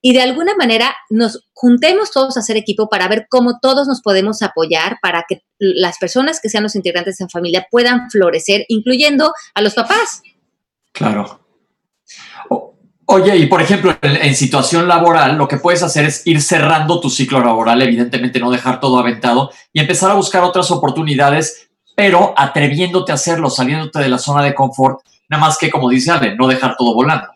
y 0.00 0.12
de 0.12 0.22
alguna 0.22 0.54
manera 0.54 0.94
nos 1.10 1.44
juntemos 1.52 2.10
todos 2.10 2.36
a 2.36 2.40
hacer 2.40 2.56
equipo 2.56 2.88
para 2.88 3.08
ver 3.08 3.26
cómo 3.28 3.58
todos 3.60 3.88
nos 3.88 4.00
podemos 4.00 4.42
apoyar 4.42 4.98
para 5.02 5.24
que 5.28 5.42
las 5.58 5.98
personas 5.98 6.40
que 6.40 6.48
sean 6.48 6.62
los 6.62 6.76
integrantes 6.76 7.18
de 7.18 7.24
la 7.24 7.28
familia 7.28 7.66
puedan 7.70 8.10
florecer, 8.10 8.64
incluyendo 8.68 9.32
a 9.54 9.60
los 9.60 9.74
papás. 9.74 10.22
Claro. 10.92 11.40
oye, 13.06 13.36
y 13.36 13.46
por 13.46 13.60
ejemplo, 13.60 13.96
en, 14.02 14.34
situación 14.34 14.86
laboral, 14.86 15.36
lo 15.36 15.48
que 15.48 15.56
puedes 15.56 15.82
hacer 15.82 16.04
es 16.04 16.26
ir 16.26 16.40
cerrando 16.42 17.00
tu 17.00 17.10
ciclo 17.10 17.40
laboral, 17.40 17.82
evidentemente 17.82 18.38
no 18.38 18.50
dejar 18.50 18.80
todo 18.80 18.98
aventado 18.98 19.50
y 19.72 19.80
empezar 19.80 20.10
a 20.10 20.14
buscar 20.14 20.44
otras 20.44 20.70
oportunidades, 20.70 21.70
pero 21.96 22.34
atreviéndote 22.36 23.10
a 23.10 23.16
hacerlo, 23.16 23.50
saliéndote 23.50 23.98
de 23.98 24.08
la 24.08 24.18
zona 24.18 24.42
de 24.44 24.54
confort, 24.54 25.00
nada 25.28 25.40
más 25.40 25.58
que, 25.58 25.70
como 25.70 25.88
dice 25.88 26.12
Ale, 26.12 26.36
no 26.36 26.46
dejar 26.46 26.76
todo 26.76 26.94
volando. 26.94 27.28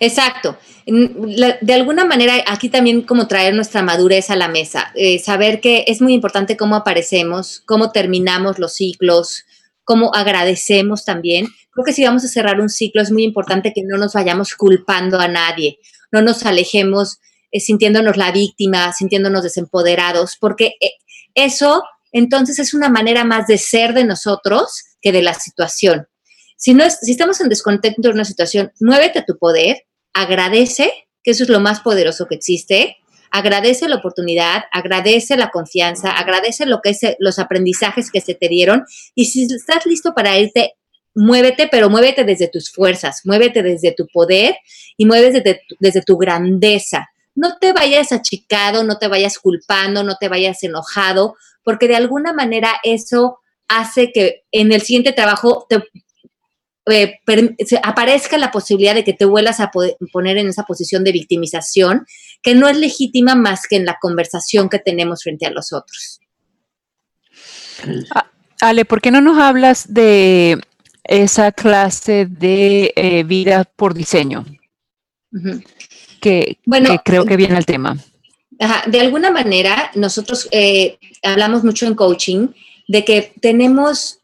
Exacto. 0.00 0.56
De 0.86 1.72
alguna 1.74 2.04
manera, 2.04 2.34
aquí 2.46 2.68
también 2.68 3.02
como 3.02 3.26
traer 3.26 3.54
nuestra 3.54 3.82
madurez 3.82 4.30
a 4.30 4.36
la 4.36 4.46
mesa, 4.46 4.92
eh, 4.94 5.18
saber 5.18 5.60
que 5.60 5.84
es 5.88 6.00
muy 6.00 6.14
importante 6.14 6.56
cómo 6.56 6.76
aparecemos, 6.76 7.60
cómo 7.66 7.90
terminamos 7.90 8.60
los 8.60 8.74
ciclos, 8.74 9.44
cómo 9.82 10.14
agradecemos 10.14 11.04
también. 11.04 11.48
Creo 11.72 11.84
que 11.84 11.92
si 11.92 12.04
vamos 12.04 12.24
a 12.24 12.28
cerrar 12.28 12.60
un 12.60 12.68
ciclo 12.68 13.02
es 13.02 13.10
muy 13.10 13.24
importante 13.24 13.72
que 13.74 13.82
no 13.84 13.98
nos 13.98 14.12
vayamos 14.12 14.54
culpando 14.54 15.18
a 15.18 15.26
nadie, 15.26 15.78
no 16.12 16.22
nos 16.22 16.46
alejemos 16.46 17.18
eh, 17.50 17.58
sintiéndonos 17.58 18.16
la 18.16 18.30
víctima, 18.30 18.92
sintiéndonos 18.92 19.42
desempoderados, 19.42 20.36
porque 20.40 20.74
eh, 20.80 20.92
eso 21.34 21.82
entonces 22.12 22.60
es 22.60 22.74
una 22.74 22.88
manera 22.88 23.24
más 23.24 23.48
de 23.48 23.58
ser 23.58 23.92
de 23.92 24.04
nosotros 24.04 24.84
que 25.02 25.10
de 25.10 25.22
la 25.22 25.34
situación. 25.34 26.06
Si, 26.56 26.74
no 26.74 26.88
si 26.88 27.10
estamos 27.10 27.40
en 27.40 27.48
descontento 27.48 28.02
de 28.02 28.14
una 28.14 28.24
situación, 28.24 28.72
muévete 28.80 29.18
a 29.18 29.24
tu 29.24 29.36
poder, 29.36 29.82
agradece, 30.16 30.90
que 31.22 31.32
eso 31.32 31.44
es 31.44 31.50
lo 31.50 31.60
más 31.60 31.80
poderoso 31.80 32.26
que 32.26 32.36
existe, 32.36 32.96
agradece 33.30 33.86
la 33.86 33.96
oportunidad, 33.96 34.64
agradece 34.72 35.36
la 35.36 35.50
confianza, 35.50 36.10
agradece 36.10 36.64
lo 36.64 36.80
que 36.80 36.90
es 36.90 37.00
los 37.18 37.38
aprendizajes 37.38 38.10
que 38.10 38.22
se 38.22 38.34
te 38.34 38.48
dieron 38.48 38.84
y 39.14 39.26
si 39.26 39.44
estás 39.44 39.84
listo 39.84 40.14
para 40.14 40.38
irte, 40.38 40.72
muévete, 41.14 41.68
pero 41.70 41.90
muévete 41.90 42.24
desde 42.24 42.48
tus 42.48 42.70
fuerzas, 42.70 43.20
muévete 43.24 43.62
desde 43.62 43.92
tu 43.92 44.06
poder 44.06 44.56
y 44.96 45.04
muévete 45.04 45.42
desde, 45.42 45.60
desde 45.80 46.02
tu 46.02 46.16
grandeza. 46.16 47.08
No 47.34 47.58
te 47.58 47.74
vayas 47.74 48.12
achicado, 48.12 48.84
no 48.84 48.96
te 48.96 49.08
vayas 49.08 49.38
culpando, 49.38 50.02
no 50.02 50.16
te 50.16 50.28
vayas 50.28 50.62
enojado, 50.62 51.36
porque 51.62 51.88
de 51.88 51.96
alguna 51.96 52.32
manera 52.32 52.80
eso 52.82 53.40
hace 53.68 54.12
que 54.12 54.44
en 54.50 54.72
el 54.72 54.80
siguiente 54.80 55.12
trabajo 55.12 55.66
te 55.68 55.82
eh, 56.88 57.18
aparezca 57.82 58.38
la 58.38 58.52
posibilidad 58.52 58.94
de 58.94 59.02
que 59.02 59.12
te 59.12 59.24
vuelvas 59.24 59.58
a 59.58 59.72
poner 60.12 60.38
en 60.38 60.48
esa 60.48 60.62
posición 60.62 61.02
de 61.02 61.12
victimización, 61.12 62.06
que 62.42 62.54
no 62.54 62.68
es 62.68 62.76
legítima 62.76 63.34
más 63.34 63.66
que 63.68 63.76
en 63.76 63.84
la 63.84 63.98
conversación 64.00 64.68
que 64.68 64.78
tenemos 64.78 65.22
frente 65.24 65.46
a 65.46 65.50
los 65.50 65.72
otros. 65.72 66.20
Ah, 68.14 68.30
Ale, 68.60 68.84
¿por 68.84 69.00
qué 69.00 69.10
no 69.10 69.20
nos 69.20 69.38
hablas 69.38 69.92
de 69.92 70.60
esa 71.02 71.50
clase 71.50 72.26
de 72.26 72.92
eh, 72.94 73.24
vida 73.24 73.64
por 73.64 73.94
diseño? 73.94 74.44
que, 76.20 76.58
bueno, 76.64 77.02
creo 77.04 77.26
que 77.26 77.36
viene 77.36 77.56
al 77.56 77.66
tema. 77.66 77.98
de 78.86 79.00
alguna 79.00 79.30
manera, 79.30 79.90
nosotros 79.94 80.48
eh, 80.50 80.98
hablamos 81.22 81.62
mucho 81.64 81.86
en 81.86 81.94
coaching 81.94 82.48
de 82.88 83.04
que 83.04 83.34
tenemos 83.40 84.20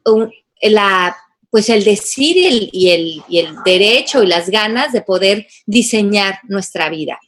la 0.62 1.16
pues 1.52 1.68
el 1.68 1.84
decir 1.84 2.34
y 2.72 2.88
el, 2.88 3.22
el, 3.30 3.56
derecho 3.62 4.22
y 4.22 4.26
las 4.26 4.48
ganas 4.48 4.90
de 4.90 5.02
poder 5.02 5.46
diseñar 5.66 6.38
nuestra 6.44 6.88
vida. 6.88 7.20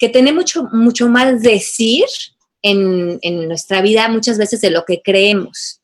Que 0.00 0.08
tenemos 0.08 0.42
mucho, 0.42 0.64
mucho 0.72 1.08
más 1.08 1.42
decir 1.42 2.06
en, 2.60 3.20
en 3.22 3.46
nuestra 3.46 3.80
vida 3.80 4.08
muchas 4.08 4.36
veces 4.36 4.60
de 4.62 4.70
lo 4.70 4.84
que 4.84 5.00
creemos. 5.00 5.80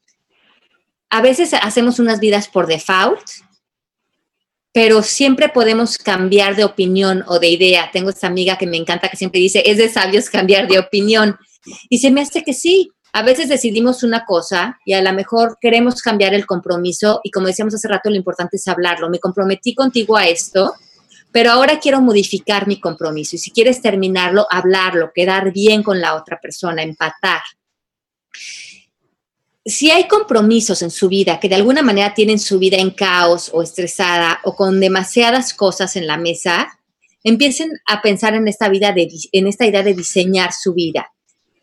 A 1.09 1.23
veces 1.23 1.55
hacemos 1.55 2.01
unas 2.01 2.19
vidas 2.19 2.49
por 2.49 2.67
default, 2.67 3.23
pero 4.73 5.05
siempre 5.05 5.49
podemos 5.49 5.99
cambiar 5.99 6.57
de 6.57 6.65
opinión 6.65 7.23
o 7.29 7.39
de 7.39 7.51
idea. 7.51 7.91
Tengo 7.93 8.11
esta 8.11 8.27
amiga 8.27 8.59
que 8.59 8.67
me 8.67 8.77
encanta 8.77 9.09
que 9.09 9.17
siempre 9.17 9.41
dice, 9.41 9.63
es 9.65 9.79
de 9.79 9.89
sabios 9.89 10.31
cambiar 10.31 10.67
de 10.67 10.81
opinión. 10.81 11.39
Y 11.89 11.99
se 11.99 12.11
me 12.11 12.23
hace 12.23 12.43
que 12.43 12.55
sí, 12.55 12.91
a 13.13 13.23
veces 13.23 13.49
decidimos 13.49 14.03
una 14.03 14.25
cosa 14.25 14.79
y 14.85 14.93
a 14.93 15.03
lo 15.03 15.13
mejor 15.13 15.59
queremos 15.61 16.03
cambiar 16.03 16.35
el 16.35 16.47
compromiso 16.47 17.21
y 17.25 17.31
como 17.31 17.47
decíamos 17.47 17.75
hace 17.75 17.89
rato, 17.89 18.11
lo 18.11 18.17
importante 18.17 18.57
es 18.57 18.69
hablarlo. 18.69 19.09
Me 19.09 19.19
comprometí 19.19 19.75
contigo 19.75 20.17
a 20.17 20.27
esto, 20.27 20.75
pero 21.33 21.51
ahora 21.51 21.79
quiero 21.81 22.01
modificar 22.01 22.67
mi 22.67 22.81
compromiso 22.81 23.37
y 23.37 23.39
si 23.39 23.51
quieres 23.51 23.81
terminarlo, 23.81 24.47
hablarlo, 24.51 25.11
quedar 25.15 25.53
bien 25.53 25.83
con 25.83 26.01
la 26.01 26.15
otra 26.15 26.39
persona, 26.41 26.83
empatar. 26.83 27.43
Si 29.65 29.91
hay 29.91 30.07
compromisos 30.07 30.83
en 30.83 30.91
su 30.91 31.09
vida 31.09 31.41
que 31.41 31.49
de 31.49 31.55
alguna 31.55 31.83
manera 31.83 32.15
tienen 32.15 32.39
su 32.39 32.59
vida 32.59 32.77
en 32.77 32.91
caos 32.91 33.51
o 33.53 33.63
estresada 33.63 34.41
o 34.45 34.55
con 34.55 34.81
demasiadas 34.81 35.53
cosas 35.55 35.97
en 35.97 36.07
la 36.07 36.17
mesa, 36.17 36.79
empiecen 37.23 37.71
a 37.87 38.01
pensar 38.01 38.35
en 38.35 38.49
esta 38.49 38.69
vida 38.69 38.93
de, 38.93 39.09
en 39.33 39.47
esta 39.47 39.67
idea 39.67 39.83
de 39.83 39.95
diseñar 39.95 40.53
su 40.53 40.73
vida 40.73 41.11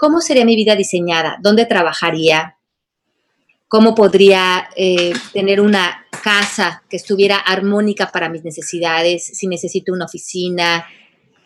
¿cómo 0.05 0.21
sería 0.21 0.45
mi 0.45 0.55
vida 0.55 0.75
diseñada? 0.75 1.39
¿Dónde 1.41 1.65
trabajaría? 1.65 2.59
¿Cómo 3.67 3.95
podría 3.95 4.69
eh, 4.75 5.13
tener 5.33 5.59
una 5.59 6.05
casa 6.23 6.83
que 6.87 6.97
estuviera 6.97 7.37
armónica 7.37 8.11
para 8.11 8.29
mis 8.29 8.43
necesidades? 8.43 9.25
Si 9.25 9.47
necesito 9.47 9.91
una 9.91 10.05
oficina, 10.05 10.85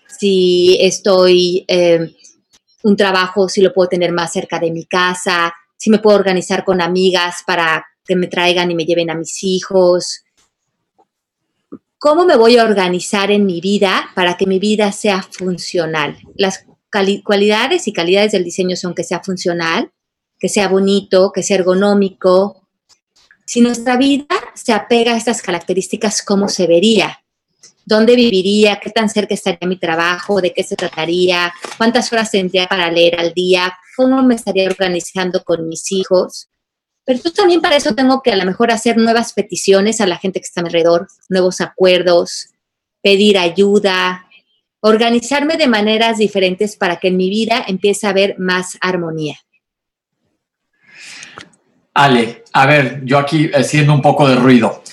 si 0.08 0.78
estoy, 0.82 1.64
eh, 1.70 2.14
un 2.84 2.98
trabajo, 2.98 3.48
si 3.48 3.62
lo 3.62 3.74
puedo 3.74 3.88
tener 3.88 4.12
más 4.12 4.34
cerca 4.34 4.60
de 4.60 4.72
mi 4.72 4.84
casa, 4.84 5.54
si 5.78 5.90
me 5.90 6.00
puedo 6.00 6.18
organizar 6.18 6.66
con 6.66 6.82
amigas 6.82 7.44
para 7.48 7.86
que 8.04 8.18
me 8.18 8.28
traigan 8.28 8.70
y 8.72 8.76
me 8.76 8.84
lleven 8.84 9.10
a 9.10 9.16
mis 9.16 9.42
hijos. 9.42 10.26
¿Cómo 11.98 12.26
me 12.26 12.36
voy 12.36 12.58
a 12.58 12.66
organizar 12.66 13.32
en 13.32 13.46
mi 13.46 13.62
vida 13.62 14.10
para 14.16 14.36
que 14.36 14.46
mi 14.46 14.60
vida 14.60 14.92
sea 14.92 15.24
funcional? 15.24 16.18
Las 16.36 16.66
cualidades 17.24 17.88
y 17.88 17.94
calidades 17.94 18.32
del 18.32 18.44
diseño 18.44 18.76
son 18.76 18.94
que 18.94 19.04
sea 19.04 19.22
funcional, 19.22 19.92
que 20.40 20.50
sea 20.50 20.68
bonito, 20.68 21.32
que 21.32 21.44
sea 21.44 21.58
ergonómico. 21.58 22.68
Si 23.46 23.62
nuestra 23.62 23.98
vida 23.98 24.28
se 24.54 24.74
apega 24.74 25.14
a 25.14 25.18
estas 25.18 25.42
características, 25.42 26.22
¿cómo 26.22 26.48
se 26.50 26.68
vería? 26.68 27.24
¿Dónde 27.86 28.16
viviría? 28.16 28.80
¿Qué 28.80 28.92
tan 28.92 29.10
cerca 29.10 29.34
estaría 29.34 29.68
mi 29.68 29.78
trabajo? 29.78 30.42
¿De 30.42 30.54
qué 30.54 30.64
se 30.64 30.76
trataría? 30.76 31.54
¿Cuántas 31.78 32.14
horas 32.14 32.30
tendría 32.30 32.68
para 32.68 32.92
leer 32.92 33.20
al 33.20 33.34
día? 33.34 33.74
¿Cómo 33.98 34.22
me 34.22 34.36
estaría 34.36 34.68
organizando 34.68 35.44
con 35.44 35.68
mis 35.68 35.92
hijos? 35.92 36.50
Pero 37.04 37.20
yo 37.24 37.34
también 37.34 37.62
para 37.62 37.76
eso 37.76 37.96
tengo 37.96 38.22
que 38.22 38.32
a 38.32 38.36
lo 38.36 38.46
mejor 38.46 38.72
hacer 38.72 38.98
nuevas 38.98 39.34
peticiones 39.34 40.00
a 40.00 40.06
la 40.06 40.18
gente 40.18 40.40
que 40.40 40.46
está 40.46 40.62
a 40.62 40.64
mi 40.64 40.68
alrededor, 40.68 41.08
nuevos 41.28 41.60
acuerdos, 41.60 42.50
pedir 43.02 43.40
ayuda, 43.40 44.29
organizarme 44.82 45.58
de 45.58 45.68
maneras 45.68 46.18
diferentes 46.18 46.76
para 46.76 46.98
que 46.98 47.10
en 47.10 47.18
mi 47.18 47.30
vida 47.30 47.64
empiece 47.68 48.08
a 48.08 48.12
haber 48.12 48.36
más 48.40 48.78
armonía. 48.82 49.38
Ale, 51.94 52.44
a 52.54 52.66
ver, 52.66 53.02
yo 53.04 53.18
aquí 53.18 53.52
haciendo 53.54 53.94
un 53.94 54.02
poco 54.02 54.28
de 54.28 54.36
ruido. 54.36 54.84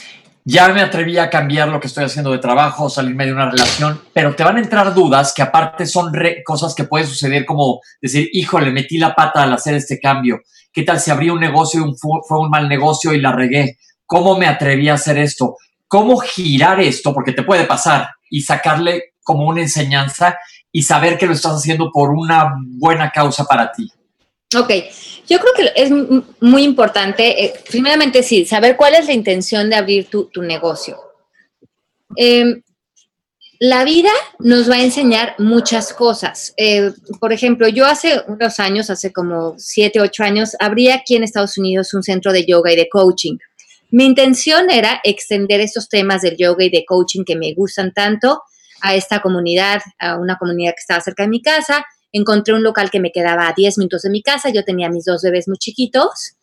Ya 0.44 0.68
me 0.68 0.80
atreví 0.80 1.18
a 1.18 1.28
cambiar 1.28 1.68
lo 1.68 1.80
que 1.80 1.88
estoy 1.88 2.04
haciendo 2.04 2.30
de 2.30 2.38
trabajo, 2.38 2.88
salirme 2.88 3.26
de 3.26 3.32
una 3.32 3.50
relación, 3.50 4.00
pero 4.12 4.34
te 4.34 4.44
van 4.44 4.56
a 4.56 4.60
entrar 4.60 4.94
dudas 4.94 5.32
que 5.34 5.42
aparte 5.42 5.86
son 5.86 6.12
cosas 6.44 6.72
que 6.74 6.84
pueden 6.84 7.06
suceder 7.06 7.44
como 7.44 7.80
decir, 8.00 8.28
híjole, 8.32 8.70
metí 8.70 8.96
la 8.96 9.14
pata 9.14 9.42
al 9.42 9.52
hacer 9.52 9.74
este 9.74 9.98
cambio. 9.98 10.42
¿Qué 10.72 10.82
tal 10.82 11.00
si 11.00 11.10
abrí 11.10 11.30
un 11.30 11.40
negocio 11.40 11.84
y 11.84 11.92
fue 11.98 12.38
un 12.38 12.50
mal 12.50 12.68
negocio 12.68 13.12
y 13.12 13.20
la 13.20 13.32
regué? 13.32 13.78
¿Cómo 14.04 14.38
me 14.38 14.46
atreví 14.46 14.88
a 14.88 14.94
hacer 14.94 15.18
esto? 15.18 15.56
¿Cómo 15.88 16.18
girar 16.18 16.80
esto? 16.80 17.12
Porque 17.12 17.32
te 17.32 17.42
puede 17.42 17.64
pasar 17.64 18.10
y 18.30 18.42
sacarle 18.42 19.14
como 19.26 19.48
una 19.48 19.60
enseñanza 19.60 20.38
y 20.70 20.82
saber 20.82 21.18
que 21.18 21.26
lo 21.26 21.32
estás 21.32 21.52
haciendo 21.52 21.90
por 21.92 22.10
una 22.10 22.54
buena 22.78 23.10
causa 23.10 23.44
para 23.44 23.72
ti. 23.72 23.90
Ok, 24.54 24.70
yo 25.26 25.40
creo 25.40 25.52
que 25.56 25.72
es 25.74 25.90
muy 26.40 26.62
importante, 26.62 27.44
eh, 27.44 27.54
primeramente 27.68 28.22
sí, 28.22 28.46
saber 28.46 28.76
cuál 28.76 28.94
es 28.94 29.06
la 29.06 29.12
intención 29.12 29.68
de 29.68 29.76
abrir 29.76 30.08
tu, 30.08 30.30
negocio. 30.40 30.96
Em, 32.14 32.62
la 33.58 33.82
vida 33.84 34.10
nos 34.38 34.70
va 34.70 34.76
a 34.76 34.82
enseñar 34.82 35.34
muchas 35.38 35.92
cosas. 35.92 36.54
Eh, 36.56 36.92
por 37.18 37.32
ejemplo, 37.32 37.66
yo 37.66 37.86
hace 37.86 38.20
unos 38.28 38.60
años, 38.60 38.88
hace 38.88 39.12
como 39.12 39.54
siete, 39.58 40.00
ocho 40.00 40.22
años, 40.22 40.54
abrí 40.60 40.90
aquí 40.90 41.16
en 41.16 41.24
Estados 41.24 41.58
Unidos 41.58 41.92
un 41.94 42.04
centro 42.04 42.32
de 42.32 42.46
yoga 42.46 42.72
y 42.72 42.76
de 42.76 42.88
coaching. 42.88 43.38
Mi 43.90 44.04
intención 44.04 44.70
era 44.70 45.00
extender 45.02 45.60
estos 45.60 45.88
temas 45.88 46.22
del 46.22 46.36
yoga 46.36 46.64
y 46.64 46.70
de 46.70 46.84
coaching 46.86 47.24
que 47.24 47.34
me 47.34 47.52
gustan 47.54 47.92
tanto 47.92 48.42
a 48.86 48.94
esta 48.94 49.20
comunidad, 49.20 49.82
a 49.98 50.16
una 50.16 50.36
comunidad 50.36 50.70
que 50.70 50.80
estaba 50.80 51.00
cerca 51.00 51.24
de 51.24 51.28
mi 51.28 51.42
casa. 51.42 51.84
Encontré 52.12 52.54
un 52.54 52.62
local 52.62 52.90
que 52.90 53.00
me 53.00 53.10
quedaba 53.10 53.48
a 53.48 53.52
10 53.52 53.78
minutos 53.78 54.02
de 54.02 54.10
mi 54.10 54.22
casa. 54.22 54.50
Yo 54.50 54.64
tenía 54.64 54.88
mis 54.88 55.04
dos 55.04 55.22
bebés 55.22 55.48
muy 55.48 55.58
chiquitos. 55.58 56.36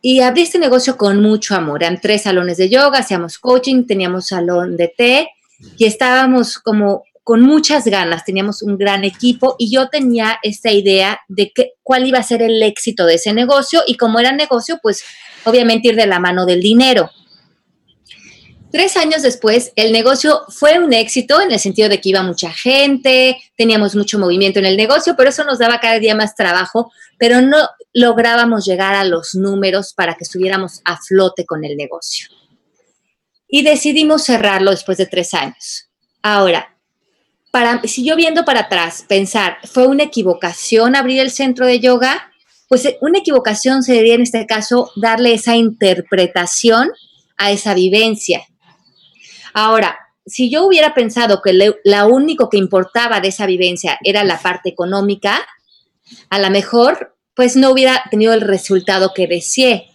Y 0.00 0.20
abrí 0.20 0.42
este 0.42 0.60
negocio 0.60 0.96
con 0.96 1.20
mucho 1.20 1.56
amor. 1.56 1.82
Eran 1.82 2.00
tres 2.00 2.22
salones 2.22 2.58
de 2.58 2.68
yoga, 2.68 3.00
hacíamos 3.00 3.38
coaching, 3.38 3.86
teníamos 3.86 4.28
salón 4.28 4.76
de 4.76 4.94
té 4.96 5.30
y 5.76 5.86
estábamos 5.86 6.58
como 6.58 7.02
con 7.24 7.42
muchas 7.42 7.84
ganas, 7.84 8.24
teníamos 8.24 8.62
un 8.62 8.78
gran 8.78 9.04
equipo 9.04 9.56
y 9.58 9.70
yo 9.70 9.88
tenía 9.88 10.38
esta 10.42 10.70
idea 10.70 11.20
de 11.28 11.50
que, 11.54 11.72
cuál 11.82 12.06
iba 12.06 12.18
a 12.18 12.22
ser 12.22 12.40
el 12.40 12.62
éxito 12.62 13.04
de 13.04 13.16
ese 13.16 13.34
negocio 13.34 13.82
y 13.86 13.96
como 13.96 14.20
era 14.20 14.32
negocio, 14.32 14.78
pues 14.80 15.04
obviamente 15.44 15.88
ir 15.88 15.96
de 15.96 16.06
la 16.06 16.20
mano 16.20 16.46
del 16.46 16.60
dinero. 16.60 17.10
Tres 18.70 18.98
años 18.98 19.22
después, 19.22 19.72
el 19.76 19.92
negocio 19.92 20.42
fue 20.48 20.78
un 20.78 20.92
éxito 20.92 21.40
en 21.40 21.50
el 21.50 21.58
sentido 21.58 21.88
de 21.88 22.00
que 22.00 22.10
iba 22.10 22.22
mucha 22.22 22.52
gente, 22.52 23.38
teníamos 23.56 23.96
mucho 23.96 24.18
movimiento 24.18 24.58
en 24.58 24.66
el 24.66 24.76
negocio, 24.76 25.14
pero 25.16 25.30
eso 25.30 25.42
nos 25.44 25.58
daba 25.58 25.80
cada 25.80 25.98
día 25.98 26.14
más 26.14 26.34
trabajo, 26.34 26.92
pero 27.18 27.40
no 27.40 27.56
lográbamos 27.94 28.66
llegar 28.66 28.94
a 28.94 29.04
los 29.04 29.34
números 29.34 29.94
para 29.94 30.14
que 30.14 30.24
estuviéramos 30.24 30.82
a 30.84 30.98
flote 30.98 31.46
con 31.46 31.64
el 31.64 31.76
negocio. 31.76 32.28
Y 33.48 33.62
decidimos 33.62 34.24
cerrarlo 34.24 34.70
después 34.70 34.98
de 34.98 35.06
tres 35.06 35.32
años. 35.32 35.88
Ahora, 36.22 36.76
si 37.84 38.04
yo 38.04 38.16
viendo 38.16 38.44
para 38.44 38.60
atrás, 38.60 39.04
pensar, 39.08 39.58
¿fue 39.64 39.86
una 39.86 40.04
equivocación 40.04 40.94
abrir 40.94 41.20
el 41.20 41.30
centro 41.30 41.66
de 41.66 41.80
yoga? 41.80 42.30
Pues 42.68 42.84
eh, 42.84 42.98
una 43.00 43.18
equivocación 43.18 43.82
sería 43.82 44.14
en 44.14 44.22
este 44.22 44.46
caso 44.46 44.90
darle 44.96 45.32
esa 45.32 45.56
interpretación 45.56 46.90
a 47.36 47.50
esa 47.50 47.74
vivencia. 47.74 48.42
Ahora, 49.58 49.98
si 50.24 50.50
yo 50.50 50.64
hubiera 50.64 50.94
pensado 50.94 51.42
que 51.42 51.52
lo 51.52 52.06
único 52.06 52.48
que 52.48 52.58
importaba 52.58 53.20
de 53.20 53.28
esa 53.28 53.44
vivencia 53.44 53.98
era 54.04 54.22
la 54.22 54.38
parte 54.40 54.68
económica, 54.68 55.44
a 56.30 56.38
lo 56.38 56.48
mejor 56.50 57.16
pues 57.34 57.56
no 57.56 57.70
hubiera 57.70 58.04
tenido 58.08 58.34
el 58.34 58.40
resultado 58.40 59.12
que 59.12 59.26
deseé. 59.26 59.90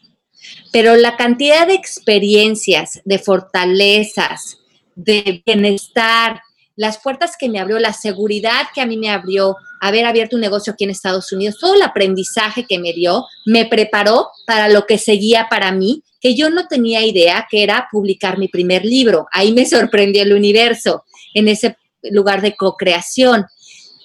Pero 0.74 0.98
la 0.98 1.16
cantidad 1.16 1.66
de 1.66 1.76
experiencias, 1.76 3.00
de 3.06 3.20
fortalezas, 3.20 4.58
de 4.96 5.42
bienestar, 5.46 6.42
las 6.76 6.98
puertas 6.98 7.36
que 7.38 7.50
me 7.50 7.60
abrió, 7.60 7.78
la 7.80 7.94
seguridad 7.94 8.68
que 8.74 8.82
a 8.82 8.86
mí 8.86 8.98
me 8.98 9.10
abrió 9.10 9.56
haber 9.80 10.06
abierto 10.06 10.36
un 10.36 10.42
negocio 10.42 10.74
aquí 10.74 10.86
en 10.86 10.90
Estados 10.90 11.32
Unidos, 11.32 11.58
todo 11.60 11.76
el 11.76 11.82
aprendizaje 11.82 12.66
que 12.66 12.80
me 12.80 12.94
dio, 12.94 13.26
me 13.46 13.66
preparó 13.66 14.30
para 14.48 14.70
lo 14.70 14.86
que 14.86 14.98
seguía 14.98 15.48
para 15.50 15.72
mí, 15.72 16.04
que 16.20 16.36
yo 16.36 16.50
no 16.50 16.68
tenía 16.68 17.06
idea 17.06 17.48
que 17.50 17.64
era 17.64 17.88
publicar 17.92 18.38
mi 18.38 18.48
primer 18.48 18.86
libro. 18.86 19.28
Ahí 19.32 19.54
me 19.54 19.66
sorprendió 19.66 20.24
el 20.24 20.34
universo, 20.34 21.04
en 21.34 21.48
ese 21.48 21.78
lugar 22.04 22.42
de 22.42 22.56
co-creación. 22.56 23.46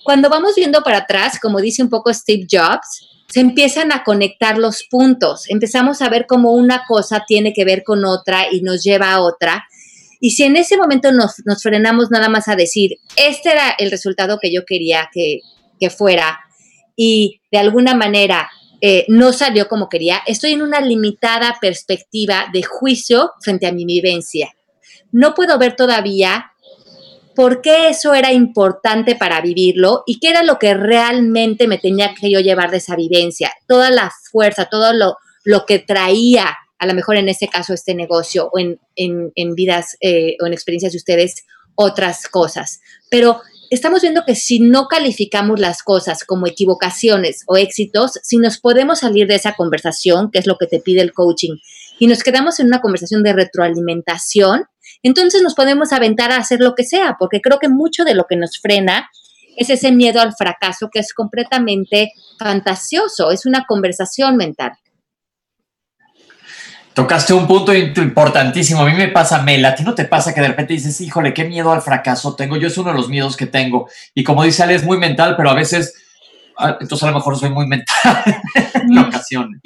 Cuando 0.03 0.29
vamos 0.29 0.55
viendo 0.57 0.83
para 0.83 0.99
atrás, 0.99 1.39
como 1.41 1.61
dice 1.61 1.83
un 1.83 1.89
poco 1.89 2.12
Steve 2.12 2.47
Jobs, 2.51 3.09
se 3.29 3.41
empiezan 3.41 3.93
a 3.93 4.05
conectar 4.05 4.59
los 4.59 4.85
puntos, 4.91 5.49
empezamos 5.51 6.01
a 6.01 6.09
ver 6.09 6.27
cómo 6.27 6.53
una 6.53 6.85
cosa 6.89 7.25
tiene 7.27 7.53
que 7.53 7.66
ver 7.66 7.85
con 7.85 8.05
otra 8.07 8.47
y 8.51 8.62
nos 8.62 8.83
lleva 8.83 9.12
a 9.12 9.21
otra 9.21 9.66
y 10.21 10.31
si 10.31 10.45
en 10.45 10.57
ese 10.57 10.77
momento 10.77 11.12
nos, 11.12 11.37
frenamos 11.62 12.11
nada 12.11 12.29
más 12.29 12.49
a 12.49 12.57
decir, 12.57 12.99
este 13.16 13.51
era 13.51 13.75
el 13.79 13.91
resultado 13.91 14.39
que 14.41 14.53
yo 14.53 14.64
quería 14.64 15.09
que, 15.12 15.41
fuera 15.97 16.41
y 16.97 17.41
de 17.53 17.59
alguna 17.59 17.95
manera 17.95 18.51
eh, 18.81 19.05
no 19.07 19.33
salió 19.33 19.69
como 19.69 19.89
quería, 19.89 20.21
estoy 20.27 20.53
en 20.53 20.62
una 20.62 20.81
limitada 20.81 21.57
perspectiva 21.61 22.47
de 22.53 22.64
juicio 22.64 23.31
frente 23.41 23.69
a 23.69 23.73
mi 23.73 23.85
vivencia. 23.85 24.53
No 25.12 25.35
puedo 25.35 25.57
ver 25.57 25.77
todavía 25.77 26.51
por 27.37 27.62
qué 27.62 27.91
eso 27.91 28.12
era 28.12 28.33
importante 28.33 29.14
para 29.14 29.41
vivirlo 29.41 30.03
y 30.05 30.19
qué 30.19 30.31
era 30.31 30.43
lo 30.43 30.59
que 30.59 30.75
realmente 30.75 31.69
me 31.69 31.79
tenía 31.79 32.12
que 32.12 32.29
yo 32.29 32.41
llevar 32.41 32.73
de 32.73 32.79
esa 32.79 32.97
vivencia. 32.97 33.53
Toda 33.69 33.91
la 33.91 34.11
fuerza, 34.33 34.64
todo 34.64 34.93
lo, 34.93 35.16
lo 35.45 35.64
que 35.64 35.79
traía 35.79 36.57
a 36.79 36.87
lo 36.87 36.95
mejor 36.95 37.16
en 37.16 37.29
este 37.29 37.49
caso 37.49 37.74
este 37.74 37.95
negocio 37.95 38.49
o 38.53 38.59
en, 38.59 38.79
en, 38.95 39.55
vidas 39.55 39.97
eh, 40.01 40.37
o 40.43 40.47
en 40.47 40.53
experiencias 40.53 40.93
de 40.93 40.99
ustedes 40.99 41.45
otras 41.74 42.29
cosas. 42.29 42.81
Pero 43.11 43.41
estamos 43.70 44.03
viendo 44.03 44.24
que 44.24 44.35
si 44.35 44.61
no 44.61 44.87
calificamos 44.87 45.61
las 45.61 45.83
cosas 45.83 46.24
como 46.24 46.47
equivocaciones 46.47 47.45
o 47.47 47.57
éxitos, 47.57 48.12
si 48.22 48.39
nos 48.39 48.59
podemos 48.59 49.01
salir 49.01 49.26
de 49.26 49.35
esa 49.35 49.55
conversación, 49.55 50.31
que 50.31 50.39
es 50.39 50.47
lo 50.47 50.57
que 50.57 50.66
te 50.66 50.81
pide 50.81 51.01
el 51.01 51.12
coaching, 51.12 51.57
y 51.99 52.07
nos 52.07 52.22
quedamos 52.22 52.61
en 52.61 52.66
una 52.66 52.81
conversación 52.81 53.22
de 53.22 53.33
retroalimentación, 53.33 54.64
entonces 55.03 55.43
nos 55.43 55.55
podemos 55.55 55.93
aventar 55.93 56.33
a 56.33 56.39
hacer 56.39 56.61
lo 56.61 56.74
que 56.74 56.85
sea, 56.85 57.16
porque 57.18 57.41
creo 57.41 57.59
que 57.59 57.68
mucho 57.68 58.05
de 58.05 58.14
lo 58.14 58.24
que 58.29 58.37
nos 58.37 58.59
frena 58.59 59.09
es 59.57 59.70
ese 59.70 59.91
miedo 59.91 60.20
al 60.20 60.35
fracaso 60.35 60.89
que 60.93 61.01
es 61.01 61.12
completamente 61.12 62.12
fantasioso, 62.39 63.33
es 63.33 63.45
una 63.45 63.64
conversación 63.66 64.37
mental. 64.37 64.72
Tocaste 66.99 67.32
un 67.32 67.46
punto 67.46 67.72
importantísimo. 67.72 68.82
A 68.82 68.86
mí 68.86 68.92
me 68.92 69.07
pasa, 69.07 69.40
Mel, 69.44 69.64
a 69.64 69.72
ti 69.72 69.84
no 69.84 69.94
te 69.94 70.05
pasa 70.05 70.34
que 70.34 70.40
de 70.40 70.49
repente 70.49 70.72
dices, 70.72 71.01
híjole, 71.01 71.32
qué 71.32 71.44
miedo 71.44 71.70
al 71.70 71.80
fracaso 71.80 72.34
tengo. 72.34 72.57
Yo 72.57 72.66
es 72.66 72.76
uno 72.76 72.90
de 72.90 72.96
los 72.96 73.09
miedos 73.09 73.36
que 73.36 73.46
tengo. 73.46 73.88
Y 74.16 74.24
como 74.24 74.42
dice 74.42 74.64
Ale, 74.64 74.74
es 74.74 74.82
muy 74.82 74.99
mental, 74.99 75.36
pero 75.36 75.49
a 75.49 75.55
veces, 75.55 75.94
entonces 76.59 77.05
a 77.05 77.12
lo 77.12 77.18
mejor 77.18 77.38
soy 77.38 77.51
muy 77.51 77.68
mental 77.68 78.24
en 78.74 78.99
ocasiones. 78.99 79.61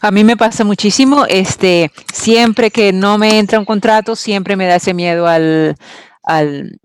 A 0.00 0.12
mí 0.12 0.22
me 0.22 0.36
pasa 0.36 0.62
muchísimo. 0.62 1.26
Este, 1.28 1.90
siempre 2.14 2.70
que 2.70 2.92
no 2.92 3.18
me 3.18 3.36
entra 3.36 3.58
un 3.58 3.64
contrato, 3.64 4.14
siempre 4.14 4.54
me 4.54 4.66
da 4.66 4.76
ese 4.76 4.94
miedo 4.94 5.26
al, 5.26 5.74
al 6.22 6.78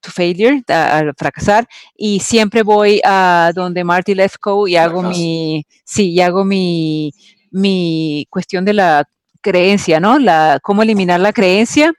to 0.00 0.10
failure, 0.10 0.62
al 0.68 1.12
fracasar, 1.18 1.68
y 1.98 2.20
siempre 2.20 2.62
voy 2.62 3.02
a 3.04 3.52
donde 3.54 3.84
Marty 3.84 4.14
Lefkow 4.14 4.66
y 4.66 4.76
hago 4.76 5.02
mi, 5.02 5.66
sí, 5.84 6.12
y 6.12 6.22
hago 6.22 6.46
mi 6.46 7.12
mi 7.50 8.26
cuestión 8.30 8.64
de 8.64 8.74
la 8.74 9.08
creencia, 9.40 10.00
¿no? 10.00 10.18
La, 10.18 10.58
cómo 10.62 10.82
eliminar 10.82 11.20
la 11.20 11.32
creencia. 11.32 11.92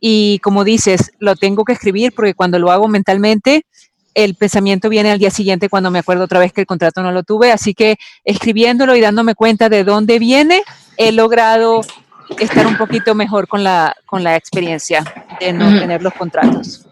Y 0.00 0.38
como 0.40 0.64
dices, 0.64 1.12
lo 1.18 1.36
tengo 1.36 1.64
que 1.64 1.72
escribir 1.72 2.12
porque 2.14 2.34
cuando 2.34 2.58
lo 2.58 2.70
hago 2.70 2.88
mentalmente, 2.88 3.66
el 4.14 4.34
pensamiento 4.34 4.88
viene 4.88 5.10
al 5.10 5.18
día 5.18 5.30
siguiente 5.30 5.68
cuando 5.68 5.90
me 5.90 5.98
acuerdo 5.98 6.24
otra 6.24 6.38
vez 6.38 6.52
que 6.52 6.62
el 6.62 6.66
contrato 6.66 7.02
no 7.02 7.12
lo 7.12 7.22
tuve. 7.22 7.52
Así 7.52 7.74
que 7.74 7.96
escribiéndolo 8.24 8.96
y 8.96 9.00
dándome 9.00 9.34
cuenta 9.34 9.68
de 9.68 9.84
dónde 9.84 10.18
viene, 10.18 10.62
he 10.96 11.12
logrado 11.12 11.82
estar 12.38 12.66
un 12.66 12.76
poquito 12.76 13.14
mejor 13.14 13.46
con 13.46 13.62
la, 13.62 13.94
con 14.06 14.24
la 14.24 14.36
experiencia 14.36 15.04
de 15.38 15.52
no 15.52 15.78
tener 15.78 16.02
los 16.02 16.14
contratos. 16.14 16.86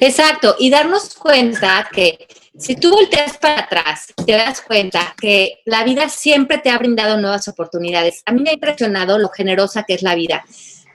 Exacto, 0.00 0.56
y 0.58 0.70
darnos 0.70 1.14
cuenta 1.14 1.88
que 1.92 2.26
si 2.56 2.76
tú 2.76 2.90
volteas 2.90 3.38
para 3.38 3.60
atrás, 3.60 4.12
te 4.24 4.32
das 4.32 4.62
cuenta 4.62 5.14
que 5.20 5.60
la 5.64 5.84
vida 5.84 6.08
siempre 6.08 6.58
te 6.58 6.70
ha 6.70 6.78
brindado 6.78 7.20
nuevas 7.20 7.48
oportunidades. 7.48 8.22
A 8.26 8.32
mí 8.32 8.42
me 8.42 8.50
ha 8.50 8.54
impresionado 8.54 9.18
lo 9.18 9.28
generosa 9.28 9.84
que 9.84 9.94
es 9.94 10.02
la 10.02 10.14
vida. 10.14 10.44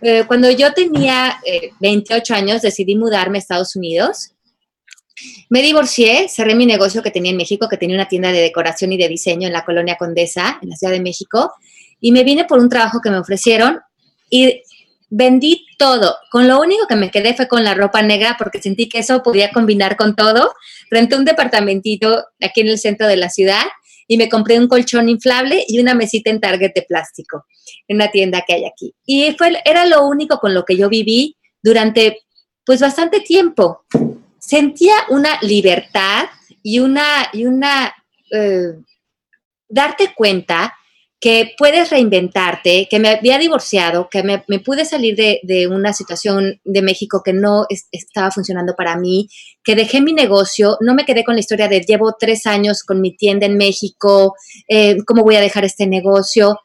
Eh, 0.02 0.26
cuando 0.28 0.52
yo 0.52 0.74
tenía 0.74 1.40
28 1.80 2.34
eh, 2.34 2.38
años, 2.38 2.62
decidí 2.62 2.96
mudarme 2.96 3.38
a 3.38 3.40
Estados 3.40 3.76
Unidos. 3.76 4.32
Me 5.50 5.62
divorcié, 5.62 6.28
cerré 6.28 6.56
mi 6.56 6.66
negocio 6.66 7.02
que 7.02 7.12
tenía 7.12 7.32
en 7.32 7.38
México, 7.38 7.70
que 7.70 7.78
tenía 7.78 7.96
una 7.96 8.08
tienda 8.08 8.32
de 8.32 8.42
decoración 8.42 8.92
y 8.92 8.98
de 8.98 9.08
diseño 9.08 9.48
en 9.48 9.54
la 9.54 9.64
colonia 9.64 9.96
Condesa, 9.98 10.60
en 10.62 10.70
la 10.70 10.76
Ciudad 10.76 10.92
de 10.92 11.00
México, 11.00 11.54
y 12.02 12.12
me 12.12 12.24
vine 12.24 12.46
por 12.46 12.60
un 12.60 12.68
trabajo 12.68 13.00
que 13.02 13.10
me 13.10 13.18
ofrecieron 13.18 13.80
y 14.30 14.62
vendí 15.10 15.63
todo. 15.78 16.16
Con 16.32 16.48
lo 16.48 16.60
único 16.60 16.88
que 16.88 16.96
me 16.96 17.12
quedé 17.12 17.34
fue 17.34 17.48
con 17.48 17.64
la 17.64 17.74
ropa 17.74 18.02
negra 18.02 18.36
porque 18.38 18.62
sentí 18.62 18.90
que 18.90 19.00
eso 19.00 19.24
podía 19.24 19.52
combinar 19.52 19.96
con 19.98 20.16
todo. 20.16 20.54
Renté 20.90 21.16
un 21.16 21.26
departamentito 21.26 22.26
aquí 22.42 22.62
en 22.62 22.68
el 22.68 22.80
centro 22.80 23.08
de 23.08 23.18
la 23.18 23.30
ciudad 23.30 23.64
y 24.08 24.18
me 24.18 24.30
compré 24.30 24.60
un 24.60 24.68
colchón 24.68 25.10
inflable 25.10 25.64
y 25.68 25.80
una 25.80 25.94
mesita 25.94 26.30
en 26.30 26.40
Target 26.40 26.74
de 26.74 26.84
plástico 26.84 27.46
en 27.88 27.98
una 27.98 28.12
tienda 28.12 28.44
que 28.46 28.54
hay 28.54 28.66
aquí. 28.66 28.94
Y 29.06 29.34
fue, 29.38 29.62
era 29.66 29.86
lo 29.86 30.06
único 30.06 30.38
con 30.40 30.54
lo 30.54 30.66
que 30.66 30.78
yo 30.78 30.90
viví 30.90 31.38
durante 31.62 32.20
pues 32.66 32.80
bastante 32.80 33.20
tiempo. 33.22 33.86
Sentía 34.40 34.96
una 35.10 35.40
libertad 35.42 36.26
y 36.62 36.80
una, 36.80 37.30
y 37.34 37.46
una, 37.46 37.94
eh, 38.32 38.74
darte 39.68 40.14
cuenta 40.14 40.74
que 41.24 41.56
puedes 41.58 41.90
reinventarte, 41.90 42.90
que 42.90 43.00
me 43.00 43.08
había 43.08 43.38
divorciado, 43.38 44.10
que 44.10 44.24
me, 44.24 44.60
pude 44.60 44.84
salir 44.84 45.16
de, 45.16 45.68
una 45.68 45.94
situación 45.94 46.60
de 46.66 46.82
México 46.82 47.22
que 47.24 47.32
no 47.32 47.66
estaba 47.94 48.30
funcionando 48.30 48.76
para 48.76 48.98
mí, 48.98 49.30
que 49.64 49.74
dejé 49.74 50.02
mi 50.02 50.12
negocio, 50.12 50.76
no 50.82 50.94
me 50.94 51.06
quedé 51.06 51.24
con 51.24 51.36
la 51.36 51.40
historia 51.40 51.70
de 51.70 51.80
llevo 51.80 52.18
tres 52.20 52.46
años 52.46 52.84
con 52.84 53.00
mi 53.00 53.16
tienda 53.16 53.46
en 53.46 53.56
México, 53.56 54.36
eh, 54.68 54.98
¿cómo 55.06 55.24
voy 55.24 55.38
a 55.38 55.40
dejar 55.40 55.64
este 55.64 55.88
negocio? 55.88 56.60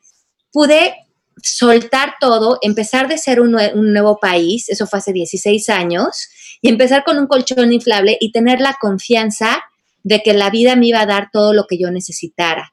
Pude 0.51 1.07
soltar 1.41 2.15
todo, 2.21 2.59
empezar 2.61 3.07
de 3.07 3.17
ser 3.17 3.41
un, 3.41 3.55
un 3.55 3.93
nuevo 3.93 4.19
país, 4.19 4.69
eso 4.71 4.89
fue 4.89 4.99
hace 4.99 5.13
16 5.13 5.69
años, 5.69 6.27
y 6.61 6.69
empezar 6.69 7.05
con 7.05 7.17
un 7.17 7.29
colchón 7.29 7.73
inflable 7.73 8.19
y 8.21 8.33
tener 8.33 8.61
la 8.61 8.77
confianza 8.81 9.63
de 10.03 10.21
que 10.21 10.33
la 10.33 10.51
vida 10.51 10.75
me 10.75 10.89
iba 10.89 11.01
a 11.01 11.07
dar 11.07 11.29
todo 11.33 11.53
lo 11.53 11.69
que 11.69 11.79
yo 11.79 11.93
necesitara 11.93 12.73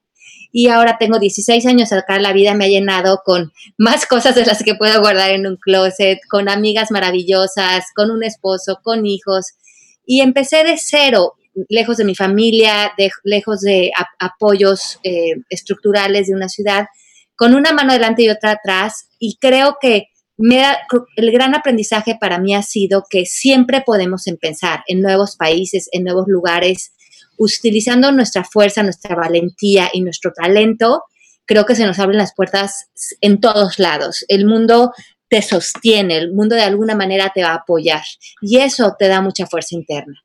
y 0.58 0.70
ahora 0.70 0.96
tengo 0.98 1.20
16 1.20 1.66
años 1.66 1.92
acá, 1.92 2.18
la 2.18 2.32
vida 2.32 2.54
me 2.54 2.64
ha 2.64 2.70
llenado 2.70 3.20
con 3.26 3.52
más 3.78 4.06
cosas 4.06 4.36
de 4.36 4.46
las 4.46 4.64
que 4.64 4.74
puedo 4.74 5.02
guardar 5.02 5.32
en 5.32 5.46
un 5.46 5.58
closet, 5.58 6.18
con 6.30 6.48
amigas 6.48 6.92
maravillosas, 6.92 7.84
con 7.94 8.10
un 8.10 8.24
esposo, 8.24 8.80
con 8.82 9.06
hijos. 9.06 9.48
Y 10.06 10.22
empecé 10.22 10.64
de 10.64 10.78
cero, 10.78 11.34
lejos 11.68 11.98
de 11.98 12.06
mi 12.06 12.16
familia, 12.16 12.94
lejos 13.26 13.60
de 13.60 13.92
apoyos 14.18 14.98
eh, 15.04 15.34
estructurales 15.50 16.28
de 16.28 16.36
una 16.36 16.48
ciudad, 16.48 16.86
con 17.36 17.54
una 17.54 17.74
mano 17.74 17.92
adelante 17.92 18.24
y 18.24 18.30
otra 18.30 18.52
atrás. 18.52 19.10
Y 19.20 19.36
creo 19.42 19.76
que 19.82 20.06
me 20.38 20.64
el 21.18 21.32
gran 21.34 21.54
aprendizaje 21.54 22.18
para 22.18 22.40
mí 22.40 22.56
ha 22.56 22.64
sido 22.64 23.04
que 23.10 23.26
siempre 23.26 23.84
podemos 23.86 24.26
empezar 24.26 24.86
en 24.88 25.02
nuevos 25.02 25.36
países, 25.36 25.90
en 25.92 26.06
nuevos 26.06 26.30
lugares, 26.30 26.94
utilizando 27.38 28.12
nuestra 28.12 28.44
fuerza, 28.44 28.84
nuestra 28.84 29.16
valentía 29.16 29.90
y 29.94 30.02
nuestro 30.02 30.32
talento, 30.34 31.04
creo 31.46 31.66
que 31.66 31.76
se 31.76 31.86
nos 31.86 32.00
abren 32.00 32.18
las 32.18 32.34
puertas 32.34 32.88
en 33.22 33.40
todos 33.40 33.80
lados. 33.80 34.26
El 34.28 34.46
mundo 34.46 34.94
te 35.28 35.42
sostiene, 35.42 36.18
el 36.18 36.34
mundo 36.34 36.56
de 36.56 36.64
alguna 36.64 36.96
manera 36.96 37.32
te 37.34 37.44
va 37.44 37.50
a 37.50 37.56
apoyar 37.56 38.04
y 38.42 38.58
eso 38.58 38.96
te 38.98 39.08
da 39.08 39.22
mucha 39.22 39.46
fuerza 39.48 39.76
interna. 39.76 40.22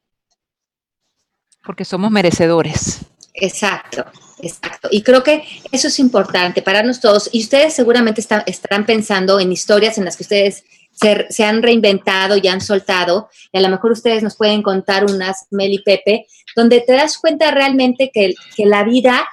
Porque 1.64 1.84
somos 1.84 2.10
merecedores. 2.10 3.00
Exacto, 3.34 4.04
exacto. 4.42 4.88
Y 4.90 5.02
creo 5.02 5.22
que 5.22 5.44
eso 5.72 5.88
es 5.88 5.98
importante, 5.98 6.62
pararnos 6.62 7.00
todos. 7.00 7.28
Y 7.32 7.42
ustedes 7.42 7.74
seguramente 7.74 8.20
están, 8.20 8.42
estarán 8.46 8.86
pensando 8.86 9.40
en 9.40 9.52
historias 9.52 9.98
en 9.98 10.04
las 10.04 10.16
que 10.16 10.24
ustedes 10.24 10.64
se, 11.00 11.44
han 11.44 11.62
reinventado 11.62 12.36
y 12.36 12.46
han 12.48 12.60
soltado. 12.60 13.28
Y 13.52 13.58
a 13.58 13.60
lo 13.62 13.68
mejor 13.68 13.92
ustedes 13.92 14.22
nos 14.22 14.36
pueden 14.36 14.62
contar 14.62 15.04
unas, 15.04 15.46
Mel 15.50 15.72
y 15.72 15.82
Pepe, 15.82 16.26
donde 16.54 16.80
te 16.80 16.92
das 16.92 17.18
cuenta 17.18 17.50
realmente 17.50 18.10
que, 18.12 18.34
que 18.56 18.66
la 18.66 18.84
vida 18.84 19.26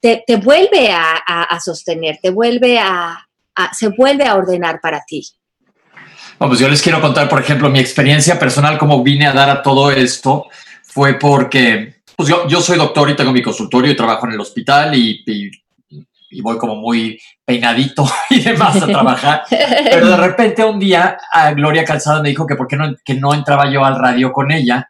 te, 0.00 0.36
vuelve 0.36 0.90
a, 0.92 1.58
sostener, 1.64 2.18
te 2.22 2.30
vuelve 2.30 2.78
a, 2.78 3.26
se 3.72 3.88
vuelve 3.88 4.24
a 4.24 4.36
ordenar 4.36 4.80
para 4.80 5.02
ti. 5.06 5.26
Pues 6.38 6.60
yo 6.60 6.68
les 6.68 6.80
quiero 6.80 7.00
contar, 7.00 7.28
por 7.28 7.40
ejemplo, 7.40 7.68
mi 7.68 7.80
experiencia 7.80 8.38
personal, 8.38 8.78
cómo 8.78 9.02
vine 9.02 9.26
a 9.26 9.32
dar 9.32 9.50
a 9.50 9.62
todo 9.62 9.90
esto, 9.90 10.46
fue 10.84 11.14
porque 11.14 11.96
pues 12.16 12.28
yo, 12.28 12.46
yo 12.48 12.60
soy 12.60 12.78
doctor 12.78 13.10
y 13.10 13.16
tengo 13.16 13.32
mi 13.32 13.42
consultorio 13.42 13.90
y 13.90 13.96
trabajo 13.96 14.26
en 14.26 14.32
el 14.32 14.40
hospital 14.40 14.94
y, 14.94 15.50
voy 16.42 16.58
como 16.58 16.76
muy 16.76 17.18
peinadito 17.44 18.08
y 18.30 18.40
demás 18.40 18.76
a 18.82 18.86
trabajar. 18.86 19.44
Pero 19.48 20.08
de 20.08 20.16
repente 20.16 20.64
un 20.64 20.78
día 20.78 21.16
a 21.32 21.52
Gloria 21.52 21.84
Calzada 21.84 22.22
me 22.22 22.30
dijo 22.30 22.46
que 22.46 22.54
por 22.56 22.66
qué 22.66 22.76
no, 22.76 22.94
que 23.04 23.14
no 23.14 23.34
entraba 23.34 23.70
yo 23.70 23.84
al 23.84 23.98
radio 23.98 24.32
con 24.32 24.50
ella 24.50 24.88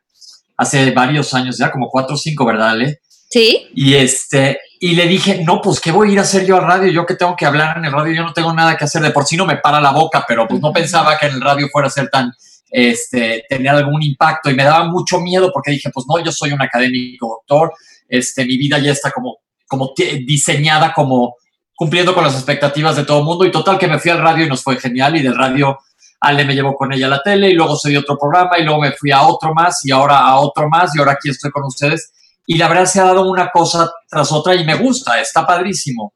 hace 0.56 0.90
varios 0.90 1.34
años, 1.34 1.56
ya 1.56 1.70
como 1.70 1.88
cuatro 1.88 2.16
o 2.16 2.18
cinco, 2.18 2.44
¿verdad, 2.44 2.70
Ale? 2.70 2.98
Sí. 3.30 3.68
Y 3.74 3.94
este, 3.94 4.58
y 4.80 4.94
le 4.94 5.06
dije, 5.06 5.42
no, 5.44 5.60
pues 5.60 5.80
qué 5.80 5.92
voy 5.92 6.10
a 6.10 6.12
ir 6.12 6.18
a 6.18 6.22
hacer 6.22 6.46
yo 6.46 6.56
al 6.56 6.64
radio, 6.64 6.90
yo 6.90 7.06
que 7.06 7.14
tengo 7.14 7.36
que 7.36 7.46
hablar 7.46 7.78
en 7.78 7.84
el 7.84 7.92
radio, 7.92 8.14
yo 8.14 8.22
no 8.24 8.32
tengo 8.32 8.52
nada 8.52 8.76
que 8.76 8.84
hacer, 8.84 9.02
de 9.02 9.10
por 9.10 9.24
sí 9.24 9.36
no 9.36 9.46
me 9.46 9.56
para 9.56 9.80
la 9.80 9.92
boca, 9.92 10.24
pero 10.26 10.48
pues 10.48 10.60
no 10.60 10.72
pensaba 10.72 11.16
que 11.18 11.26
en 11.26 11.34
el 11.34 11.40
radio 11.40 11.68
fuera 11.70 11.88
a 11.88 11.90
ser 11.90 12.08
tan, 12.08 12.32
este, 12.70 13.44
tener 13.48 13.74
algún 13.74 14.02
impacto 14.02 14.50
y 14.50 14.54
me 14.54 14.64
daba 14.64 14.84
mucho 14.84 15.20
miedo 15.20 15.50
porque 15.52 15.72
dije, 15.72 15.90
pues 15.92 16.06
no, 16.08 16.22
yo 16.22 16.32
soy 16.32 16.52
un 16.52 16.62
académico 16.62 17.28
doctor, 17.28 17.72
este, 18.08 18.44
mi 18.44 18.56
vida 18.56 18.78
ya 18.78 18.92
está 18.92 19.10
como, 19.10 19.38
como 19.68 19.92
diseñada 19.96 20.92
como 20.92 21.36
cumpliendo 21.76 22.12
con 22.12 22.24
las 22.24 22.34
expectativas 22.34 22.96
de 22.96 23.04
todo 23.04 23.20
el 23.20 23.24
mundo. 23.24 23.44
Y 23.44 23.52
total 23.52 23.78
que 23.78 23.86
me 23.86 24.00
fui 24.00 24.10
al 24.10 24.18
radio 24.18 24.46
y 24.46 24.48
nos 24.48 24.64
fue 24.64 24.76
genial. 24.76 25.14
Y 25.16 25.22
del 25.22 25.36
radio 25.36 25.78
Ale 26.20 26.44
me 26.44 26.54
llevó 26.54 26.74
con 26.74 26.92
ella 26.92 27.06
a 27.06 27.10
la 27.10 27.22
tele 27.22 27.50
y 27.50 27.52
luego 27.52 27.76
se 27.76 27.90
dio 27.90 28.00
otro 28.00 28.18
programa 28.18 28.58
y 28.58 28.64
luego 28.64 28.80
me 28.80 28.92
fui 28.92 29.12
a 29.12 29.22
otro 29.22 29.54
más 29.54 29.84
y 29.84 29.92
ahora 29.92 30.18
a 30.18 30.40
otro 30.40 30.68
más 30.68 30.94
y 30.94 30.98
ahora 30.98 31.12
aquí 31.12 31.30
estoy 31.30 31.52
con 31.52 31.64
ustedes. 31.64 32.12
Y 32.46 32.56
la 32.56 32.66
verdad 32.66 32.86
se 32.86 33.00
ha 33.00 33.04
dado 33.04 33.30
una 33.30 33.50
cosa 33.50 33.90
tras 34.08 34.32
otra 34.32 34.54
y 34.54 34.64
me 34.64 34.74
gusta, 34.74 35.20
está 35.20 35.46
padrísimo. 35.46 36.12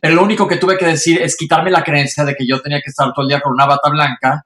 Pero 0.00 0.16
lo 0.16 0.22
único 0.24 0.46
que 0.46 0.56
tuve 0.56 0.76
que 0.76 0.84
decir 0.84 1.22
es 1.22 1.36
quitarme 1.36 1.70
la 1.70 1.82
creencia 1.82 2.24
de 2.24 2.34
que 2.34 2.46
yo 2.46 2.60
tenía 2.60 2.80
que 2.84 2.90
estar 2.90 3.12
todo 3.14 3.22
el 3.22 3.28
día 3.28 3.40
con 3.40 3.52
una 3.52 3.66
bata 3.66 3.88
blanca, 3.88 4.44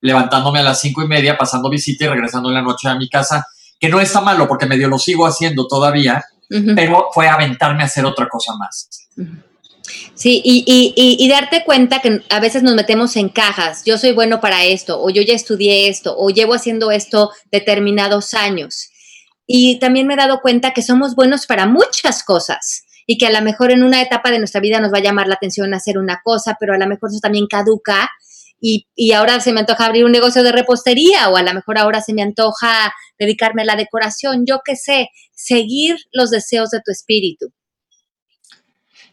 levantándome 0.00 0.60
a 0.60 0.62
las 0.62 0.80
cinco 0.80 1.02
y 1.02 1.08
media, 1.08 1.36
pasando 1.36 1.68
visita 1.68 2.04
y 2.04 2.08
regresando 2.08 2.50
en 2.50 2.54
la 2.54 2.62
noche 2.62 2.88
a 2.88 2.94
mi 2.94 3.08
casa, 3.08 3.44
que 3.80 3.88
no 3.88 4.00
está 4.00 4.20
malo 4.20 4.46
porque 4.46 4.66
medio 4.66 4.88
lo 4.88 4.98
sigo 4.98 5.26
haciendo 5.26 5.66
todavía, 5.66 6.24
pero 6.48 7.08
fue 7.12 7.28
aventarme 7.28 7.82
a 7.82 7.86
hacer 7.86 8.04
otra 8.04 8.28
cosa 8.28 8.54
más. 8.56 8.88
Sí, 10.14 10.40
y, 10.44 10.64
y, 10.66 11.24
y, 11.24 11.28
darte 11.28 11.62
cuenta 11.64 12.00
que 12.00 12.22
a 12.30 12.40
veces 12.40 12.62
nos 12.62 12.74
metemos 12.74 13.16
en 13.16 13.28
cajas, 13.28 13.84
yo 13.84 13.98
soy 13.98 14.12
bueno 14.12 14.40
para 14.40 14.64
esto, 14.64 15.00
o 15.00 15.10
yo 15.10 15.22
ya 15.22 15.34
estudié 15.34 15.88
esto, 15.88 16.16
o 16.16 16.30
llevo 16.30 16.54
haciendo 16.54 16.90
esto 16.90 17.30
determinados 17.52 18.34
años. 18.34 18.90
Y 19.46 19.78
también 19.78 20.06
me 20.06 20.14
he 20.14 20.16
dado 20.16 20.40
cuenta 20.40 20.72
que 20.72 20.82
somos 20.82 21.14
buenos 21.14 21.46
para 21.46 21.66
muchas 21.66 22.24
cosas 22.24 22.84
y 23.06 23.18
que 23.18 23.26
a 23.26 23.30
lo 23.30 23.40
mejor 23.42 23.70
en 23.70 23.84
una 23.84 24.02
etapa 24.02 24.30
de 24.30 24.38
nuestra 24.38 24.60
vida 24.60 24.80
nos 24.80 24.92
va 24.92 24.98
a 24.98 25.02
llamar 25.02 25.28
la 25.28 25.34
atención 25.34 25.72
hacer 25.74 25.98
una 25.98 26.20
cosa, 26.24 26.56
pero 26.58 26.74
a 26.74 26.78
lo 26.78 26.86
mejor 26.86 27.10
eso 27.10 27.20
también 27.20 27.46
caduca 27.46 28.10
y, 28.60 29.12
ahora 29.12 29.40
se 29.40 29.52
me 29.52 29.60
antoja 29.60 29.86
abrir 29.86 30.04
un 30.04 30.12
negocio 30.12 30.42
de 30.42 30.52
repostería 30.52 31.28
o 31.28 31.36
a 31.36 31.42
lo 31.42 31.54
mejor 31.54 31.78
ahora 31.78 32.00
se 32.00 32.14
me 32.14 32.22
antoja 32.22 32.92
dedicarme 33.18 33.62
a 33.62 33.66
la 33.66 33.76
decoración, 33.76 34.44
yo 34.46 34.60
qué 34.64 34.76
sé, 34.76 35.08
seguir 35.34 35.96
los 36.12 36.30
deseos 36.30 36.70
de 36.70 36.80
tu 36.84 36.90
espíritu. 36.90 37.46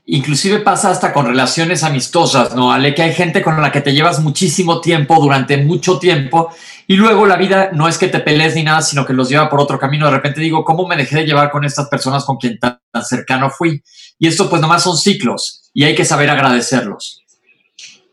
Inclusive 0.06 0.60
pasa 0.60 0.90
hasta 0.90 1.14
con 1.14 1.28
relaciones 1.28 1.82
amistosas, 1.84 2.54
¿no? 2.54 2.74
Ale, 2.74 2.94
que 2.94 3.04
hay 3.04 3.14
gente 3.14 3.42
con 3.42 3.62
la 3.62 3.72
que 3.72 3.80
te 3.80 3.94
llevas 3.94 4.20
muchísimo 4.20 4.82
tiempo, 4.82 5.16
durante 5.22 5.56
mucho 5.56 5.98
tiempo, 5.98 6.54
y 6.88 6.98
luego 6.98 7.26
la 7.26 7.38
vida 7.38 7.70
no 7.72 7.88
es 7.88 7.98
que 7.98 8.10
te 8.10 8.20
pelees 8.20 8.56
ni 8.56 8.64
nada, 8.64 8.82
sino 8.82 9.06
que 9.06 9.14
los 9.14 9.30
lleva 9.30 9.50
por 9.50 9.62
otro 9.62 9.80
camino. 9.80 10.06
De 10.06 10.12
repente 10.12 10.42
digo, 10.42 10.66
¿cómo 10.66 10.86
me 10.88 10.98
dejé 10.98 11.18
de 11.18 11.26
llevar 11.26 11.52
con 11.52 11.64
estas 11.64 11.88
personas 11.88 12.26
con 12.26 12.36
quien 12.36 12.60
tan, 12.60 12.80
cercano 13.02 13.50
fui? 13.50 13.82
Y 14.20 14.28
esto 14.28 14.50
pues 14.50 14.62
nomás 14.62 14.84
son 14.84 14.98
ciclos 14.98 15.70
y 15.74 15.86
hay 15.86 15.96
que 15.96 16.04
saber 16.04 16.30
agradecerlos. 16.30 17.23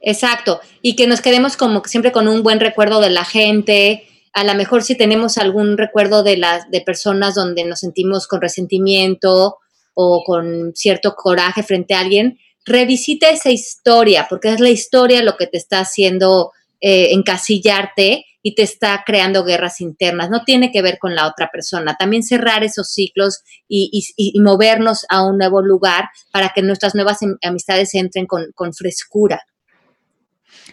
Exacto, 0.00 0.60
y 0.80 0.96
que 0.96 1.06
nos 1.06 1.20
quedemos 1.20 1.56
como 1.56 1.82
siempre 1.84 2.10
con 2.10 2.26
un 2.26 2.42
buen 2.42 2.58
recuerdo 2.58 3.00
de 3.00 3.10
la 3.10 3.24
gente, 3.24 4.08
a 4.32 4.44
lo 4.44 4.54
mejor 4.54 4.82
si 4.82 4.96
tenemos 4.96 5.36
algún 5.36 5.76
recuerdo 5.76 6.22
de 6.22 6.36
las 6.36 6.70
de 6.70 6.80
personas 6.80 7.34
donde 7.34 7.64
nos 7.64 7.80
sentimos 7.80 8.26
con 8.26 8.40
resentimiento 8.40 9.58
o 9.94 10.22
con 10.24 10.72
cierto 10.74 11.14
coraje 11.14 11.62
frente 11.62 11.94
a 11.94 12.00
alguien, 12.00 12.38
revisita 12.64 13.28
esa 13.28 13.50
historia, 13.50 14.26
porque 14.30 14.48
es 14.48 14.60
la 14.60 14.70
historia 14.70 15.22
lo 15.22 15.36
que 15.36 15.46
te 15.46 15.58
está 15.58 15.80
haciendo 15.80 16.52
eh, 16.80 17.12
encasillarte 17.12 18.24
y 18.42 18.54
te 18.54 18.62
está 18.62 19.02
creando 19.04 19.44
guerras 19.44 19.82
internas. 19.82 20.30
No 20.30 20.44
tiene 20.44 20.72
que 20.72 20.80
ver 20.80 20.98
con 20.98 21.14
la 21.14 21.26
otra 21.26 21.50
persona. 21.52 21.96
También 21.98 22.22
cerrar 22.22 22.64
esos 22.64 22.90
ciclos 22.90 23.42
y, 23.68 24.02
movernos 24.40 25.04
a 25.10 25.26
un 25.26 25.36
nuevo 25.36 25.60
lugar 25.60 26.08
para 26.32 26.50
que 26.54 26.62
nuestras 26.62 26.94
nuevas 26.94 27.18
amistades 27.42 27.94
entren 27.94 28.26
con, 28.26 28.46
con 28.54 28.72
frescura. 28.72 29.42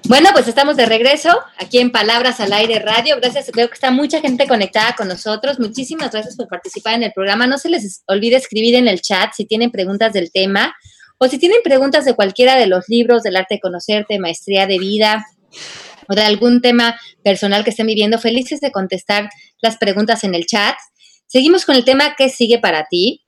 Bueno, 0.05 0.31
pues 0.33 0.49
estamos 0.49 0.77
de 0.77 0.87
regreso 0.87 1.29
aquí 1.59 1.79
en 1.79 1.91
Palabras 1.91 2.41
al 2.41 2.53
Aire 2.53 2.79
Radio. 2.79 3.17
Gracias, 3.17 3.51
veo 3.53 3.69
que 3.69 3.75
está 3.75 3.91
mucha 3.91 4.21
gente 4.21 4.47
conectada 4.47 4.95
con 4.97 5.09
nosotros. 5.09 5.59
Muchísimas 5.59 6.13
gracias 6.13 6.37
por 6.37 6.49
participar 6.49 6.95
en 6.95 7.03
el 7.03 7.13
programa. 7.13 7.47
No 7.47 7.59
se 7.59 7.69
les 7.69 8.03
olvide 8.07 8.37
escribir 8.37 8.75
en 8.77 8.89
el 8.89 9.03
chat 9.03 9.33
si 9.35 9.45
tienen 9.45 9.71
preguntas 9.71 10.13
del 10.13 10.31
tema 10.33 10.75
o 11.19 11.29
si 11.29 11.39
tienen 11.39 11.59
preguntas 11.63 12.05
de 12.05 12.15
cualquiera 12.15 12.57
de 12.57 12.67
los 12.67 12.89
libros 12.89 13.23
del 13.23 13.37
arte 13.37 13.57
de 13.57 13.61
conocerte, 13.61 14.19
maestría 14.19 14.67
de 14.67 14.79
vida 14.79 15.27
o 16.09 16.15
de 16.15 16.23
algún 16.23 16.63
tema 16.63 16.99
personal 17.23 17.65
que 17.65 17.71
estén 17.71 17.87
viviendo. 17.87 18.19
Felices 18.19 18.61
de 18.61 18.73
contestar 18.73 19.29
las 19.61 19.77
preguntas 19.77 20.25
en 20.25 20.35
el 20.35 20.47
chat. 20.47 20.77
Seguimos 21.27 21.67
con 21.67 21.75
el 21.77 21.85
tema 21.85 22.15
¿Qué 22.17 22.31
sigue 22.31 22.59
para 22.59 22.87
ti? 22.89 23.25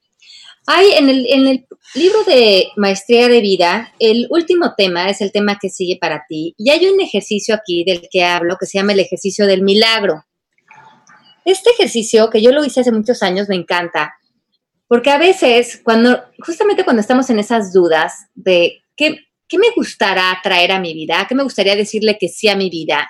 Hay 0.67 0.93
en 0.93 1.09
el, 1.09 1.27
en 1.27 1.47
el 1.47 1.67
libro 1.95 2.23
de 2.25 2.69
Maestría 2.77 3.29
de 3.29 3.41
Vida, 3.41 3.93
el 3.99 4.27
último 4.31 4.75
tema 4.77 5.09
es 5.09 5.21
el 5.21 5.33
tema 5.33 5.59
que 5.61 5.69
sigue 5.69 5.99
para 6.01 6.25
ti. 6.29 6.55
Y 6.59 6.71
hay 6.71 6.87
un 6.87 7.01
ejercicio 7.01 7.55
aquí 7.55 7.85
del 7.85 8.09
que 8.11 8.25
hablo 8.25 8.57
que 8.59 8.67
se 8.67 8.79
llama 8.79 8.93
el 8.93 9.01
ejercicio 9.01 9.47
del 9.47 9.63
milagro. 9.63 10.25
Este 11.45 11.71
ejercicio, 11.71 12.31
que 12.31 12.43
yo 12.43 12.53
lo 12.53 12.65
hice 12.65 12.81
hace 12.81 12.93
muchos 12.93 13.23
años, 13.23 13.49
me 13.49 13.57
encanta, 13.57 14.15
porque 14.87 15.11
a 15.11 15.19
veces, 15.19 15.81
cuando, 15.83 16.23
justamente 16.45 16.85
cuando 16.85 17.01
estamos 17.01 17.31
en 17.31 17.39
esas 17.39 17.73
dudas 17.73 18.27
de 18.35 18.83
qué, 18.97 19.19
qué 19.49 19.59
me 19.59 19.71
gustará 19.75 20.39
traer 20.43 20.73
a 20.73 20.81
mi 20.81 20.93
vida, 20.95 21.27
qué 21.29 21.35
me 21.35 21.43
gustaría 21.43 21.77
decirle 21.77 22.19
que 22.19 22.29
sí 22.29 22.49
a 22.49 22.57
mi 22.57 22.71
vida, 22.71 23.09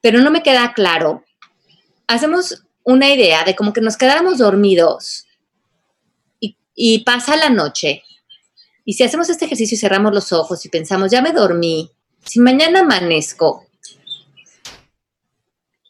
pero 0.00 0.20
no 0.20 0.30
me 0.30 0.42
queda 0.42 0.72
claro, 0.74 1.24
hacemos 2.06 2.64
una 2.84 3.12
idea 3.12 3.44
de 3.44 3.54
como 3.54 3.72
que 3.72 3.80
nos 3.80 3.96
quedáramos 3.96 4.38
dormidos 4.38 5.26
y 6.74 7.00
pasa 7.04 7.36
la 7.36 7.50
noche. 7.50 8.02
Y 8.84 8.94
si 8.94 9.04
hacemos 9.04 9.28
este 9.28 9.44
ejercicio 9.44 9.76
y 9.76 9.78
cerramos 9.78 10.12
los 10.12 10.32
ojos 10.32 10.64
y 10.64 10.68
pensamos, 10.68 11.10
ya 11.10 11.22
me 11.22 11.32
dormí, 11.32 11.90
si 12.24 12.40
mañana 12.40 12.80
amanezco 12.80 13.66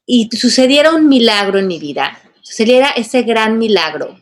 y 0.07 0.28
sucediera 0.37 0.95
un 0.95 1.09
milagro 1.09 1.59
en 1.59 1.66
mi 1.66 1.78
vida, 1.78 2.18
sucediera 2.43 2.91
ese 2.91 3.22
gran 3.22 3.59
milagro, 3.59 4.20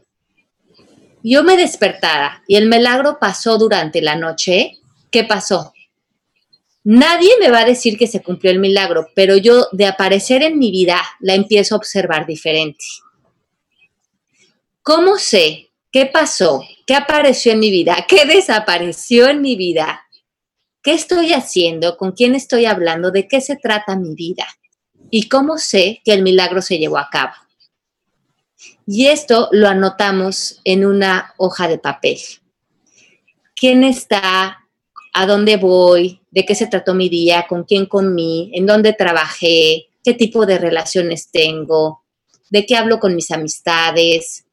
yo 1.23 1.43
me 1.43 1.57
despertara 1.57 2.43
y 2.47 2.57
el 2.57 2.69
milagro 2.69 3.19
pasó 3.21 3.59
durante 3.59 4.01
la 4.01 4.17
noche, 4.17 4.79
¿qué 5.11 5.25
pasó? 5.25 5.73
Nadie 6.83 7.31
me 7.41 7.51
va 7.51 7.61
a 7.61 7.67
decir 7.67 7.99
que 7.99 8.07
se 8.07 8.23
cumplió 8.23 8.51
el 8.51 8.59
milagro, 8.59 9.09
pero 9.15 9.37
yo 9.37 9.67
de 9.73 9.87
aparecer 9.87 10.43
en 10.43 10.59
mi 10.59 10.71
vida 10.71 11.03
la 11.21 11.35
empiezo 11.35 11.75
a 11.75 11.79
observar 11.79 12.27
diferente. 12.27 12.85
¿Cómo 14.83 15.19
sé 15.19 15.70
qué 15.91 16.07
pasó? 16.07 16.63
¿Qué 16.87 16.95
apareció 16.95 17.53
en 17.53 17.61
mi 17.61 17.71
vida? 17.71 18.07
¿Qué 18.09 18.25
desapareció 18.25 19.29
en 19.29 19.41
mi 19.41 19.57
vida? 19.57 20.07
¿Qué 20.83 20.93
estoy 20.93 21.33
haciendo? 21.33 21.97
¿Con 21.97 22.13
quién 22.13 22.35
estoy 22.35 22.65
hablando? 22.65 23.11
¿De 23.11 23.29
qué 23.29 23.41
se 23.41 23.57
trata 23.57 23.97
mi 23.97 24.15
vida? 24.15 24.47
¿Y 25.11 25.29
cómo 25.29 25.59
sé 25.59 26.01
que 26.05 26.13
el 26.13 26.23
milagro 26.23 26.63
se 26.63 26.79
llevó 26.79 26.99
a 26.99 27.09
cabo? 27.11 27.35
Y 28.87 29.07
esto 29.07 29.49
lo 29.53 29.69
anotamos 29.69 30.61
en 30.65 30.85
una 30.85 31.35
hoja 31.37 31.69
de 31.69 31.79
papel. 31.79 32.19
¿Quién 33.55 33.85
está? 33.85 34.59
¿A 35.13 35.27
dónde 35.27 35.57
voy? 35.57 36.21
¿De 36.31 36.45
qué 36.45 36.55
se 36.55 36.67
trató 36.67 36.95
mi 36.95 37.09
día? 37.09 37.47
¿Con 37.49 37.65
quién 37.65 37.87
comí? 37.87 38.51
¿En 38.55 38.67
dónde 38.67 38.93
trabajé? 38.93 39.89
¿Qué 40.03 40.15
tipo 40.15 40.47
de 40.47 40.59
relaciones 40.59 41.31
tengo? 41.31 42.05
¿De 42.49 42.65
qué 42.65 42.77
hablo 42.77 42.99
con 42.99 43.15
mis 43.15 43.31
amistades? 43.31 44.47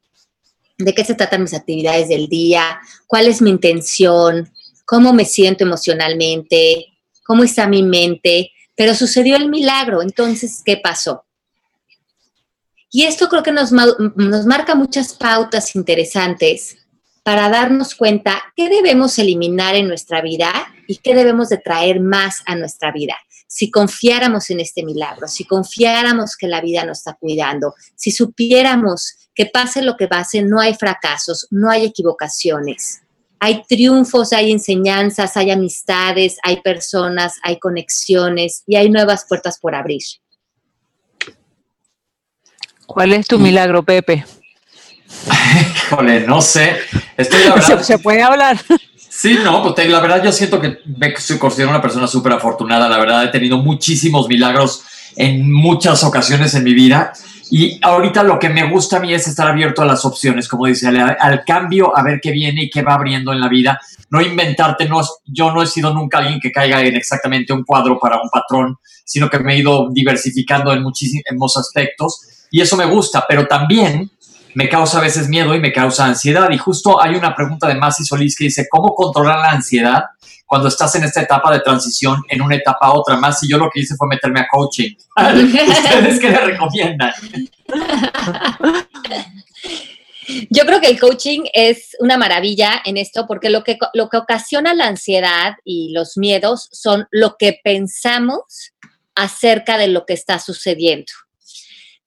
¿De 0.77 0.93
qué 0.93 1.03
se 1.03 1.15
tratan 1.15 1.41
mis 1.41 1.53
actividades 1.53 2.07
del 2.07 2.27
día? 2.27 2.79
¿Cuál 3.07 3.27
es 3.27 3.41
mi 3.41 3.49
intención? 3.49 4.51
¿Cómo 4.85 5.11
me 5.11 5.25
siento 5.25 5.63
emocionalmente? 5.63 6.85
¿Cómo 7.25 7.43
está 7.43 7.67
mi 7.67 7.81
mente? 7.81 8.51
Pero 8.75 8.93
sucedió 8.93 9.35
el 9.35 9.49
milagro, 9.49 10.03
entonces, 10.03 10.61
¿qué 10.63 10.77
pasó? 10.77 11.25
Y 12.91 13.03
esto 13.03 13.27
creo 13.27 13.43
que 13.43 13.51
nos, 13.51 13.71
marca 13.71 14.75
muchas 14.75 15.13
pautas 15.13 15.75
interesantes 15.75 16.77
para 17.23 17.49
darnos 17.49 17.95
cuenta 17.95 18.41
qué 18.55 18.69
debemos 18.69 19.19
eliminar 19.19 19.75
en 19.75 19.87
nuestra 19.87 20.21
vida 20.21 20.53
y 20.87 20.97
qué 20.97 21.13
debemos 21.13 21.49
de 21.49 21.57
traer 21.57 21.99
más 21.99 22.41
a 22.45 22.55
nuestra 22.55 22.91
vida. 22.91 23.17
Si 23.47 23.71
confiáramos 23.71 24.49
en 24.49 24.59
este 24.59 24.83
milagro, 24.83 25.27
si 25.27 25.45
confiáramos 25.45 26.35
que 26.35 26.47
la 26.47 26.61
vida 26.61 26.85
nos 26.85 26.99
está 26.99 27.13
cuidando, 27.13 27.73
si 27.95 28.11
supiéramos 28.11 29.29
que 29.33 29.45
pase 29.45 29.81
lo 29.81 29.95
que 29.95 30.07
pase, 30.07 30.41
no 30.41 30.59
hay 30.59 30.73
fracasos, 30.73 31.47
no 31.49 31.69
hay 31.69 31.85
equivocaciones. 31.85 33.01
Hay 33.39 33.63
triunfos, 33.69 34.33
hay 34.33 34.51
enseñanzas, 34.51 35.37
hay 35.37 35.51
amistades, 35.51 36.37
hay 36.43 36.61
personas, 36.61 37.35
hay 37.43 37.59
conexiones 37.59 38.63
y 38.65 38.75
hay 38.75 38.89
nuevas 38.89 39.25
puertas 39.29 39.59
por 39.59 39.75
abrir. 39.75 40.01
¿Cuál 42.87 43.13
es 43.13 43.27
tu 43.27 43.37
milagro, 43.37 43.83
Pepe? 43.83 44.25
Híjole, 45.85 46.21
no 46.21 46.41
sé. 46.41 46.77
Estoy 47.15 47.41
¿Se, 47.83 47.99
puede 47.99 48.23
hablar? 48.23 48.57
Sí, 49.19 49.35
no, 49.43 49.63
pues 49.63 49.89
la 49.89 49.99
verdad 49.99 50.23
yo 50.23 50.31
siento 50.31 50.61
que 50.61 50.77
me 50.85 51.11
considero 51.39 51.71
una 51.71 51.81
persona 51.81 52.05
súper 52.05 52.33
afortunada. 52.33 52.87
La 52.87 52.99
verdad 52.99 53.23
he 53.23 53.29
tenido 53.29 53.57
muchísimos 53.57 54.27
milagros 54.27 54.83
en 55.15 55.51
muchas 55.51 56.03
ocasiones 56.03 56.53
en 56.53 56.63
mi 56.63 56.75
vida. 56.75 57.13
Y 57.49 57.79
ahorita 57.81 58.21
lo 58.21 58.37
que 58.37 58.49
me 58.49 58.69
gusta 58.69 58.97
a 58.97 58.99
mí 58.99 59.11
es 59.15 59.27
estar 59.27 59.47
abierto 59.47 59.81
a 59.81 59.85
las 59.85 60.05
opciones, 60.05 60.47
como 60.47 60.67
dice, 60.67 60.87
al, 60.87 61.43
cambio, 61.45 61.97
a 61.97 62.03
ver 62.03 62.19
qué 62.21 62.29
viene 62.29 62.65
y 62.65 62.69
qué 62.69 62.83
va 62.83 62.93
abriendo 62.93 63.33
en 63.33 63.41
la 63.41 63.49
vida. 63.49 63.81
No 64.11 64.21
inventarte, 64.21 64.87
no, 64.87 65.01
yo 65.25 65.51
no 65.51 65.63
he 65.63 65.65
sido 65.65 65.91
nunca 65.95 66.19
alguien 66.19 66.39
que 66.39 66.51
caiga 66.51 66.83
en 66.83 66.95
exactamente 66.95 67.53
un 67.53 67.63
cuadro 67.63 67.97
para 67.97 68.21
un 68.21 68.29
patrón, 68.29 68.77
sino 69.03 69.31
que 69.31 69.39
me 69.39 69.55
he 69.55 69.57
ido 69.57 69.89
diversificando 69.91 70.71
en 70.71 70.83
muchísimos 70.83 71.57
aspectos 71.57 72.21
y 72.49 72.61
eso 72.61 72.77
me 72.77 72.85
gusta, 72.85 73.25
pero 73.27 73.47
también 73.47 74.09
me 74.57 74.69
causa 74.69 74.97
a 74.97 75.01
veces 75.01 75.29
miedo 75.29 75.53
y 75.53 75.59
me 75.59 75.71
causa 75.71 76.05
ansiedad. 76.05 76.49
Y 76.49 76.57
justo 76.57 76.99
hay 76.99 77.13
una 77.13 77.35
pregunta 77.35 77.67
de 77.67 77.75
Masi 77.75 78.03
Solís 78.03 78.35
que 78.35 78.45
dice, 78.45 78.65
¿cómo 78.67 78.95
controlar 78.95 79.37
la 79.37 79.51
ansiedad 79.51 80.05
cuando 80.47 80.67
estás 80.67 80.95
en 80.95 81.03
esta 81.03 81.21
etapa 81.21 81.53
de 81.53 81.59
transición, 81.59 82.23
en 82.27 82.41
una 82.41 82.55
etapa 82.55 82.87
a 82.87 82.93
otra? 82.93 83.17
Más 83.17 83.43
y 83.43 83.49
yo 83.49 83.59
lo 83.59 83.69
que 83.69 83.81
hice 83.81 83.93
fue 83.95 84.07
meterme 84.07 84.39
a 84.39 84.47
coaching. 84.49 84.95
¿Ustedes 85.15 86.19
qué 86.19 86.29
le 86.29 86.39
recomiendan? 86.39 87.13
Yo 90.49 90.65
creo 90.65 90.81
que 90.81 90.89
el 90.89 90.99
coaching 90.99 91.41
es 91.53 91.95
una 91.99 92.17
maravilla 92.17 92.81
en 92.83 92.97
esto 92.97 93.27
porque 93.27 93.51
lo 93.51 93.63
que, 93.63 93.77
lo 93.93 94.09
que 94.09 94.17
ocasiona 94.17 94.73
la 94.73 94.87
ansiedad 94.87 95.53
y 95.65 95.91
los 95.91 96.17
miedos 96.17 96.67
son 96.71 97.07
lo 97.11 97.35
que 97.37 97.59
pensamos 97.63 98.73
acerca 99.13 99.77
de 99.77 99.89
lo 99.89 100.07
que 100.07 100.13
está 100.15 100.39
sucediendo 100.39 101.13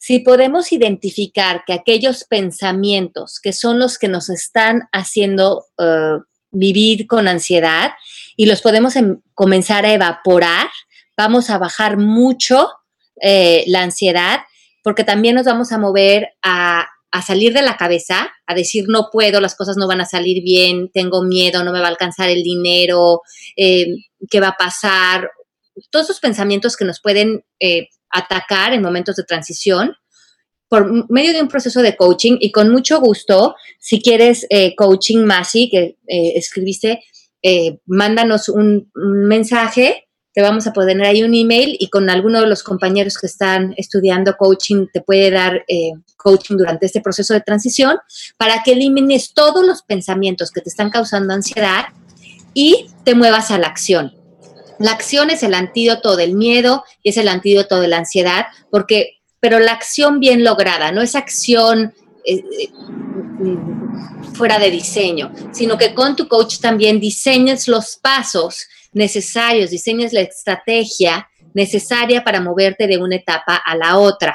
si 0.03 0.20
podemos 0.20 0.72
identificar 0.72 1.62
que 1.66 1.74
aquellos 1.74 2.24
pensamientos 2.24 3.38
que 3.38 3.53
son 3.53 3.78
los 3.78 3.98
que 3.98 4.09
nos 4.09 4.30
están 4.30 4.88
haciendo 4.92 5.66
eh, 5.76 6.16
vivir 6.51 7.07
con 7.07 7.28
ansiedad 7.28 7.90
y 8.34 8.46
los 8.46 8.62
podemos 8.62 8.96
em, 8.96 9.20
comenzar 9.34 9.84
a 9.84 9.92
evaporar, 9.92 10.68
vamos 11.18 11.51
a 11.51 11.59
bajar 11.59 11.98
mucho 11.98 12.70
eh, 13.20 13.62
la 13.66 13.82
ansiedad 13.82 14.40
porque 14.82 15.05
también 15.05 15.34
nos 15.34 15.44
vamos 15.44 15.70
a 15.70 15.76
mover 15.76 16.30
a, 16.42 16.88
salir 17.26 17.53
de 17.53 17.61
la 17.61 17.76
cabeza, 17.76 18.32
a 18.46 18.55
decir 18.55 18.86
no 18.88 19.11
puedo, 19.12 19.38
las 19.42 19.55
cosas 19.55 19.76
no 19.76 19.86
van 19.86 20.01
a 20.01 20.07
salir 20.07 20.42
bien, 20.42 20.90
tengo 20.94 21.22
miedo, 21.22 21.62
no 21.62 21.72
me 21.72 21.80
va 21.80 21.86
a 21.86 21.90
alcanzar 21.90 22.30
el 22.30 22.42
dinero, 22.42 23.20
eh, 23.55 23.96
qué 24.30 24.40
va 24.40 24.48
a 24.48 24.57
pasar. 24.57 25.30
Todos 25.90 26.07
esos 26.07 26.20
pensamientos 26.20 26.74
que 26.74 26.86
nos 26.86 27.03
pueden 27.03 27.44
atacar 28.11 28.72
en 28.72 28.82
momentos 28.82 29.16
de 29.16 29.24
transición 29.24 29.94
por 30.70 31.11
medio 31.11 31.32
de 31.32 31.42
un 31.42 31.48
proceso 31.48 31.82
de 31.82 31.96
coaching 31.96 32.36
y 32.38 32.52
con 32.52 32.70
mucho 32.70 33.00
gusto, 33.00 33.56
si 33.80 34.00
quieres 34.00 34.46
eh, 34.50 34.76
coaching 34.76 35.24
Masi, 35.24 35.68
que 35.68 35.98
eh, 36.06 36.32
escribiste, 36.36 37.02
eh, 37.42 37.80
mándanos 37.86 38.48
un, 38.48 38.88
mensaje, 38.94 40.06
te 40.32 40.42
vamos 40.42 40.68
a 40.68 40.72
poner 40.72 41.02
ahí 41.02 41.24
un 41.24 41.34
email 41.34 41.76
y 41.80 41.90
con 41.90 42.08
alguno 42.08 42.40
de 42.40 42.46
los 42.46 42.62
compañeros 42.62 43.18
que 43.18 43.26
están 43.26 43.74
estudiando 43.76 44.36
coaching 44.36 44.86
te 44.92 45.00
puede 45.00 45.32
dar 45.32 45.64
coaching 46.16 46.56
durante 46.56 46.86
este 46.86 47.00
proceso 47.00 47.34
de 47.34 47.40
transición 47.40 47.98
para 48.36 48.62
que 48.62 48.72
elimines 48.72 49.34
todos 49.34 49.66
los 49.66 49.82
pensamientos 49.82 50.52
que 50.52 50.61
te 50.61 50.68
están 50.68 50.90
causando 50.90 51.34
ansiedad 51.34 51.86
y 52.54 52.86
te 53.02 53.16
muevas 53.16 53.50
a 53.50 53.58
la 53.58 53.66
acción. 53.66 54.19
La 54.81 54.93
acción 54.93 55.28
es 55.28 55.43
el 55.43 55.53
antídoto 55.53 56.16
del 56.16 56.35
miedo 56.35 56.85
y 57.03 57.11
es 57.11 57.18
el 57.18 57.28
antídoto 57.28 57.83
de 57.83 57.89
la 57.89 57.99
ansiedad, 57.99 58.47
porque, 58.70 59.18
pero 59.39 59.59
la 59.59 59.72
acción 59.72 60.20
bien 60.20 60.43
lograda, 60.43 60.91
no 60.91 61.03
es 61.03 61.14
acción 61.14 61.93
eh, 62.24 62.43
eh, 62.59 62.70
fuera 64.33 64.59
de 64.59 64.70
diseño, 64.70 65.33
sino 65.53 65.76
que 65.76 65.93
con 65.93 66.16
tu 66.16 66.28
coach 66.28 66.61
también 66.61 66.99
diseñes 66.99 67.68
los 67.68 67.97
pasos 67.97 68.66
necesarios, 68.95 69.68
diseñes 69.68 70.14
la 70.14 70.22
estrategia 70.22 71.28
necesaria 71.53 72.24
para 72.24 72.41
moverte 72.41 72.87
de 72.87 72.97
una 72.97 73.16
etapa 73.16 73.57
a 73.57 73.76
la 73.76 73.99
otra. 73.99 74.35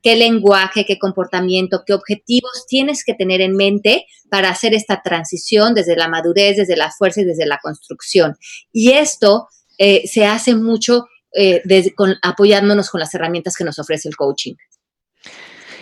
¿Qué 0.00 0.16
lenguaje, 0.16 0.86
qué 0.86 0.98
comportamiento, 0.98 1.82
qué 1.86 1.92
objetivos 1.92 2.64
tienes 2.66 3.04
que 3.04 3.12
tener 3.12 3.42
en 3.42 3.54
mente 3.56 4.06
para 4.30 4.48
hacer 4.48 4.72
esta 4.72 5.02
transición 5.02 5.74
desde 5.74 5.96
la 5.96 6.08
madurez, 6.08 6.56
desde 6.56 6.76
la 6.76 6.90
fuerza 6.90 7.20
y 7.20 7.24
desde 7.24 7.44
la 7.44 7.58
construcción? 7.62 8.38
Y 8.72 8.92
esto 8.92 9.48
eh, 9.84 10.06
se 10.06 10.24
hace 10.24 10.54
mucho 10.54 11.08
eh, 11.34 11.60
apoyándonos 12.22 12.88
con 12.88 13.00
las 13.00 13.12
herramientas 13.14 13.56
que 13.56 13.64
nos 13.64 13.80
ofrece 13.80 14.08
el 14.08 14.14
coaching. 14.14 14.54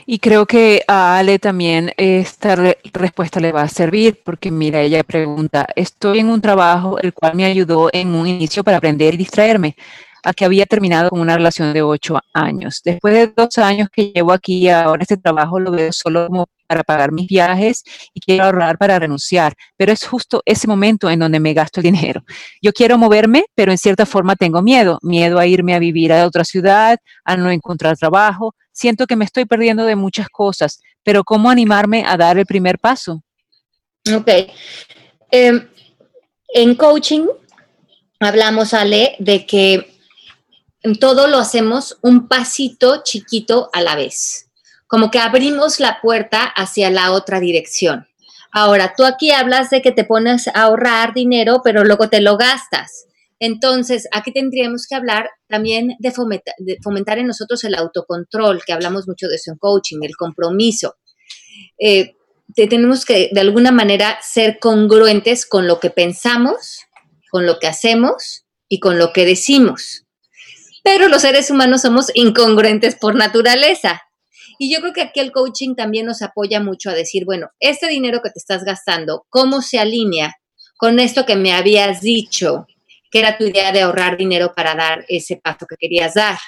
Y 0.06 0.18
creo 0.20 0.46
que 0.46 0.82
a 0.88 1.18
Ale 1.18 1.38
también 1.38 1.92
esta 1.98 2.56
respuesta 2.94 3.40
le 3.40 3.52
va 3.52 3.60
a 3.60 3.68
servir 3.68 4.22
porque 4.24 4.50
mira, 4.50 4.80
ella 4.80 5.04
pregunta, 5.04 5.66
estoy 5.76 6.20
en 6.20 6.30
un 6.30 6.40
trabajo 6.40 6.98
el 6.98 7.12
cual 7.12 7.34
me 7.34 7.44
ayudó 7.44 7.90
en 7.92 8.14
un 8.14 8.26
inicio 8.26 8.64
para 8.64 8.78
aprender 8.78 9.12
y 9.12 9.18
distraerme 9.18 9.76
a 10.22 10.32
que 10.32 10.44
había 10.44 10.66
terminado 10.66 11.10
con 11.10 11.20
una 11.20 11.36
relación 11.36 11.72
de 11.72 11.82
ocho 11.82 12.18
años. 12.32 12.80
Después 12.84 13.14
de 13.14 13.26
dos 13.28 13.58
años 13.58 13.88
que 13.90 14.12
llevo 14.14 14.32
aquí, 14.32 14.68
ahora 14.68 15.02
este 15.02 15.16
trabajo 15.16 15.58
lo 15.58 15.70
veo 15.70 15.92
solo 15.92 16.28
para 16.66 16.84
pagar 16.84 17.10
mis 17.10 17.26
viajes 17.26 17.82
y 18.14 18.20
quiero 18.20 18.44
ahorrar 18.44 18.78
para 18.78 18.98
renunciar, 18.98 19.54
pero 19.76 19.92
es 19.92 20.06
justo 20.06 20.40
ese 20.44 20.68
momento 20.68 21.10
en 21.10 21.18
donde 21.18 21.40
me 21.40 21.52
gasto 21.52 21.80
el 21.80 21.84
dinero. 21.84 22.22
Yo 22.62 22.72
quiero 22.72 22.96
moverme, 22.96 23.44
pero 23.56 23.72
en 23.72 23.78
cierta 23.78 24.06
forma 24.06 24.36
tengo 24.36 24.62
miedo, 24.62 24.98
miedo 25.02 25.40
a 25.40 25.46
irme 25.46 25.74
a 25.74 25.80
vivir 25.80 26.12
a 26.12 26.24
otra 26.24 26.44
ciudad, 26.44 26.98
a 27.24 27.36
no 27.36 27.50
encontrar 27.50 27.96
trabajo. 27.96 28.54
Siento 28.70 29.08
que 29.08 29.16
me 29.16 29.24
estoy 29.24 29.46
perdiendo 29.46 29.84
de 29.84 29.96
muchas 29.96 30.28
cosas, 30.28 30.80
pero 31.02 31.24
¿cómo 31.24 31.50
animarme 31.50 32.04
a 32.06 32.16
dar 32.16 32.38
el 32.38 32.46
primer 32.46 32.78
paso? 32.78 33.20
Ok. 34.14 34.28
Em, 35.32 35.68
en 36.54 36.74
coaching 36.76 37.26
hablamos, 38.20 38.74
Ale, 38.74 39.16
de 39.18 39.44
que 39.44 39.89
todo 40.98 41.26
lo 41.26 41.38
hacemos 41.38 41.98
un 42.02 42.28
pasito 42.28 43.02
chiquito 43.02 43.70
a 43.72 43.82
la 43.82 43.96
vez, 43.96 44.50
como 44.86 45.10
que 45.10 45.18
abrimos 45.18 45.80
la 45.80 46.00
puerta 46.00 46.44
hacia 46.44 46.90
la 46.90 47.12
otra 47.12 47.40
dirección. 47.40 48.06
Ahora, 48.52 48.94
tú 48.96 49.04
aquí 49.04 49.30
hablas 49.30 49.70
de 49.70 49.80
que 49.82 49.92
te 49.92 50.04
pones 50.04 50.48
a 50.48 50.62
ahorrar 50.62 51.14
dinero, 51.14 51.60
pero 51.62 51.84
luego 51.84 52.08
te 52.08 52.20
lo 52.20 52.36
gastas. 52.36 53.06
Entonces, 53.38 54.08
aquí 54.12 54.32
tendríamos 54.32 54.86
que 54.86 54.94
hablar 54.94 55.30
también 55.48 55.96
de 55.98 56.10
fomentar, 56.12 57.18
en 57.18 57.26
nosotros 57.26 57.62
el 57.64 57.74
autocontrol, 57.74 58.62
que 58.66 58.72
hablamos 58.72 59.06
mucho 59.06 59.28
de 59.28 59.36
eso 59.36 59.52
en 59.52 59.58
coaching, 59.58 59.98
el 60.02 60.16
compromiso. 60.16 60.96
Eh, 61.78 62.16
tenemos 62.54 63.04
que, 63.04 63.30
de 63.32 63.40
alguna 63.40 63.70
manera, 63.70 64.18
ser 64.20 64.58
congruentes 64.58 65.46
con 65.46 65.66
lo 65.66 65.80
que 65.80 65.90
pensamos, 65.90 66.80
con 67.30 67.46
lo 67.46 67.58
que 67.58 67.68
hacemos 67.68 68.44
y 68.68 68.80
con 68.80 68.98
lo 68.98 69.12
que 69.12 69.24
decimos. 69.24 70.04
Pero 70.82 71.08
los 71.08 71.22
seres 71.22 71.50
humanos 71.50 71.82
somos 71.82 72.10
incongruentes 72.14 72.96
por 72.96 73.14
naturaleza. 73.14 74.02
Y 74.58 74.72
yo 74.72 74.80
creo 74.80 74.92
que 74.92 75.02
aquí 75.02 75.20
el 75.20 75.32
coaching 75.32 75.74
también 75.74 76.06
nos 76.06 76.22
apoya 76.22 76.60
mucho 76.60 76.90
a 76.90 76.94
decir, 76.94 77.24
bueno, 77.24 77.48
este 77.60 77.88
dinero 77.88 78.20
que 78.22 78.30
te 78.30 78.38
estás 78.38 78.62
gastando, 78.64 79.24
¿cómo 79.30 79.62
se 79.62 79.78
alinea 79.78 80.34
con 80.76 81.00
esto 81.00 81.24
que 81.24 81.36
me 81.36 81.52
habías 81.52 82.00
dicho, 82.02 82.66
que 83.10 83.20
era 83.20 83.38
tu 83.38 83.44
idea 83.44 83.72
de 83.72 83.82
ahorrar 83.82 84.16
dinero 84.16 84.52
para 84.54 84.74
dar 84.74 85.04
ese 85.08 85.36
paso 85.36 85.66
que 85.66 85.76
querías 85.78 86.14
dar? 86.14 86.38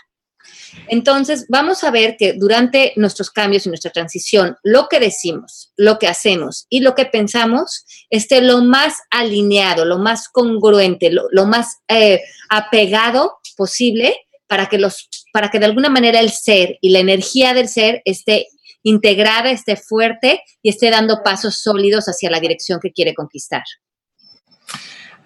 Entonces, 0.89 1.47
vamos 1.49 1.85
a 1.85 1.91
ver 1.91 2.16
que 2.18 2.35
durante 2.35 2.93
nuestros 2.97 3.31
cambios 3.31 3.66
y 3.66 3.68
nuestra 3.68 3.91
transición, 3.91 4.57
lo 4.62 4.89
que 4.89 5.01
decimos, 5.01 5.73
lo 5.77 5.99
que 5.99 6.09
hacemos 6.09 6.66
y 6.68 6.81
lo 6.81 6.95
que 6.95 7.07
pensamos 7.07 7.85
esté 8.11 8.41
lo 8.41 8.62
más 8.62 8.95
alineado, 9.11 9.85
lo 9.85 9.99
más 9.99 10.29
congruente, 10.29 11.11
lo, 11.11 11.47
más 11.47 11.79
eh, 11.89 12.23
apegado 12.49 13.39
posible 13.57 14.16
para 14.47 14.66
que, 14.66 14.79
los, 14.79 15.09
para 15.33 15.51
que 15.51 15.59
de 15.59 15.66
alguna 15.66 15.89
manera 15.89 16.20
el 16.20 16.31
ser 16.31 16.79
y 16.81 16.91
la 16.91 16.99
energía 16.99 17.55
del 17.55 17.68
ser 17.68 18.03
esté 18.05 18.49
integrada, 18.83 19.51
esté 19.51 19.77
fuerte 19.77 20.43
y 20.61 20.70
esté 20.70 20.91
dando 20.91 21.23
pasos 21.23 21.62
sólidos 21.62 22.07
hacia 22.07 22.31
la 22.31 22.41
dirección 22.41 22.81
que 22.81 22.93
quiere 22.93 23.14
conquistar. 23.14 23.62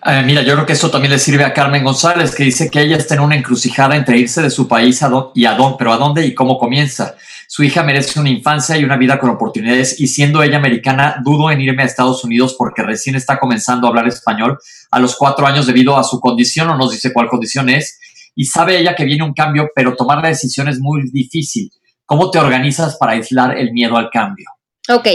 Eh, 0.05 0.23
mira, 0.25 0.43
yo 0.43 0.55
creo 0.55 0.67
que 0.67 0.75
eso 0.75 0.91
también 0.91 1.13
le 1.13 1.19
sirve 1.19 1.45
a 1.45 1.53
Carmen 1.53 1.83
González, 1.83 2.35
que 2.35 2.45
dice 2.45 2.71
que 2.71 2.81
ella 2.81 2.97
está 2.97 3.15
en 3.15 3.21
una 3.21 3.37
encrucijada 3.37 3.97
entre 3.97 4.19
irse 4.19 4.43
de 4.43 4.51
su 4.51 4.69
país 4.69 5.01
y 5.35 5.47
a 5.47 5.55
dónde, 5.55 5.77
pero 5.79 5.93
a 5.93 5.97
dónde 5.97 6.25
y 6.27 6.35
cómo 6.35 6.59
comienza. 6.59 7.17
Su 7.49 7.63
hija 7.63 7.83
merece 7.83 8.19
una 8.21 8.29
infancia 8.29 8.77
y 8.77 8.85
una 8.85 8.97
vida 8.97 9.19
con 9.19 9.31
oportunidades 9.31 10.01
y 10.01 10.09
siendo 10.09 10.43
ella 10.43 10.59
americana, 10.59 11.17
dudo 11.25 11.51
en 11.51 11.61
irme 11.61 11.83
a 11.83 11.87
Estados 11.87 12.25
Unidos 12.25 12.55
porque 12.59 12.83
recién 12.83 13.17
está 13.17 13.39
comenzando 13.39 13.87
a 13.87 13.91
hablar 13.91 14.09
español 14.09 14.59
a 14.91 14.99
los 14.99 15.17
cuatro 15.17 15.47
años 15.47 15.67
debido 15.67 15.97
a 15.97 16.05
su 16.05 16.21
condición, 16.21 16.69
o 16.71 16.77
nos 16.77 16.91
dice 16.91 17.13
cuál 17.13 17.29
condición 17.29 17.69
es, 17.69 17.99
y 18.35 18.45
sabe 18.45 18.79
ella 18.79 18.95
que 18.95 19.05
viene 19.05 19.25
un 19.25 19.33
cambio, 19.33 19.69
pero 19.75 19.97
tomar 19.97 20.23
la 20.23 20.29
decisión 20.29 20.69
es 20.69 20.79
muy 20.79 21.11
difícil. 21.11 21.71
¿Cómo 22.05 22.31
te 22.31 22.39
organizas 22.39 22.97
para 22.97 23.13
aislar 23.13 23.57
el 23.57 23.73
miedo 23.73 23.97
al 23.97 24.11
cambio? 24.11 24.47
Ok, 24.89 25.09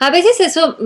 a 0.00 0.10
veces 0.10 0.40
eso, 0.40 0.76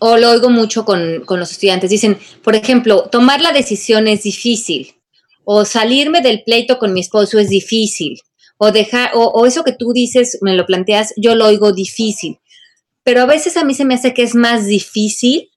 o 0.00 0.16
lo 0.16 0.30
oigo 0.30 0.50
mucho 0.50 0.84
con, 0.84 1.24
los 1.24 1.52
estudiantes, 1.52 1.88
dicen, 1.88 2.18
por 2.42 2.56
ejemplo, 2.56 3.08
tomar 3.10 3.40
la 3.40 3.52
decisión 3.52 4.08
es 4.08 4.24
difícil, 4.24 4.96
o 5.44 5.64
salirme 5.64 6.20
del 6.20 6.42
pleito 6.42 6.78
con 6.78 6.92
mi 6.92 7.00
esposo 7.00 7.38
es 7.38 7.48
difícil, 7.48 8.18
o 8.58 8.72
dejar, 8.72 9.12
o, 9.14 9.46
eso 9.46 9.62
que 9.62 9.72
tú 9.72 9.92
dices, 9.92 10.38
me 10.40 10.54
lo 10.54 10.66
planteas, 10.66 11.12
yo 11.16 11.36
lo 11.36 11.46
oigo 11.46 11.72
difícil, 11.72 12.38
pero 13.04 13.22
a 13.22 13.26
veces 13.26 13.56
a 13.56 13.64
mí 13.64 13.74
se 13.74 13.84
me 13.84 13.94
hace 13.94 14.14
que 14.14 14.24
es 14.24 14.34
más 14.34 14.66
difícil 14.66 15.50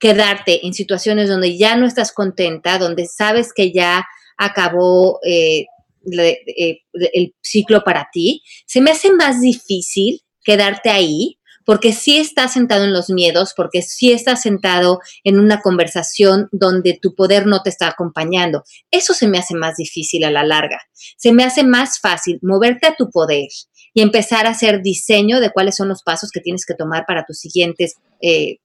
quedarte 0.00 0.66
en 0.66 0.74
situaciones 0.74 1.28
donde 1.28 1.56
ya 1.56 1.76
no 1.76 1.86
estás 1.86 2.10
contenta, 2.12 2.78
donde 2.78 3.06
sabes 3.06 3.52
que 3.52 3.70
ya 3.72 4.04
acabó 4.36 5.20
eh, 5.24 5.66
eh, 6.10 6.80
el 7.12 7.34
ciclo 7.42 7.84
para 7.84 8.08
ti, 8.12 8.42
se 8.66 8.80
me 8.80 8.90
hace 8.90 9.12
más 9.12 9.40
difícil 9.40 10.22
quedarte 10.48 10.88
ahí, 10.88 11.38
porque 11.66 11.92
sí 11.92 12.16
estás 12.16 12.54
sentado 12.54 12.84
en 12.84 12.94
los 12.94 13.10
miedos, 13.10 13.52
porque 13.54 13.82
sí 13.82 14.12
estás 14.12 14.40
sentado 14.40 14.98
en 15.24 15.38
una 15.38 15.60
conversación 15.60 16.48
donde 16.52 16.98
tu 17.02 17.14
poder 17.14 17.46
no 17.46 17.60
te 17.60 17.68
está 17.68 17.88
acompañando. 17.88 18.64
Eso 18.90 19.12
se 19.12 19.28
me 19.28 19.36
hace 19.36 19.54
más 19.54 19.76
difícil 19.76 20.24
a 20.24 20.30
la 20.30 20.44
larga. 20.44 20.80
Se 21.18 21.34
me 21.34 21.44
hace 21.44 21.64
más 21.64 22.00
fácil 22.00 22.38
moverte 22.40 22.86
a 22.86 22.94
tu 22.94 23.10
poder 23.10 23.48
y 23.92 24.00
empezar 24.00 24.46
a 24.46 24.52
hacer 24.52 24.80
diseño 24.80 25.38
de 25.38 25.50
cuáles 25.50 25.76
son 25.76 25.88
los 25.88 26.02
pasos 26.02 26.30
que 26.30 26.40
tienes 26.40 26.64
que 26.64 26.72
tomar 26.72 27.04
para 27.06 27.26
tus 27.26 27.38
siguientes, 27.38 27.96
eh, 28.22 28.56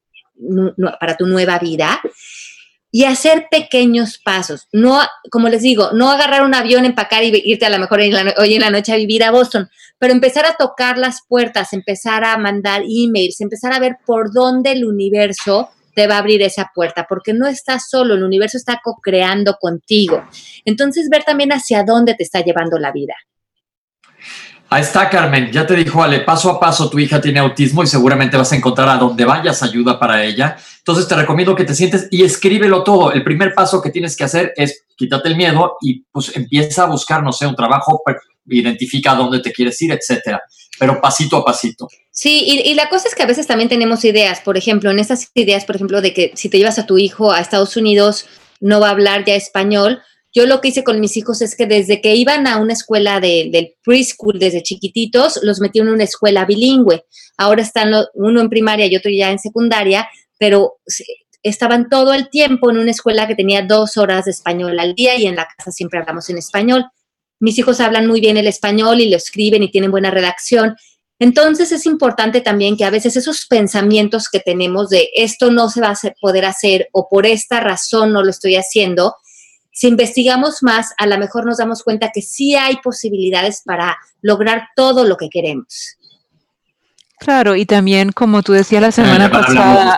para 1.01 1.17
tu 1.17 1.27
nueva 1.27 1.59
vida 1.59 2.01
y 2.95 3.05
hacer 3.05 3.47
pequeños 3.49 4.19
pasos. 4.23 4.67
No, 4.71 5.01
como 5.31 5.49
les 5.49 5.63
digo, 5.63 5.93
no 5.93 6.11
agarrar 6.11 6.43
un 6.43 6.53
avión, 6.53 6.85
empacar 6.85 7.23
y 7.23 7.41
irte 7.43 7.65
a 7.65 7.71
lo 7.71 7.79
mejor 7.79 7.99
hoy 7.99 8.53
en 8.53 8.61
la 8.61 8.69
noche 8.69 8.93
a 8.93 8.97
vivir 8.97 9.23
a 9.23 9.31
Boston, 9.31 9.67
pero 9.97 10.13
empezar 10.13 10.45
a 10.45 10.57
tocar 10.57 10.99
las 10.99 11.21
puertas, 11.27 11.73
empezar 11.73 12.23
a 12.23 12.37
mandar 12.37 12.83
emails, 12.87 13.41
empezar 13.41 13.73
a 13.73 13.79
ver 13.79 13.97
por 14.05 14.31
dónde 14.31 14.73
el 14.73 14.85
universo 14.85 15.71
te 15.95 16.05
va 16.05 16.17
a 16.17 16.19
abrir 16.19 16.43
esa 16.43 16.71
puerta, 16.73 17.07
porque 17.09 17.33
no 17.33 17.47
estás 17.47 17.89
solo, 17.89 18.13
el 18.13 18.21
universo 18.21 18.57
está 18.57 18.79
co-creando 18.83 19.57
contigo. 19.59 20.23
Entonces, 20.63 21.09
ver 21.09 21.23
también 21.23 21.51
hacia 21.51 21.83
dónde 21.83 22.13
te 22.13 22.21
está 22.21 22.41
llevando 22.41 22.77
la 22.77 22.91
vida. 22.91 23.15
Ahí 24.69 24.81
está, 24.81 25.09
Carmen. 25.09 25.51
Ya 25.51 25.67
te 25.67 25.75
dijo 25.75 26.01
Ale, 26.01 26.21
paso 26.21 26.49
a 26.49 26.59
paso 26.59 26.89
tu 26.89 26.97
hija 26.97 27.21
tiene 27.21 27.39
autismo 27.39 27.83
y 27.83 27.87
seguramente 27.87 28.37
vas 28.37 28.51
a 28.51 28.55
encontrar 28.55 28.89
a 28.89 28.97
donde 28.97 29.23
vayas 29.23 29.61
ayuda 29.61 29.99
para 29.99 30.23
ella. 30.23 30.57
Entonces 30.79 31.07
te 31.07 31.15
recomiendo 31.15 31.55
que 31.55 31.63
te 31.63 31.75
sientes 31.75 32.07
y 32.09 32.23
escríbelo 32.23 32.83
todo. 32.83 33.11
El 33.11 33.23
primer 33.23 33.53
paso 33.53 33.81
que 33.81 33.91
tienes 33.91 34.17
que 34.17 34.23
hacer 34.23 34.53
es 34.55 34.85
quítate 34.95 35.29
el 35.29 35.35
miedo 35.35 35.77
y 35.81 36.03
pues 36.11 36.35
empieza 36.35 36.83
a 36.83 36.87
buscar, 36.87 37.23
no 37.23 37.31
sé, 37.31 37.45
un 37.45 37.55
trabajo, 37.55 38.01
pues, 38.03 38.17
identifica 38.47 39.15
dónde 39.15 39.39
te 39.39 39.51
quieres 39.51 39.81
ir, 39.81 39.91
etcétera. 39.91 40.41
Pero 40.79 40.99
pasito 40.99 41.37
a 41.37 41.45
pasito. 41.45 41.87
Sí, 42.11 42.43
y, 42.45 42.71
y, 42.71 42.73
la 42.73 42.89
cosa 42.89 43.07
es 43.07 43.15
que 43.15 43.23
a 43.23 43.27
veces 43.27 43.47
también 43.47 43.69
tenemos 43.69 44.03
ideas, 44.03 44.41
por 44.41 44.57
ejemplo, 44.57 44.91
en 44.91 44.99
estas 44.99 45.29
ideas, 45.35 45.65
por 45.65 45.75
ejemplo, 45.75 46.01
de 46.01 46.13
que 46.13 46.31
si 46.35 46.49
te 46.49 46.57
llevas 46.57 46.79
a 46.79 46.85
tu 46.85 46.97
hijo 46.97 47.31
a 47.31 47.39
Estados 47.39 47.77
Unidos, 47.77 48.25
no 48.59 48.79
va 48.79 48.87
a 48.87 48.91
hablar 48.91 49.23
ya 49.23 49.35
español, 49.35 50.01
yo 50.33 50.47
lo 50.47 50.61
que 50.61 50.69
hice 50.69 50.83
con 50.83 50.99
mis 50.99 51.15
hijos 51.15 51.41
es 51.41 51.55
que 51.55 51.67
desde 51.67 52.01
que 52.01 52.15
iban 52.15 52.47
a 52.47 52.57
una 52.57 52.73
escuela 52.73 53.19
de, 53.19 53.49
del 53.51 53.75
preschool, 53.83 54.39
desde 54.39 54.63
chiquititos, 54.63 55.39
los 55.43 55.59
metí 55.59 55.79
en 55.79 55.89
una 55.89 56.03
escuela 56.03 56.45
bilingüe. 56.45 57.05
Ahora 57.37 57.61
están 57.61 57.93
uno 58.15 58.41
en 58.41 58.49
primaria 58.49 58.87
y 58.87 58.95
otro 58.95 59.11
ya 59.11 59.29
en 59.31 59.37
secundaria, 59.37 60.09
pero 60.39 60.79
estaban 61.43 61.87
todo 61.87 62.13
el 62.13 62.29
tiempo 62.29 62.71
en 62.71 62.79
una 62.79 62.91
escuela 62.91 63.27
que 63.27 63.35
tenía 63.35 63.61
dos 63.61 63.97
horas 63.97 64.25
de 64.25 64.31
español 64.31 64.79
al 64.79 64.95
día 64.95 65.15
y 65.17 65.27
en 65.27 65.35
la 65.35 65.47
casa 65.55 65.71
siempre 65.71 65.99
hablamos 65.99 66.29
en 66.29 66.39
español. 66.39 66.85
Mis 67.39 67.59
hijos 67.59 67.79
hablan 67.79 68.07
muy 68.07 68.19
bien 68.19 68.37
el 68.37 68.47
español 68.47 69.01
y 69.01 69.09
lo 69.09 69.17
escriben 69.17 69.61
y 69.61 69.71
tienen 69.71 69.91
buena 69.91 70.09
redacción. 70.09 70.75
Entonces 71.19 71.71
es 71.71 71.85
importante 71.85 72.41
también 72.41 72.75
que 72.75 72.85
a 72.85 72.89
veces 72.89 73.15
esos 73.17 73.45
pensamientos 73.45 74.29
que 74.29 74.39
tenemos 74.39 74.89
de 74.89 75.09
esto 75.13 75.51
no 75.51 75.69
se 75.69 75.81
va 75.81 75.89
a 75.89 76.13
poder 76.19 76.45
hacer 76.45 76.87
o 76.91 77.07
por 77.07 77.27
esta 77.27 77.59
razón 77.59 78.13
no 78.13 78.23
lo 78.23 78.31
estoy 78.31 78.55
haciendo, 78.55 79.15
si 79.73 79.87
investigamos 79.87 80.61
más, 80.61 80.93
a 80.99 81.07
lo 81.07 81.17
mejor 81.17 81.45
nos 81.45 81.57
damos 81.57 81.83
cuenta 81.83 82.11
que 82.13 82.21
sí 82.21 82.55
hay 82.55 82.77
posibilidades 82.77 83.63
para 83.65 83.97
lograr 84.21 84.69
todo 84.75 85.03
lo 85.03 85.17
que 85.17 85.29
queremos. 85.29 85.97
Claro, 87.19 87.55
y 87.55 87.65
también 87.65 88.11
como 88.11 88.43
tú 88.43 88.53
decías 88.53 88.81
la 88.81 88.91
semana 88.91 89.31
pasada, 89.31 89.97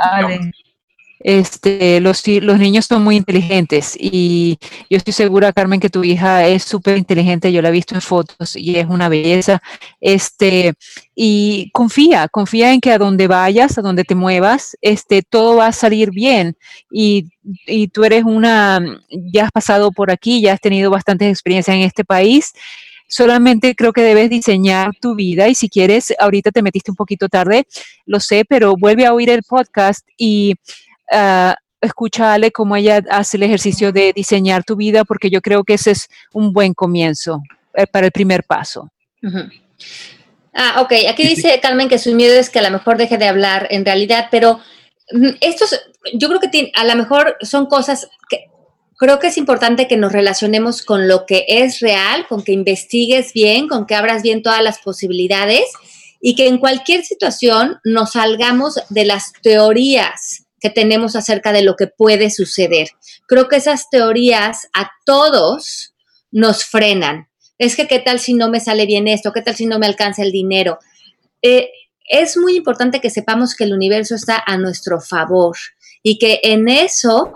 este, 1.27 1.99
los, 2.01 2.21
los 2.27 2.59
niños 2.59 2.85
son 2.85 3.03
muy 3.03 3.15
inteligentes 3.15 3.97
y 3.99 4.59
yo 4.91 4.97
estoy 4.97 5.11
segura, 5.11 5.51
Carmen, 5.53 5.79
que 5.79 5.89
tu 5.89 6.03
hija 6.03 6.45
es 6.45 6.63
súper 6.63 6.97
inteligente, 6.97 7.51
yo 7.51 7.63
la 7.63 7.69
he 7.69 7.71
visto 7.71 7.95
en 7.95 8.01
fotos 8.01 8.55
y 8.55 8.75
es 8.75 8.85
una 8.85 9.09
belleza. 9.09 9.59
Este, 9.99 10.75
y 11.15 11.71
confía, 11.71 12.27
confía 12.27 12.73
en 12.73 12.79
que 12.79 12.91
a 12.91 12.99
donde 12.99 13.25
vayas, 13.25 13.75
a 13.79 13.81
donde 13.81 14.03
te 14.03 14.13
muevas, 14.13 14.77
este, 14.81 15.23
todo 15.23 15.55
va 15.55 15.67
a 15.67 15.71
salir 15.71 16.11
bien. 16.11 16.57
Y, 16.91 17.31
y 17.65 17.87
tú 17.87 18.03
eres 18.03 18.23
una, 18.23 18.79
ya 19.09 19.45
has 19.45 19.51
pasado 19.51 19.91
por 19.91 20.11
aquí, 20.11 20.41
ya 20.41 20.53
has 20.53 20.61
tenido 20.61 20.91
bastantes 20.91 21.31
experiencias 21.31 21.75
en 21.75 21.81
este 21.81 22.05
país 22.05 22.53
solamente 23.07 23.75
creo 23.75 23.93
que 23.93 24.01
debes 24.01 24.29
diseñar 24.29 24.91
tu 24.99 25.15
vida 25.15 25.47
y 25.47 25.55
si 25.55 25.69
quieres, 25.69 26.13
ahorita 26.19 26.51
te 26.51 26.63
metiste 26.63 26.91
un 26.91 26.97
poquito 26.97 27.29
tarde, 27.29 27.67
lo 28.05 28.19
sé, 28.19 28.45
pero 28.49 28.75
vuelve 28.75 29.05
a 29.05 29.13
oír 29.13 29.29
el 29.29 29.43
podcast 29.43 30.07
y 30.17 30.55
uh, 31.11 31.53
escúchale 31.81 32.51
cómo 32.51 32.75
ella 32.75 33.03
hace 33.09 33.37
el 33.37 33.43
ejercicio 33.43 33.91
de 33.91 34.13
diseñar 34.13 34.63
tu 34.63 34.75
vida, 34.75 35.05
porque 35.05 35.29
yo 35.29 35.41
creo 35.41 35.63
que 35.63 35.75
ese 35.75 35.91
es 35.91 36.09
un 36.33 36.51
buen 36.51 36.73
comienzo 36.73 37.41
eh, 37.73 37.87
para 37.87 38.07
el 38.07 38.11
primer 38.11 38.43
paso. 38.43 38.89
Ah, 40.53 40.81
ok. 40.81 40.93
Aquí 41.09 41.27
dice 41.27 41.59
Carmen 41.61 41.89
que 41.89 41.99
su 41.99 42.13
miedo 42.13 42.33
es 42.33 42.49
que 42.49 42.59
a 42.59 42.63
lo 42.63 42.71
mejor 42.71 42.97
deje 42.97 43.17
de 43.17 43.27
hablar 43.27 43.67
en 43.71 43.85
realidad, 43.85 44.27
pero 44.31 44.59
mm, 45.11 45.29
estos, 45.41 45.79
yo 46.13 46.27
creo 46.27 46.39
que 46.39 46.71
a 46.75 46.83
lo 46.85 46.95
mejor 46.95 47.37
son 47.41 47.67
cosas 47.67 48.07
que 48.29 48.45
creo 48.97 49.19
que 49.19 49.27
es 49.27 49.37
importante 49.37 49.87
que 49.87 49.97
nos 49.97 50.13
relacionemos 50.13 50.81
con 50.81 51.07
lo 51.07 51.25
que 51.25 51.45
es 51.47 51.81
real, 51.81 52.25
con 52.27 52.43
que 52.43 52.53
investigues 52.53 53.33
bien, 53.33 53.67
con 53.67 53.85
que 53.85 53.95
abras 53.95 54.21
bien 54.21 54.41
todas 54.41 54.63
las 54.63 54.79
posibilidades 54.79 55.65
y 56.21 56.35
que 56.35 56.47
en 56.47 56.57
cualquier 56.57 57.03
situación 57.03 57.79
nos 57.83 58.13
salgamos 58.13 58.79
de 58.89 59.05
las 59.05 59.33
teorías 59.41 60.44
que 60.65 60.71
tenemos 60.71 61.15
acerca 61.15 61.53
de 61.53 61.61
lo 61.61 61.75
que 61.75 61.85
puede 61.85 62.31
suceder. 62.31 62.87
Creo 63.27 63.47
que 63.47 63.57
esas 63.57 63.87
teorías 63.91 64.67
a 64.73 64.89
todos 65.05 65.93
nos 66.31 66.65
frenan. 66.65 67.27
Es 67.59 67.75
que, 67.75 67.87
¿qué 67.87 67.99
tal 67.99 68.19
si 68.19 68.33
no 68.33 68.49
me 68.49 68.59
sale 68.59 68.87
bien 68.87 69.07
esto? 69.07 69.31
¿Qué 69.31 69.43
tal 69.43 69.55
si 69.55 69.67
no 69.67 69.77
me 69.77 69.85
alcanza 69.85 70.23
el 70.23 70.31
dinero? 70.31 70.79
Eh, 71.43 71.69
es 72.09 72.35
muy 72.35 72.55
importante 72.55 72.99
que 72.99 73.11
sepamos 73.11 73.53
que 73.53 73.65
el 73.65 73.73
universo 73.73 74.15
está 74.15 74.41
a 74.43 74.57
nuestro 74.57 74.99
favor 74.99 75.55
y 76.01 76.17
que 76.17 76.39
en 76.41 76.67
eso, 76.67 77.33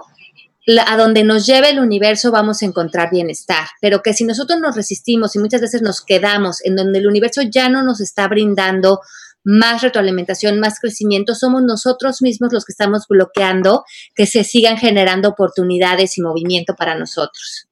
a 0.88 0.98
donde 0.98 1.24
nos 1.24 1.46
lleve 1.46 1.70
el 1.70 1.80
universo, 1.80 2.32
vamos 2.32 2.64
a 2.64 2.66
encontrar 2.66 3.12
bienestar. 3.12 3.68
Pero 3.80 4.02
que 4.02 4.14
si 4.14 4.24
nosotros 4.24 4.60
nos 4.60 4.76
resistimos 4.76 5.36
y 5.36 5.40
muchas 5.40 5.62
veces 5.62 5.84
nos 5.84 6.02
quedamos 6.02 6.66
en 6.66 6.76
donde 6.76 6.98
el 6.98 7.06
universo 7.06 7.44
ya 7.44 7.70
no 7.70 7.84
nos 7.84 8.02
está 8.02 8.28
brindando 8.28 9.02
más 9.44 9.82
retroalimentación, 9.82 10.60
más 10.60 10.80
crecimiento, 10.80 11.36
somos 11.36 11.64
nosotros 11.64 12.22
mismos 12.22 12.54
los 12.54 12.66
que 12.66 12.72
estamos 12.72 13.06
bloqueando 13.08 13.84
que 14.16 14.26
se 14.26 14.44
sigan 14.44 14.78
generando 14.78 15.30
oportunidades 15.30 16.18
y 16.18 16.22
movimiento 16.22 16.76
para 16.76 16.96
nosotros. 16.96 17.70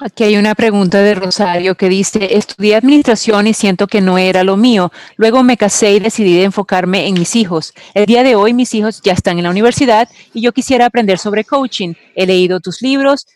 Aquí 0.00 0.22
hay 0.22 0.36
una 0.36 0.54
pregunta 0.54 1.02
de 1.02 1.16
Rosario 1.16 1.74
que 1.74 1.88
dice, 1.88 2.36
estudié 2.36 2.76
administración 2.76 3.48
y 3.48 3.54
siento 3.54 3.88
que 3.88 4.00
no 4.00 4.16
era 4.16 4.44
lo 4.44 4.56
mío. 4.56 4.92
Luego 5.16 5.42
me 5.42 5.56
casé 5.56 5.94
y 5.94 5.98
decidí 5.98 6.40
enfocarme 6.40 7.08
en 7.08 7.14
mis 7.14 7.34
hijos. 7.34 7.74
El 7.94 8.06
día 8.06 8.22
de 8.22 8.36
hoy 8.36 8.54
mis 8.54 8.74
hijos 8.74 9.00
ya 9.02 9.12
están 9.12 9.38
en 9.38 9.44
la 9.44 9.50
universidad 9.50 10.08
y 10.32 10.40
yo 10.40 10.52
quisiera 10.52 10.86
aprender 10.86 11.18
sobre 11.18 11.42
coaching. 11.42 11.94
He 12.14 12.26
leído 12.26 12.60
tus 12.60 12.80
libros 12.80 13.26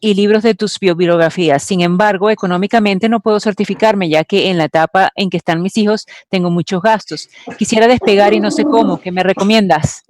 y 0.00 0.14
libros 0.14 0.42
de 0.42 0.54
tus 0.54 0.78
biografías. 0.78 1.62
Sin 1.62 1.80
embargo, 1.80 2.30
económicamente 2.30 3.08
no 3.08 3.20
puedo 3.20 3.40
certificarme 3.40 4.08
ya 4.08 4.24
que 4.24 4.50
en 4.50 4.58
la 4.58 4.64
etapa 4.64 5.10
en 5.16 5.30
que 5.30 5.36
están 5.36 5.62
mis 5.62 5.76
hijos 5.76 6.06
tengo 6.28 6.50
muchos 6.50 6.82
gastos. 6.82 7.28
Quisiera 7.58 7.88
despegar 7.88 8.34
y 8.34 8.40
no 8.40 8.50
sé 8.50 8.64
cómo. 8.64 9.00
¿Qué 9.00 9.12
me 9.12 9.22
recomiendas? 9.22 10.04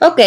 Ok, 0.00 0.20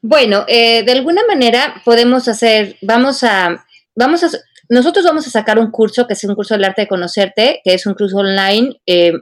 bueno, 0.00 0.44
eh, 0.48 0.82
de 0.84 0.92
alguna 0.92 1.22
manera 1.26 1.82
podemos 1.84 2.28
hacer, 2.28 2.76
vamos 2.82 3.22
a 3.24 3.64
vamos 3.94 4.24
a, 4.24 4.28
nosotros 4.68 5.04
vamos 5.04 5.26
a 5.26 5.30
sacar 5.30 5.58
un 5.58 5.70
curso 5.70 6.06
que 6.06 6.14
es 6.14 6.24
un 6.24 6.34
curso 6.34 6.54
del 6.54 6.64
arte 6.64 6.82
de 6.82 6.88
conocerte, 6.88 7.60
que 7.64 7.74
es 7.74 7.86
un 7.86 7.94
curso 7.94 8.18
online 8.18 8.80
eh, 8.86 9.12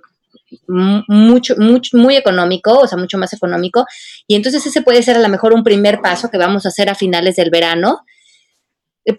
mucho, 0.67 1.55
mucho, 1.59 1.97
muy 1.97 2.17
económico, 2.17 2.79
o 2.79 2.87
sea, 2.87 2.99
mucho 2.99 3.19
más 3.19 3.33
económico. 3.33 3.87
Y 4.27 4.35
entonces 4.35 4.67
ese 4.67 4.83
puede 4.83 5.03
ser 5.03 5.17
a 5.17 5.21
lo 5.21 5.29
mejor 5.29 5.53
un 5.53 5.63
primer 5.63 6.01
paso 6.01 6.31
que 6.31 6.39
vamos 6.39 6.67
a 6.67 6.71
hacer 6.71 6.89
a 6.89 6.95
finales 6.95 7.37
del 7.37 7.51
verano, 7.51 8.05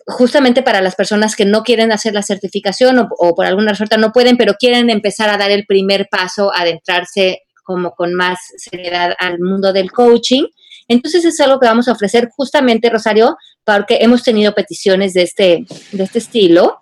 justamente 0.06 0.62
para 0.62 0.82
las 0.82 0.96
personas 0.96 1.36
que 1.36 1.46
no 1.46 1.64
quieren 1.64 1.92
hacer 1.92 2.14
la 2.14 2.22
certificación 2.22 3.00
o, 3.00 3.36
por 3.36 3.46
alguna 3.46 3.76
suerte 3.76 3.98
no 3.98 4.12
pueden, 4.12 4.38
pero 4.38 4.54
quieren 4.54 4.90
empezar 4.90 5.30
a 5.30 5.38
dar 5.38 5.52
el 5.52 5.66
primer 5.66 6.08
paso, 6.10 6.52
adentrarse 6.54 7.42
como 7.64 7.92
con 7.92 8.14
más 8.14 8.40
seriedad 8.58 9.16
al 9.20 9.40
mundo 9.40 9.74
del 9.74 9.92
coaching. 9.92 10.44
Entonces 10.88 11.26
es 11.26 11.40
algo 11.40 11.60
que 11.60 11.68
vamos 11.68 11.88
a 11.88 11.94
ofrecer 11.94 12.30
justamente, 12.36 12.90
Rosario, 12.90 13.38
porque 13.64 14.00
hemos 14.02 14.24
tenido 14.24 14.54
peticiones 14.54 15.14
de 15.14 15.24
este, 15.24 15.66
de 15.92 16.04
este 16.04 16.20
estilo 16.20 16.82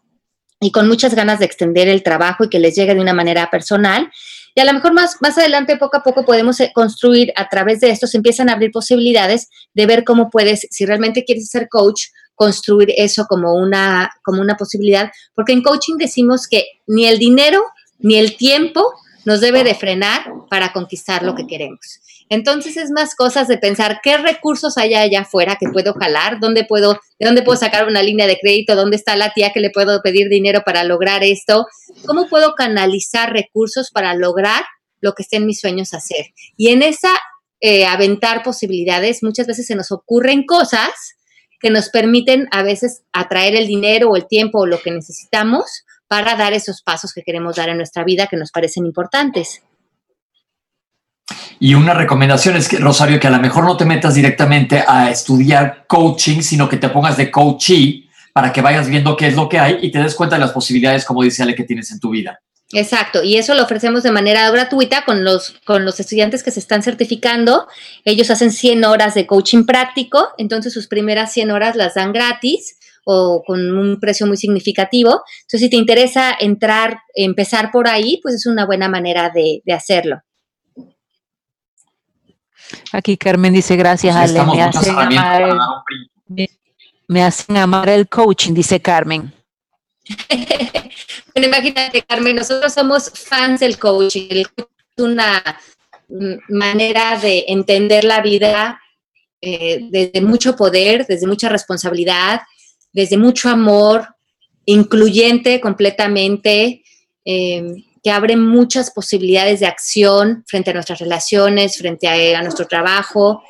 y 0.59 0.71
con 0.71 0.87
muchas 0.87 1.15
ganas 1.15 1.39
de 1.39 1.45
extender 1.45 1.87
el 1.87 2.03
trabajo 2.03 2.43
y 2.43 2.49
que 2.49 2.59
les 2.59 2.75
llegue 2.75 2.95
de 2.95 3.01
una 3.01 3.13
manera 3.13 3.49
personal. 3.49 4.11
Y 4.55 4.61
a 4.61 4.65
lo 4.65 4.73
mejor 4.73 4.93
más, 4.93 5.17
más 5.21 5.37
adelante, 5.37 5.77
poco 5.77 5.97
a 5.97 6.03
poco, 6.03 6.25
podemos 6.25 6.59
eh, 6.59 6.71
construir 6.73 7.31
a 7.35 7.47
través 7.47 7.79
de 7.79 7.91
esto, 7.91 8.07
se 8.07 8.17
empiezan 8.17 8.49
a 8.49 8.53
abrir 8.53 8.71
posibilidades 8.71 9.47
de 9.73 9.85
ver 9.85 10.03
cómo 10.03 10.29
puedes, 10.29 10.67
si 10.69 10.85
realmente 10.85 11.23
quieres 11.23 11.49
ser 11.49 11.69
coach, 11.69 12.07
construir 12.39 12.93
eso 12.95 13.25
como 13.27 13.53
una, 13.53 14.09
como 14.23 14.41
una 14.41 14.55
posibilidad. 14.55 15.11
Porque 15.35 15.51
en 15.51 15.61
coaching 15.61 15.97
decimos 15.97 16.47
que 16.47 16.63
ni 16.87 17.05
el 17.05 17.19
dinero 17.19 17.61
ni 17.99 18.15
el 18.15 18.37
tiempo 18.37 18.93
nos 19.25 19.41
debe 19.41 19.65
de 19.65 19.75
frenar 19.75 20.23
para 20.49 20.71
conquistar 20.71 21.21
lo 21.21 21.35
que 21.35 21.45
queremos. 21.45 21.99
Entonces 22.29 22.77
es 22.77 22.91
más 22.91 23.13
cosas 23.13 23.49
de 23.49 23.57
pensar 23.57 23.99
qué 24.01 24.17
recursos 24.17 24.77
hay 24.77 24.93
allá 24.95 25.21
afuera 25.21 25.57
que 25.59 25.67
puedo 25.67 25.93
jalar, 25.95 26.39
dónde 26.39 26.63
puedo, 26.63 26.93
de 27.19 27.25
dónde 27.25 27.41
puedo 27.41 27.59
sacar 27.59 27.85
una 27.85 28.03
línea 28.03 28.25
de 28.25 28.39
crédito, 28.39 28.77
dónde 28.77 28.95
está 28.95 29.17
la 29.17 29.33
tía 29.33 29.51
que 29.51 29.59
le 29.59 29.71
puedo 29.71 30.01
pedir 30.01 30.29
dinero 30.29 30.61
para 30.65 30.85
lograr 30.85 31.25
esto, 31.25 31.65
cómo 32.05 32.29
puedo 32.29 32.55
canalizar 32.55 33.33
recursos 33.33 33.89
para 33.91 34.13
lograr 34.13 34.63
lo 35.01 35.11
que 35.13 35.23
esté 35.23 35.37
en 35.37 35.45
mis 35.45 35.59
sueños 35.59 35.93
hacer. 35.93 36.27
Y 36.55 36.69
en 36.69 36.83
esa 36.83 37.11
eh, 37.59 37.85
aventar 37.85 38.43
posibilidades, 38.43 39.23
muchas 39.23 39.45
veces 39.45 39.65
se 39.65 39.75
nos 39.75 39.91
ocurren 39.91 40.45
cosas 40.45 41.17
que 41.59 41.69
nos 41.69 41.89
permiten 41.89 42.47
a 42.51 42.63
veces 42.63 43.03
atraer 43.13 43.55
el 43.55 43.67
dinero 43.67 44.09
o 44.09 44.15
el 44.15 44.27
tiempo 44.27 44.59
o 44.59 44.65
lo 44.65 44.81
que 44.81 44.91
necesitamos 44.91 45.83
para 46.07 46.35
dar 46.35 46.53
esos 46.53 46.81
pasos 46.81 47.13
que 47.13 47.23
queremos 47.23 47.57
dar 47.57 47.69
en 47.69 47.77
nuestra 47.77 48.03
vida 48.03 48.27
que 48.27 48.37
nos 48.37 48.51
parecen 48.51 48.85
importantes. 48.85 49.61
Y 51.59 51.73
una 51.75 51.93
recomendación 51.93 52.55
es 52.55 52.67
que, 52.67 52.77
Rosario, 52.77 53.19
que 53.19 53.27
a 53.27 53.31
lo 53.31 53.39
mejor 53.39 53.65
no 53.65 53.77
te 53.77 53.85
metas 53.85 54.15
directamente 54.15 54.83
a 54.87 55.11
estudiar 55.11 55.85
coaching, 55.87 56.41
sino 56.41 56.69
que 56.69 56.77
te 56.77 56.89
pongas 56.89 57.17
de 57.17 57.29
coachee 57.29 58.09
para 58.33 58.51
que 58.53 58.61
vayas 58.61 58.87
viendo 58.87 59.17
qué 59.17 59.27
es 59.27 59.35
lo 59.35 59.49
que 59.49 59.59
hay 59.59 59.77
y 59.81 59.91
te 59.91 59.99
des 59.99 60.15
cuenta 60.15 60.37
de 60.37 60.41
las 60.41 60.51
posibilidades, 60.51 61.05
como 61.05 61.21
dice 61.21 61.43
Ale, 61.43 61.55
que 61.55 61.65
tienes 61.65 61.91
en 61.91 61.99
tu 61.99 62.11
vida. 62.11 62.39
Exacto, 62.71 63.23
y 63.23 63.37
eso 63.37 63.55
lo 63.55 63.63
ofrecemos 63.63 64.03
de 64.03 64.11
manera 64.11 64.49
gratuita 64.51 65.03
con 65.03 65.23
los, 65.23 65.55
con 65.65 65.85
los 65.85 65.99
estudiantes 65.99 66.43
que 66.43 66.51
se 66.51 66.59
están 66.59 66.83
certificando. 66.83 67.67
Ellos 68.05 68.29
hacen 68.29 68.51
100 68.51 68.85
horas 68.85 69.15
de 69.15 69.25
coaching 69.25 69.65
práctico, 69.65 70.29
entonces 70.37 70.71
sus 70.71 70.87
primeras 70.87 71.33
100 71.33 71.49
horas 71.49 71.75
las 71.75 71.95
dan 71.95 72.13
gratis 72.13 72.77
o 73.05 73.41
con 73.43 73.75
un 73.75 73.99
precio 73.99 74.27
muy 74.27 74.37
significativo. 74.37 75.23
Entonces, 75.41 75.61
si 75.61 75.69
te 75.71 75.77
interesa 75.77 76.35
entrar, 76.39 76.99
empezar 77.15 77.71
por 77.71 77.87
ahí, 77.87 78.19
pues 78.21 78.35
es 78.35 78.45
una 78.45 78.67
buena 78.67 78.87
manera 78.87 79.31
de, 79.31 79.63
de 79.65 79.73
hacerlo. 79.73 80.21
Aquí 82.91 83.17
Carmen 83.17 83.53
dice, 83.53 83.75
gracias 83.75 84.15
Ale, 84.15 84.43
me 84.45 84.61
hacen, 84.61 84.95
amar 84.95 85.41
el, 85.41 86.49
me, 87.07 87.23
hacen 87.23 87.57
amar 87.57 87.89
el 87.89 88.07
coaching, 88.07 88.53
dice 88.53 88.79
Carmen. 88.79 89.33
bueno, 91.39 91.55
imagínate 91.55 92.01
Carmen, 92.01 92.35
nosotros 92.35 92.73
somos 92.73 93.09
fans 93.11 93.61
del 93.61 93.79
coaching. 93.79 94.27
El 94.29 94.49
coaching 94.49 94.73
es 94.97 95.03
una 95.03 95.41
manera 96.49 97.17
de 97.17 97.45
entender 97.47 98.03
la 98.03 98.21
vida 98.21 98.81
eh, 99.39 99.87
desde 99.89 100.21
mucho 100.21 100.57
poder, 100.57 101.05
desde 101.07 101.27
mucha 101.27 101.47
responsabilidad, 101.47 102.41
desde 102.91 103.17
mucho 103.17 103.47
amor, 103.49 104.05
incluyente 104.65 105.61
completamente. 105.61 106.83
Eh, 107.23 107.85
que 108.01 108.11
abre 108.11 108.37
muchas 108.37 108.91
posibilidades 108.91 109.59
de 109.59 109.65
acción 109.65 110.45
frente 110.47 110.71
a 110.71 110.73
nuestras 110.73 110.99
relaciones, 110.99 111.77
frente 111.77 112.07
a, 112.07 112.41
nuestro 112.41 112.65
trabajo. 112.65 113.43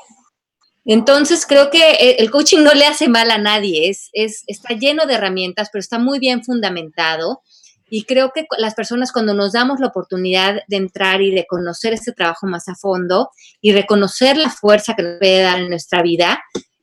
Entonces, 0.86 1.46
creo 1.46 1.70
que 1.70 1.92
eh, 1.92 2.16
el 2.18 2.32
coaching 2.32 2.64
no 2.64 2.74
le 2.74 2.88
hace 2.88 3.08
mal 3.08 3.30
a 3.30 3.38
nadie, 3.38 3.90
es, 3.90 4.10
es, 4.12 4.44
está 4.48 4.74
lleno 4.74 5.06
de 5.06 5.14
herramientas, 5.14 5.70
pero 5.72 5.82
está 5.82 6.00
muy 6.00 6.18
bien 6.18 6.44
fundamentado. 6.44 7.44
Y 7.90 8.04
creo 8.04 8.32
que 8.34 8.46
las 8.58 8.76
personas 8.76 9.12
cuando 9.12 9.34
nos 9.34 9.54
damos 9.54 9.80
la 9.80 9.88
oportunidad 9.88 10.62
de 10.68 10.78
entrar 10.78 11.22
y 11.22 11.32
de 11.32 11.46
conocer 11.48 11.94
este 11.94 12.12
trabajo 12.12 12.48
más 12.48 12.68
a 12.68 12.76
fondo 12.76 13.32
y 13.62 13.74
reconocer 13.74 14.38
la 14.38 14.50
fuerza 14.50 14.96
que 14.96 15.04
nos 15.04 15.20
puede 15.20 15.42
dar 15.42 15.60
en 15.60 15.70
nuestra 15.70 16.02
vida, 16.02 16.40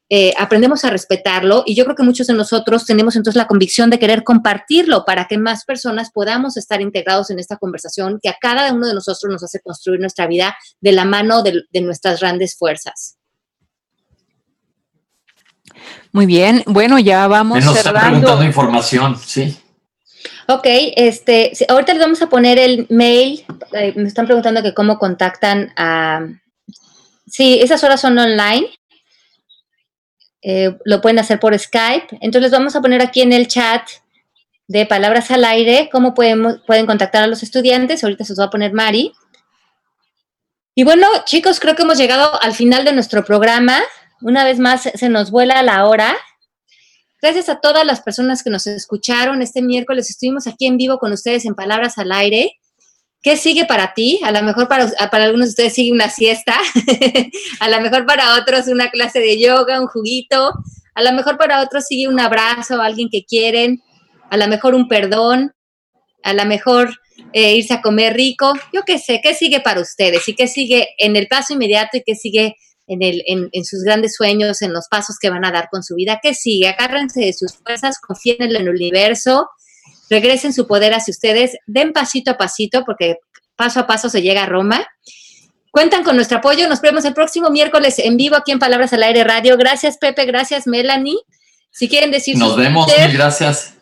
eh, 0.09 0.33
aprendemos 0.39 0.85
a 0.85 0.91
respetarlo 0.91 1.65
y 1.67 1.75
yo 1.75 1.83
creo 1.83 1.97
que 1.97 2.05
muchos 2.05 2.29
de 2.29 2.35
nosotros 2.35 2.87
tenemos 2.87 3.17
entonces 3.17 3.37
la 3.37 3.49
convicción 3.49 3.91
de 3.91 3.99
querer 3.99 4.23
compartirlo 4.23 5.05
para 5.05 5.27
que 5.27 5.37
más 5.37 5.65
personas 5.65 6.13
podamos 6.13 6.57
estar 6.57 6.81
integrados 6.81 7.31
en 7.31 7.41
esta 7.41 7.57
conversación 7.57 8.21
que 8.23 8.29
a 8.29 8.37
cada 8.41 8.73
uno 8.73 8.87
de 8.87 8.95
nosotros 8.95 9.33
nos 9.33 9.43
hace 9.43 9.59
construir 9.61 9.99
nuestra 9.99 10.29
vida 10.29 10.57
de 10.81 10.93
la 10.93 11.05
mano 11.05 11.43
de, 11.43 11.65
nuestras 11.81 12.21
grandes 12.21 12.57
fuerzas. 12.57 13.19
Muy 16.13 16.27
bien, 16.27 16.63
bueno, 16.67 17.01
ya 17.01 17.27
vamos 17.27 17.65
nos 17.65 17.75
cerrando. 17.75 17.99
Están 17.99 18.11
preguntando 18.11 18.45
información, 18.45 19.19
sí. 19.19 19.59
Ok, 20.49 20.67
este, 20.97 21.53
ahorita 21.69 21.93
les 21.93 22.03
vamos 22.03 22.23
a 22.23 22.29
poner 22.29 22.59
el 22.59 22.87
mail. 22.89 23.45
Eh, 23.73 23.93
me 23.97 24.07
están 24.07 24.27
preguntando 24.27 24.63
que 24.63 24.75
cómo 24.75 24.99
contactan 24.99 25.73
a. 25.77 26.21
Sí, 27.27 27.59
esas 27.61 27.83
horas 27.83 28.01
son 28.01 28.17
online. 28.17 28.69
Eh, 30.43 30.77
lo 30.85 31.01
pueden 31.01 31.19
hacer 31.19 31.41
por 31.41 31.59
Skype. 31.59 32.19
Entonces 32.21 32.53
vamos 32.53 32.77
a 32.77 32.81
poner 32.81 33.03
aquí 33.03 33.23
en 33.23 33.33
el 33.33 33.49
chat 33.49 33.83
de 34.69 34.87
Palabras 34.87 35.31
al 35.33 35.45
Aire 35.45 35.89
cómo 35.91 36.15
pueden 36.15 36.87
contactar 36.87 37.25
a 37.25 37.27
los 37.27 37.43
estudiantes. 37.43 38.05
Ahorita 38.05 38.25
se 38.25 38.33
los 38.33 38.41
va 38.41 38.45
a 38.45 38.51
poner 38.51 38.73
Mari. 38.73 39.13
Y 40.77 40.85
bueno, 40.85 41.09
chicos, 41.25 41.59
creo 41.59 41.75
que 41.75 41.83
hemos 41.83 41.99
llegado 41.99 42.41
al 42.41 42.55
final 42.55 42.85
de 42.85 42.93
nuestro 42.93 43.25
programa. 43.25 43.81
Una 44.21 44.45
vez 44.45 44.61
más 44.61 44.83
se 44.83 45.09
nos 45.09 45.33
vuela 45.33 45.63
la 45.65 45.87
hora. 45.87 46.17
Gracias 47.23 47.49
a 47.49 47.61
todas 47.61 47.87
las 47.87 48.03
personas 48.03 48.43
que 48.43 48.51
nos 48.51 48.67
escucharon 48.67 49.41
este 49.41 49.63
miércoles. 49.63 50.11
Estuvimos 50.11 50.47
aquí 50.47 50.67
en 50.67 50.77
vivo 50.77 50.99
con 50.99 51.13
ustedes 51.13 51.47
en 51.47 51.55
Palabras 51.55 51.97
al 51.97 52.13
Aire. 52.13 52.53
¿Qué 53.23 53.37
sigue 53.37 53.65
para 53.65 53.95
ti? 53.95 54.21
A 54.23 54.31
lo 54.33 54.43
mejor 54.43 54.69
para, 54.69 54.87
para 55.11 55.25
algunos 55.25 55.47
de 55.47 55.51
ustedes 55.51 55.75
sigue 55.75 55.93
una 55.93 56.11
siesta, 56.11 56.55
a 57.61 57.69
lo 57.69 57.81
mejor 57.81 58.07
para 58.07 58.35
otros 58.37 58.69
una 58.69 58.91
clase 58.91 59.19
de 59.19 59.41
yoga, 59.41 59.81
un 59.81 59.89
juguito, 59.89 60.53
a 60.95 61.03
lo 61.03 61.13
mejor 61.13 61.37
para 61.37 61.63
otros 61.63 61.87
sigue 61.87 62.07
un 62.07 62.21
abrazo 62.21 62.81
a 62.81 62.87
alguien 62.87 63.09
que 63.11 63.25
quieren, 63.25 63.83
a 64.31 64.37
lo 64.37 64.47
mejor 64.47 64.75
un 64.75 64.87
perdón, 64.87 65.53
a 66.23 66.35
lo 66.35 66.45
mejor 66.45 66.95
eh, 67.33 67.57
irse 67.57 67.75
a 67.75 67.83
comer 67.83 68.15
rico, 68.15 68.53
yo 68.73 68.83
qué 68.83 68.99
sé, 68.99 69.21
¿qué 69.23 69.35
sigue 69.35 69.61
para 69.61 69.81
ustedes? 69.81 70.29
¿Y 70.29 70.35
qué 70.35 70.47
sigue 70.47 70.91
en 70.99 71.17
el 71.17 71.27
paso 71.27 71.55
inmediato 71.55 71.97
y 71.97 72.03
qué 72.05 72.15
sigue 72.15 72.57
en, 72.87 73.03
el, 73.03 73.23
en, 73.27 73.49
en, 73.53 73.65
sus 73.65 73.83
grandes 73.83 74.15
sueños, 74.15 74.63
en 74.63 74.73
los 74.73 74.87
pasos 74.89 75.17
que 75.21 75.31
van 75.31 75.45
a 75.45 75.53
dar 75.53 75.69
con 75.71 75.83
su 75.83 75.95
vida? 75.95 76.21
¿Qué 76.23 76.35
sigue? 76.35 76.69
Agárrense 76.69 77.21
de 77.21 77.33
sus 77.33 77.55
fuerzas, 77.57 77.99
confíen 78.01 78.43
en 78.43 78.57
el 78.57 78.69
universo 78.69 79.49
regresen 80.09 80.53
su 80.53 80.67
poder 80.67 80.95
hacia 80.95 81.13
ustedes, 81.13 81.57
den 81.67 81.93
pasito 81.93 82.33
a 82.33 82.37
pasito, 82.37 82.85
porque 82.85 83.19
paso 83.57 83.81
a 83.81 83.87
paso 83.87 84.09
se 84.09 84.23
llega 84.23 84.45
a 84.45 84.47
Roma. 84.47 84.87
Cuentan 85.71 86.05
con 86.05 86.17
nuestro 86.17 86.39
apoyo. 86.39 86.69
Nos 86.69 86.81
vemos 86.81 87.05
el 87.05 87.13
próximo 87.13 87.51
miércoles 87.51 87.99
en 87.99 88.17
vivo 88.17 88.37
aquí 88.37 88.53
en 88.53 88.59
Palabras 88.59 88.93
al 88.93 89.03
Aire 89.03 89.25
Radio. 89.25 89.57
Gracias, 89.59 89.99
Pepe. 89.99 90.25
Gracias, 90.25 90.67
Melanie. 90.67 91.19
Si 91.71 91.89
quieren 91.89 92.11
decir. 92.11 92.39
Nos 92.39 92.57
vemos. 92.57 92.91
gracias. 93.13 93.76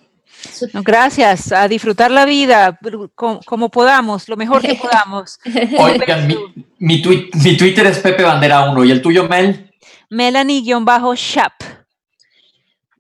Gracias, 0.74 1.52
a 1.52 1.68
disfrutar 1.68 2.10
la 2.10 2.24
vida 2.24 2.78
como, 3.14 3.68
podamos, 3.70 4.28
lo 4.28 4.36
mejor 4.36 4.62
que 4.62 4.74
podamos. 4.82 5.38
Oigan, 5.78 6.26
mi, 6.26 6.36
mi, 6.78 7.02
mi 7.32 7.56
Twitter 7.56 7.86
es 7.86 7.98
Pepe 7.98 8.22
Bandera 8.22 8.70
1 8.70 8.84
y 8.84 8.90
el 8.90 9.02
tuyo, 9.02 9.28
Mel. 9.28 9.70
Melanie-Shap. 10.10 11.52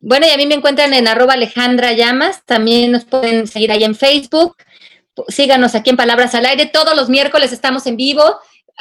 Bueno, 0.00 0.26
y 0.26 0.30
a 0.30 0.36
mí 0.36 0.46
me 0.46 0.54
encuentran 0.54 0.92
en 0.92 1.08
arroba 1.08 1.32
Alejandra 1.32 1.92
Llamas. 1.92 2.42
También 2.44 2.92
nos 2.92 3.06
pueden 3.06 3.46
seguir 3.46 3.72
ahí 3.72 3.84
en 3.84 3.94
Facebook. 3.94 4.56
Síganos 5.28 5.74
aquí 5.74 5.90
en 5.90 5.96
Palabras 5.96 6.34
al 6.34 6.44
Aire. 6.44 6.66
Todos 6.66 6.94
los 6.94 7.08
miércoles 7.08 7.52
estamos 7.52 7.86
en 7.86 7.96
vivo. 7.96 8.22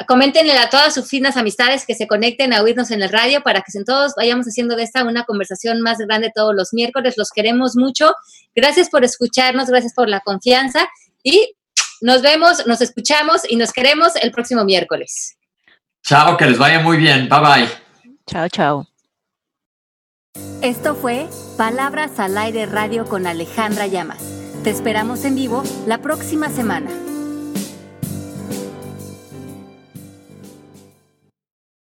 Coméntenle 0.08 0.58
a 0.58 0.70
todas 0.70 0.92
sus 0.92 1.08
finas 1.08 1.36
amistades 1.36 1.86
que 1.86 1.94
se 1.94 2.08
conecten 2.08 2.52
a 2.52 2.62
oírnos 2.62 2.90
en 2.90 3.02
el 3.02 3.10
radio 3.10 3.42
para 3.42 3.62
que 3.62 3.84
todos 3.84 4.12
vayamos 4.16 4.46
haciendo 4.46 4.74
de 4.74 4.82
esta 4.82 5.04
una 5.04 5.24
conversación 5.24 5.80
más 5.82 5.98
grande 5.98 6.32
todos 6.34 6.54
los 6.54 6.72
miércoles. 6.72 7.14
Los 7.16 7.30
queremos 7.30 7.76
mucho. 7.76 8.12
Gracias 8.54 8.90
por 8.90 9.04
escucharnos, 9.04 9.68
gracias 9.68 9.94
por 9.94 10.08
la 10.08 10.20
confianza 10.20 10.88
y 11.22 11.54
nos 12.00 12.22
vemos, 12.22 12.66
nos 12.66 12.80
escuchamos 12.80 13.42
y 13.48 13.56
nos 13.56 13.72
queremos 13.72 14.16
el 14.16 14.32
próximo 14.32 14.64
miércoles. 14.64 15.36
Chao, 16.02 16.36
que 16.36 16.46
les 16.46 16.58
vaya 16.58 16.80
muy 16.80 16.96
bien. 16.96 17.28
Bye 17.28 17.40
bye. 17.40 17.68
Chao, 18.26 18.48
chao. 18.48 18.86
Esto 20.60 20.94
fue 20.94 21.28
Palabras 21.56 22.18
al 22.18 22.36
Aire 22.36 22.66
Radio 22.66 23.06
con 23.06 23.26
Alejandra 23.26 23.86
Llamas. 23.86 24.22
Te 24.64 24.70
esperamos 24.70 25.24
en 25.24 25.36
vivo 25.36 25.62
la 25.86 25.98
próxima 25.98 26.48
semana. 26.48 26.90